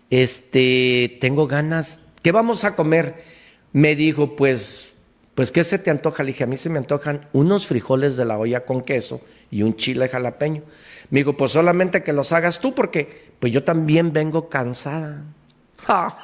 este, 0.09 1.17
tengo 1.21 1.47
ganas, 1.47 2.01
¿qué 2.21 2.33
vamos 2.33 2.65
a 2.65 2.75
comer? 2.75 3.23
Me 3.71 3.95
dijo, 3.95 4.35
pues, 4.35 4.91
pues, 5.35 5.53
¿qué 5.53 5.63
se 5.63 5.79
te 5.79 5.89
antoja? 5.89 6.23
Le 6.23 6.33
dije, 6.33 6.43
a 6.43 6.47
mí 6.47 6.57
se 6.57 6.69
me 6.69 6.79
antojan 6.79 7.29
unos 7.31 7.67
frijoles 7.67 8.17
de 8.17 8.25
la 8.25 8.37
olla 8.37 8.65
con 8.65 8.81
queso 8.81 9.21
y 9.49 9.61
un 9.63 9.77
chile 9.77 10.09
jalapeño. 10.09 10.63
Me 11.11 11.21
dijo, 11.21 11.37
pues 11.37 11.53
solamente 11.53 12.03
que 12.03 12.11
los 12.11 12.33
hagas 12.33 12.59
tú 12.59 12.75
porque, 12.75 13.31
pues 13.39 13.53
yo 13.53 13.63
también 13.63 14.11
vengo 14.11 14.49
cansada. 14.49 15.23
¡Ja, 15.85 16.17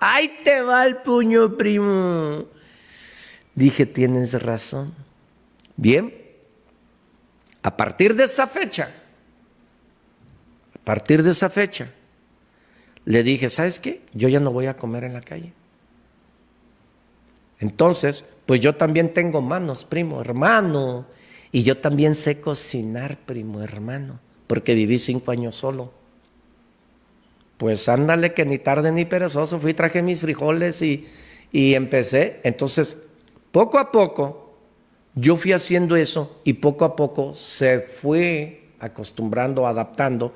Ahí 0.00 0.40
te 0.44 0.60
va 0.60 0.84
el 0.84 0.98
puño, 0.98 1.56
primo. 1.56 2.44
Dije, 3.54 3.86
tienes 3.86 4.40
razón. 4.42 4.92
Bien, 5.76 6.12
a 7.62 7.76
partir 7.76 8.14
de 8.14 8.24
esa 8.24 8.46
fecha, 8.46 8.90
a 10.74 10.84
partir 10.84 11.22
de 11.22 11.30
esa 11.30 11.48
fecha, 11.48 11.90
le 13.06 13.22
dije, 13.22 13.48
¿sabes 13.48 13.80
qué? 13.80 14.02
Yo 14.12 14.28
ya 14.28 14.40
no 14.40 14.52
voy 14.52 14.66
a 14.66 14.76
comer 14.76 15.04
en 15.04 15.14
la 15.14 15.22
calle. 15.22 15.52
Entonces, 17.60 18.24
pues 18.44 18.60
yo 18.60 18.74
también 18.74 19.14
tengo 19.14 19.40
manos, 19.40 19.86
primo, 19.86 20.20
hermano. 20.20 21.06
Y 21.50 21.62
yo 21.62 21.78
también 21.78 22.14
sé 22.14 22.40
cocinar, 22.40 23.16
primo, 23.16 23.62
hermano, 23.62 24.20
porque 24.46 24.74
viví 24.74 24.98
cinco 24.98 25.30
años 25.30 25.56
solo. 25.56 25.92
Pues 27.56 27.88
ándale 27.88 28.34
que 28.34 28.44
ni 28.44 28.58
tarde 28.58 28.90
ni 28.92 29.04
perezoso, 29.04 29.58
fui, 29.60 29.74
traje 29.74 30.02
mis 30.02 30.20
frijoles 30.20 30.82
y, 30.82 31.06
y 31.52 31.74
empecé. 31.74 32.40
Entonces, 32.42 32.96
poco 33.52 33.78
a 33.78 33.92
poco, 33.92 34.56
yo 35.14 35.36
fui 35.36 35.52
haciendo 35.52 35.94
eso 35.96 36.40
y 36.44 36.54
poco 36.54 36.84
a 36.84 36.96
poco 36.96 37.34
se 37.34 37.80
fue 37.80 38.70
acostumbrando, 38.80 39.66
adaptando 39.66 40.34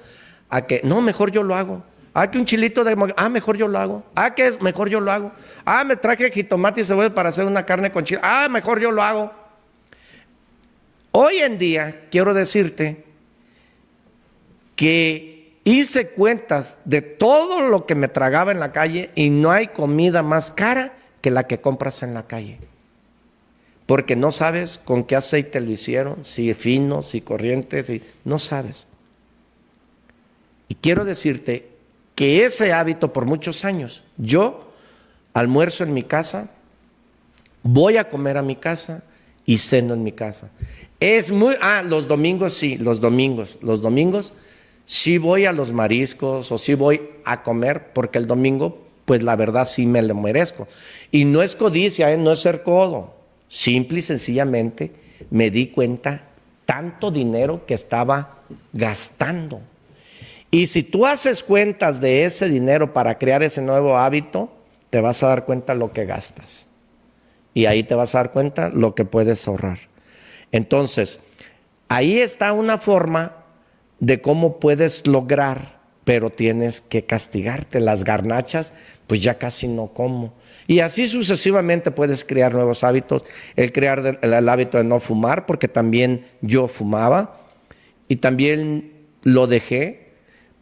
a 0.48 0.66
que, 0.66 0.80
no, 0.84 1.02
mejor 1.02 1.30
yo 1.30 1.42
lo 1.42 1.54
hago. 1.54 1.82
Ah, 2.14 2.30
que 2.30 2.38
un 2.38 2.44
chilito 2.44 2.82
de... 2.82 2.96
Ah, 3.16 3.28
mejor 3.28 3.56
yo 3.56 3.68
lo 3.68 3.78
hago. 3.78 4.02
Ah, 4.14 4.34
que 4.34 4.46
es 4.46 4.60
mejor 4.60 4.88
yo 4.88 5.00
lo 5.00 5.12
hago. 5.12 5.32
Ah, 5.64 5.84
me 5.84 5.96
traje 5.96 6.30
jitomate 6.30 6.80
y 6.80 6.84
cebolla 6.84 7.14
para 7.14 7.28
hacer 7.28 7.44
una 7.44 7.64
carne 7.64 7.92
con 7.92 8.04
chile. 8.04 8.20
Ah, 8.22 8.48
mejor 8.50 8.80
yo 8.80 8.90
lo 8.90 9.02
hago. 9.02 9.32
Hoy 11.12 11.36
en 11.38 11.58
día, 11.58 12.06
quiero 12.10 12.34
decirte 12.34 13.04
que 14.74 15.37
Hice 15.68 16.08
cuentas 16.08 16.78
de 16.86 17.02
todo 17.02 17.60
lo 17.60 17.84
que 17.84 17.94
me 17.94 18.08
tragaba 18.08 18.52
en 18.52 18.58
la 18.58 18.72
calle 18.72 19.10
y 19.14 19.28
no 19.28 19.50
hay 19.50 19.68
comida 19.68 20.22
más 20.22 20.50
cara 20.50 20.96
que 21.20 21.30
la 21.30 21.46
que 21.46 21.60
compras 21.60 22.02
en 22.02 22.14
la 22.14 22.26
calle. 22.26 22.56
Porque 23.84 24.16
no 24.16 24.30
sabes 24.30 24.80
con 24.82 25.04
qué 25.04 25.14
aceite 25.14 25.60
lo 25.60 25.70
hicieron, 25.70 26.24
si 26.24 26.54
fino, 26.54 27.02
si 27.02 27.20
corriente, 27.20 27.84
si... 27.84 28.02
no 28.24 28.38
sabes. 28.38 28.86
Y 30.68 30.76
quiero 30.76 31.04
decirte 31.04 31.68
que 32.14 32.46
ese 32.46 32.72
hábito 32.72 33.12
por 33.12 33.26
muchos 33.26 33.66
años, 33.66 34.04
yo 34.16 34.72
almuerzo 35.34 35.84
en 35.84 35.92
mi 35.92 36.02
casa, 36.02 36.50
voy 37.62 37.98
a 37.98 38.08
comer 38.08 38.38
a 38.38 38.42
mi 38.42 38.56
casa 38.56 39.02
y 39.44 39.58
ceno 39.58 39.92
en 39.92 40.02
mi 40.02 40.12
casa. 40.12 40.48
Es 40.98 41.30
muy, 41.30 41.56
ah, 41.60 41.82
los 41.82 42.08
domingos 42.08 42.54
sí, 42.54 42.78
los 42.78 43.00
domingos, 43.00 43.58
los 43.60 43.82
domingos 43.82 44.32
sí 44.88 45.18
voy 45.18 45.44
a 45.44 45.52
los 45.52 45.70
mariscos 45.70 46.50
o 46.50 46.56
sí 46.56 46.72
voy 46.72 47.10
a 47.26 47.42
comer 47.42 47.92
porque 47.92 48.16
el 48.16 48.26
domingo, 48.26 48.86
pues 49.04 49.22
la 49.22 49.36
verdad 49.36 49.68
sí 49.68 49.86
me 49.86 50.00
lo 50.00 50.14
merezco. 50.14 50.66
Y 51.10 51.26
no 51.26 51.42
es 51.42 51.54
codicia, 51.56 52.10
¿eh? 52.10 52.16
no 52.16 52.32
es 52.32 52.38
ser 52.40 52.62
codo. 52.62 53.14
Simple 53.48 53.98
y 53.98 54.02
sencillamente 54.02 54.90
me 55.28 55.50
di 55.50 55.66
cuenta 55.66 56.22
tanto 56.64 57.10
dinero 57.10 57.66
que 57.66 57.74
estaba 57.74 58.38
gastando. 58.72 59.60
Y 60.50 60.68
si 60.68 60.82
tú 60.82 61.04
haces 61.04 61.42
cuentas 61.42 62.00
de 62.00 62.24
ese 62.24 62.48
dinero 62.48 62.94
para 62.94 63.18
crear 63.18 63.42
ese 63.42 63.60
nuevo 63.60 63.98
hábito, 63.98 64.50
te 64.88 65.02
vas 65.02 65.22
a 65.22 65.28
dar 65.28 65.44
cuenta 65.44 65.74
lo 65.74 65.92
que 65.92 66.06
gastas. 66.06 66.70
Y 67.52 67.66
ahí 67.66 67.82
te 67.82 67.94
vas 67.94 68.14
a 68.14 68.18
dar 68.18 68.32
cuenta 68.32 68.70
lo 68.70 68.94
que 68.94 69.04
puedes 69.04 69.46
ahorrar. 69.46 69.80
Entonces, 70.50 71.20
ahí 71.88 72.20
está 72.20 72.54
una 72.54 72.78
forma 72.78 73.37
de 74.00 74.20
cómo 74.20 74.60
puedes 74.60 75.06
lograr, 75.06 75.78
pero 76.04 76.30
tienes 76.30 76.80
que 76.80 77.04
castigarte. 77.04 77.80
Las 77.80 78.04
garnachas, 78.04 78.72
pues 79.06 79.22
ya 79.22 79.38
casi 79.38 79.68
no 79.68 79.88
como. 79.88 80.34
Y 80.66 80.80
así 80.80 81.06
sucesivamente 81.06 81.90
puedes 81.90 82.24
crear 82.24 82.54
nuevos 82.54 82.84
hábitos. 82.84 83.24
El 83.56 83.72
crear 83.72 84.18
el, 84.20 84.48
hábito 84.48 84.78
de 84.78 84.84
no 84.84 85.00
fumar, 85.00 85.46
porque 85.46 85.68
también 85.68 86.26
yo 86.40 86.68
fumaba 86.68 87.40
y 88.08 88.16
también 88.16 88.92
lo 89.22 89.46
dejé 89.46 90.07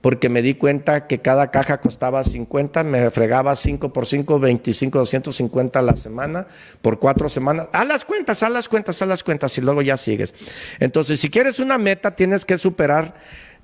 porque 0.07 0.28
me 0.28 0.41
di 0.41 0.55
cuenta 0.55 1.09
que 1.09 1.19
cada 1.19 1.51
caja 1.51 1.81
costaba 1.81 2.23
50, 2.23 2.85
me 2.85 3.11
fregaba 3.11 3.57
5 3.57 3.93
por 3.93 4.07
5, 4.07 4.39
25, 4.39 5.01
250 5.01 5.81
a 5.81 5.83
la 5.83 5.97
semana, 5.97 6.47
por 6.81 7.01
cuatro 7.01 7.28
semanas. 7.28 7.66
Haz 7.73 7.89
las 7.89 8.05
cuentas, 8.05 8.41
haz 8.45 8.53
las 8.53 8.69
cuentas, 8.69 9.03
haz 9.03 9.09
las 9.09 9.24
cuentas 9.24 9.59
y 9.59 9.62
luego 9.62 9.83
ya 9.83 9.97
sigues. 9.97 10.33
Entonces, 10.78 11.19
si 11.19 11.28
quieres 11.28 11.59
una 11.59 11.77
meta, 11.77 12.15
tienes 12.15 12.45
que 12.45 12.57
superar 12.57 13.16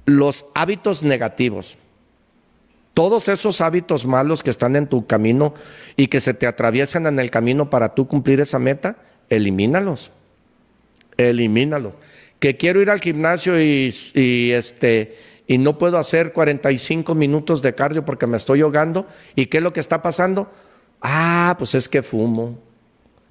los 0.04 0.44
hábitos 0.52 1.04
negativos. 1.04 1.78
Todos 2.92 3.28
esos 3.28 3.60
hábitos 3.60 4.04
malos 4.04 4.42
que 4.42 4.50
están 4.50 4.74
en 4.74 4.88
tu 4.88 5.06
camino 5.06 5.54
y 5.94 6.08
que 6.08 6.18
se 6.18 6.34
te 6.34 6.48
atraviesan 6.48 7.06
en 7.06 7.20
el 7.20 7.30
camino 7.30 7.70
para 7.70 7.94
tú 7.94 8.08
cumplir 8.08 8.40
esa 8.40 8.58
meta, 8.58 8.96
elimínalos. 9.30 10.10
Elimínalos. 11.16 11.94
Que 12.40 12.56
quiero 12.56 12.82
ir 12.82 12.90
al 12.90 13.00
gimnasio 13.00 13.62
y, 13.62 13.94
y 14.14 14.50
este 14.50 15.30
y 15.52 15.58
no 15.58 15.76
puedo 15.76 15.98
hacer 15.98 16.32
45 16.32 17.14
minutos 17.14 17.60
de 17.60 17.74
cardio 17.74 18.06
porque 18.06 18.26
me 18.26 18.38
estoy 18.38 18.62
ahogando. 18.62 19.06
¿Y 19.36 19.46
qué 19.46 19.58
es 19.58 19.62
lo 19.62 19.74
que 19.74 19.80
está 19.80 20.00
pasando? 20.00 20.50
Ah, 21.02 21.56
pues 21.58 21.74
es 21.74 21.90
que 21.90 22.02
fumo. 22.02 22.58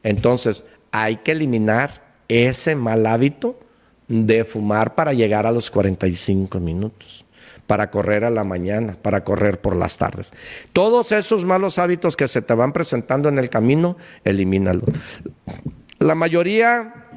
Entonces, 0.04 0.64
hay 0.92 1.16
que 1.18 1.32
eliminar 1.32 2.04
ese 2.28 2.76
mal 2.76 3.08
hábito 3.08 3.60
de 4.08 4.46
fumar 4.46 4.94
para 4.94 5.14
llegar 5.14 5.48
a 5.48 5.52
los 5.52 5.72
45 5.72 6.60
minutos, 6.60 7.26
para 7.66 7.90
correr 7.90 8.24
a 8.24 8.30
la 8.30 8.44
mañana, 8.44 8.96
para 9.02 9.24
correr 9.24 9.60
por 9.60 9.76
las 9.76 9.98
tardes. 9.98 10.32
Todos 10.74 11.12
esos 11.12 11.44
malos 11.44 11.80
hábitos 11.80 12.16
que 12.16 12.28
se 12.28 12.44
te 12.44 12.54
van 12.54 12.72
presentando 12.72 13.30
en 13.30 13.40
el 13.40 13.50
camino, 13.50 13.98
elimínalos. 14.24 14.92
La 15.98 16.14
mayoría 16.14 17.08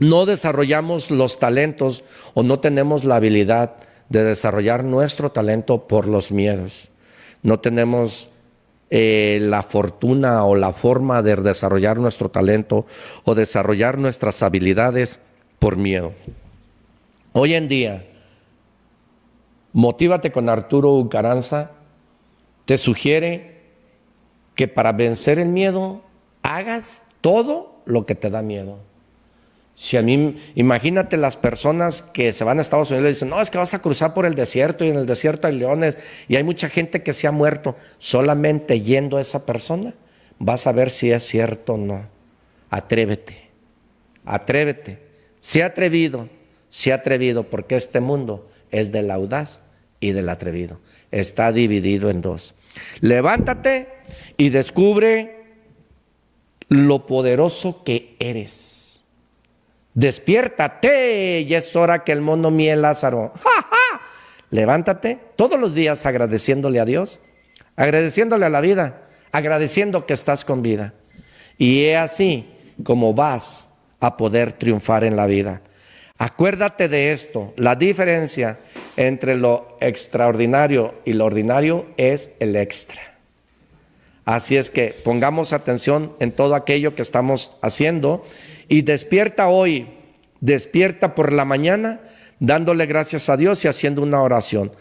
no 0.00 0.26
desarrollamos 0.26 1.12
los 1.12 1.38
talentos 1.38 2.02
o 2.34 2.42
no 2.42 2.58
tenemos 2.58 3.04
la 3.04 3.14
habilidad 3.14 3.76
de 4.10 4.24
desarrollar 4.24 4.84
nuestro 4.84 5.32
talento 5.32 5.88
por 5.88 6.06
los 6.06 6.30
miedos. 6.30 6.90
No 7.42 7.60
tenemos 7.60 8.28
eh, 8.90 9.38
la 9.40 9.62
fortuna 9.62 10.44
o 10.44 10.54
la 10.54 10.72
forma 10.72 11.22
de 11.22 11.36
desarrollar 11.36 11.98
nuestro 11.98 12.28
talento 12.28 12.84
o 13.24 13.34
desarrollar 13.34 13.96
nuestras 13.96 14.42
habilidades 14.42 15.20
por 15.58 15.78
miedo. 15.78 16.12
Hoy 17.32 17.54
en 17.54 17.68
día, 17.68 18.04
Motívate 19.72 20.32
con 20.32 20.48
Arturo 20.48 20.94
Ucaranza 20.94 21.70
te 22.64 22.76
sugiere 22.76 23.60
que 24.56 24.66
para 24.66 24.92
vencer 24.92 25.38
el 25.38 25.48
miedo 25.48 26.02
hagas 26.42 27.04
todo 27.20 27.80
lo 27.84 28.04
que 28.04 28.16
te 28.16 28.30
da 28.30 28.42
miedo. 28.42 28.78
Si 29.80 29.96
a 29.96 30.02
mí, 30.02 30.36
imagínate 30.56 31.16
las 31.16 31.38
personas 31.38 32.02
que 32.02 32.34
se 32.34 32.44
van 32.44 32.58
a 32.58 32.60
Estados 32.60 32.90
Unidos 32.90 33.06
y 33.06 33.14
dicen, 33.14 33.30
no, 33.30 33.40
es 33.40 33.50
que 33.50 33.56
vas 33.56 33.72
a 33.72 33.78
cruzar 33.78 34.12
por 34.12 34.26
el 34.26 34.34
desierto 34.34 34.84
y 34.84 34.90
en 34.90 34.96
el 34.96 35.06
desierto 35.06 35.46
hay 35.46 35.54
leones 35.54 35.96
y 36.28 36.36
hay 36.36 36.44
mucha 36.44 36.68
gente 36.68 37.02
que 37.02 37.14
se 37.14 37.26
ha 37.26 37.32
muerto. 37.32 37.76
Solamente 37.96 38.82
yendo 38.82 39.16
a 39.16 39.22
esa 39.22 39.46
persona 39.46 39.94
vas 40.38 40.66
a 40.66 40.72
ver 40.72 40.90
si 40.90 41.10
es 41.10 41.24
cierto 41.24 41.72
o 41.72 41.78
no. 41.78 42.04
Atrévete, 42.68 43.48
atrévete. 44.26 44.98
ha 45.62 45.64
atrevido, 45.64 46.28
ha 46.90 46.94
atrevido, 46.94 47.44
porque 47.44 47.76
este 47.76 48.00
mundo 48.00 48.50
es 48.70 48.92
del 48.92 49.10
audaz 49.10 49.62
y 49.98 50.12
del 50.12 50.28
atrevido. 50.28 50.78
Está 51.10 51.52
dividido 51.52 52.10
en 52.10 52.20
dos. 52.20 52.54
Levántate 53.00 53.88
y 54.36 54.50
descubre 54.50 55.42
lo 56.68 57.06
poderoso 57.06 57.82
que 57.82 58.14
eres 58.18 58.79
despiértate, 60.00 61.40
y 61.42 61.54
es 61.54 61.76
hora 61.76 62.04
que 62.04 62.12
el 62.12 62.22
mundo 62.22 62.50
miel 62.50 62.80
Lázaro. 62.82 63.34
Levántate 64.50 65.18
todos 65.36 65.60
los 65.60 65.74
días 65.74 66.06
agradeciéndole 66.06 66.80
a 66.80 66.86
Dios, 66.86 67.20
agradeciéndole 67.76 68.46
a 68.46 68.48
la 68.48 68.62
vida, 68.62 69.02
agradeciendo 69.30 70.06
que 70.06 70.14
estás 70.14 70.46
con 70.46 70.62
vida. 70.62 70.94
Y 71.58 71.84
es 71.84 71.98
así 71.98 72.48
como 72.82 73.12
vas 73.12 73.68
a 74.00 74.16
poder 74.16 74.54
triunfar 74.54 75.04
en 75.04 75.16
la 75.16 75.26
vida. 75.26 75.60
Acuérdate 76.16 76.88
de 76.88 77.12
esto, 77.12 77.52
la 77.56 77.76
diferencia 77.76 78.58
entre 78.96 79.36
lo 79.36 79.76
extraordinario 79.80 80.94
y 81.04 81.12
lo 81.12 81.26
ordinario 81.26 81.86
es 81.98 82.32
el 82.40 82.56
extra. 82.56 83.18
Así 84.24 84.56
es 84.56 84.70
que 84.70 84.94
pongamos 85.04 85.52
atención 85.52 86.14
en 86.20 86.32
todo 86.32 86.54
aquello 86.54 86.94
que 86.94 87.02
estamos 87.02 87.52
haciendo 87.62 88.22
y 88.70 88.82
despierta 88.82 89.48
hoy, 89.48 89.88
despierta 90.40 91.16
por 91.16 91.32
la 91.32 91.44
mañana 91.44 92.00
dándole 92.38 92.86
gracias 92.86 93.28
a 93.28 93.36
Dios 93.36 93.64
y 93.64 93.68
haciendo 93.68 94.00
una 94.00 94.22
oración. 94.22 94.72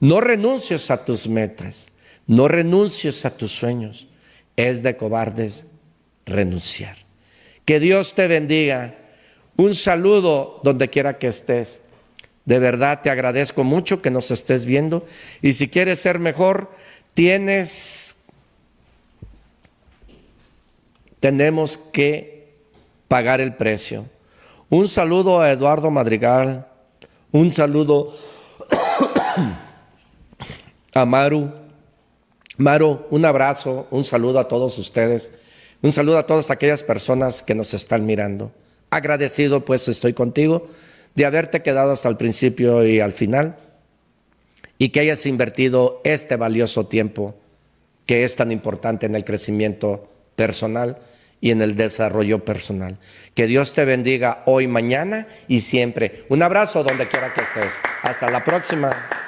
No 0.00 0.22
renuncies 0.22 0.90
a 0.90 1.04
tus 1.04 1.28
metas, 1.28 1.92
no 2.26 2.48
renuncies 2.48 3.24
a 3.26 3.36
tus 3.36 3.52
sueños. 3.52 4.08
Es 4.56 4.82
de 4.82 4.96
cobardes 4.96 5.66
renunciar. 6.24 6.96
Que 7.66 7.80
Dios 7.80 8.14
te 8.14 8.28
bendiga. 8.28 8.96
Un 9.56 9.74
saludo 9.74 10.60
donde 10.64 10.88
quiera 10.88 11.18
que 11.18 11.28
estés. 11.28 11.82
De 12.46 12.58
verdad 12.58 13.02
te 13.02 13.10
agradezco 13.10 13.62
mucho 13.62 14.00
que 14.00 14.10
nos 14.10 14.30
estés 14.30 14.64
viendo. 14.64 15.06
Y 15.42 15.52
si 15.52 15.68
quieres 15.68 15.98
ser 15.98 16.18
mejor, 16.18 16.70
tienes, 17.12 18.16
tenemos 21.20 21.78
que 21.92 22.33
pagar 23.14 23.40
el 23.40 23.54
precio. 23.54 24.06
Un 24.68 24.88
saludo 24.88 25.40
a 25.40 25.52
Eduardo 25.52 25.88
Madrigal, 25.88 26.66
un 27.30 27.52
saludo 27.52 28.12
a 30.94 31.04
Maru. 31.04 31.48
Maru, 32.56 33.06
un 33.10 33.24
abrazo, 33.24 33.86
un 33.92 34.02
saludo 34.02 34.40
a 34.40 34.48
todos 34.48 34.76
ustedes, 34.80 35.30
un 35.80 35.92
saludo 35.92 36.18
a 36.18 36.26
todas 36.26 36.50
aquellas 36.50 36.82
personas 36.82 37.44
que 37.44 37.54
nos 37.54 37.72
están 37.72 38.04
mirando. 38.04 38.50
Agradecido 38.90 39.64
pues 39.64 39.86
estoy 39.86 40.12
contigo 40.12 40.66
de 41.14 41.24
haberte 41.24 41.62
quedado 41.62 41.92
hasta 41.92 42.08
el 42.08 42.16
principio 42.16 42.84
y 42.84 42.98
al 42.98 43.12
final 43.12 43.58
y 44.76 44.88
que 44.88 44.98
hayas 44.98 45.24
invertido 45.26 46.00
este 46.02 46.34
valioso 46.34 46.88
tiempo 46.88 47.36
que 48.06 48.24
es 48.24 48.34
tan 48.34 48.50
importante 48.50 49.06
en 49.06 49.14
el 49.14 49.24
crecimiento 49.24 50.08
personal 50.34 50.98
y 51.44 51.50
en 51.50 51.60
el 51.60 51.76
desarrollo 51.76 52.42
personal. 52.42 52.96
Que 53.34 53.46
Dios 53.46 53.74
te 53.74 53.84
bendiga 53.84 54.44
hoy, 54.46 54.66
mañana 54.66 55.26
y 55.46 55.60
siempre. 55.60 56.24
Un 56.30 56.42
abrazo 56.42 56.82
donde 56.82 57.06
quiera 57.06 57.34
que 57.34 57.42
estés. 57.42 57.80
Hasta 58.02 58.30
la 58.30 58.42
próxima. 58.42 59.23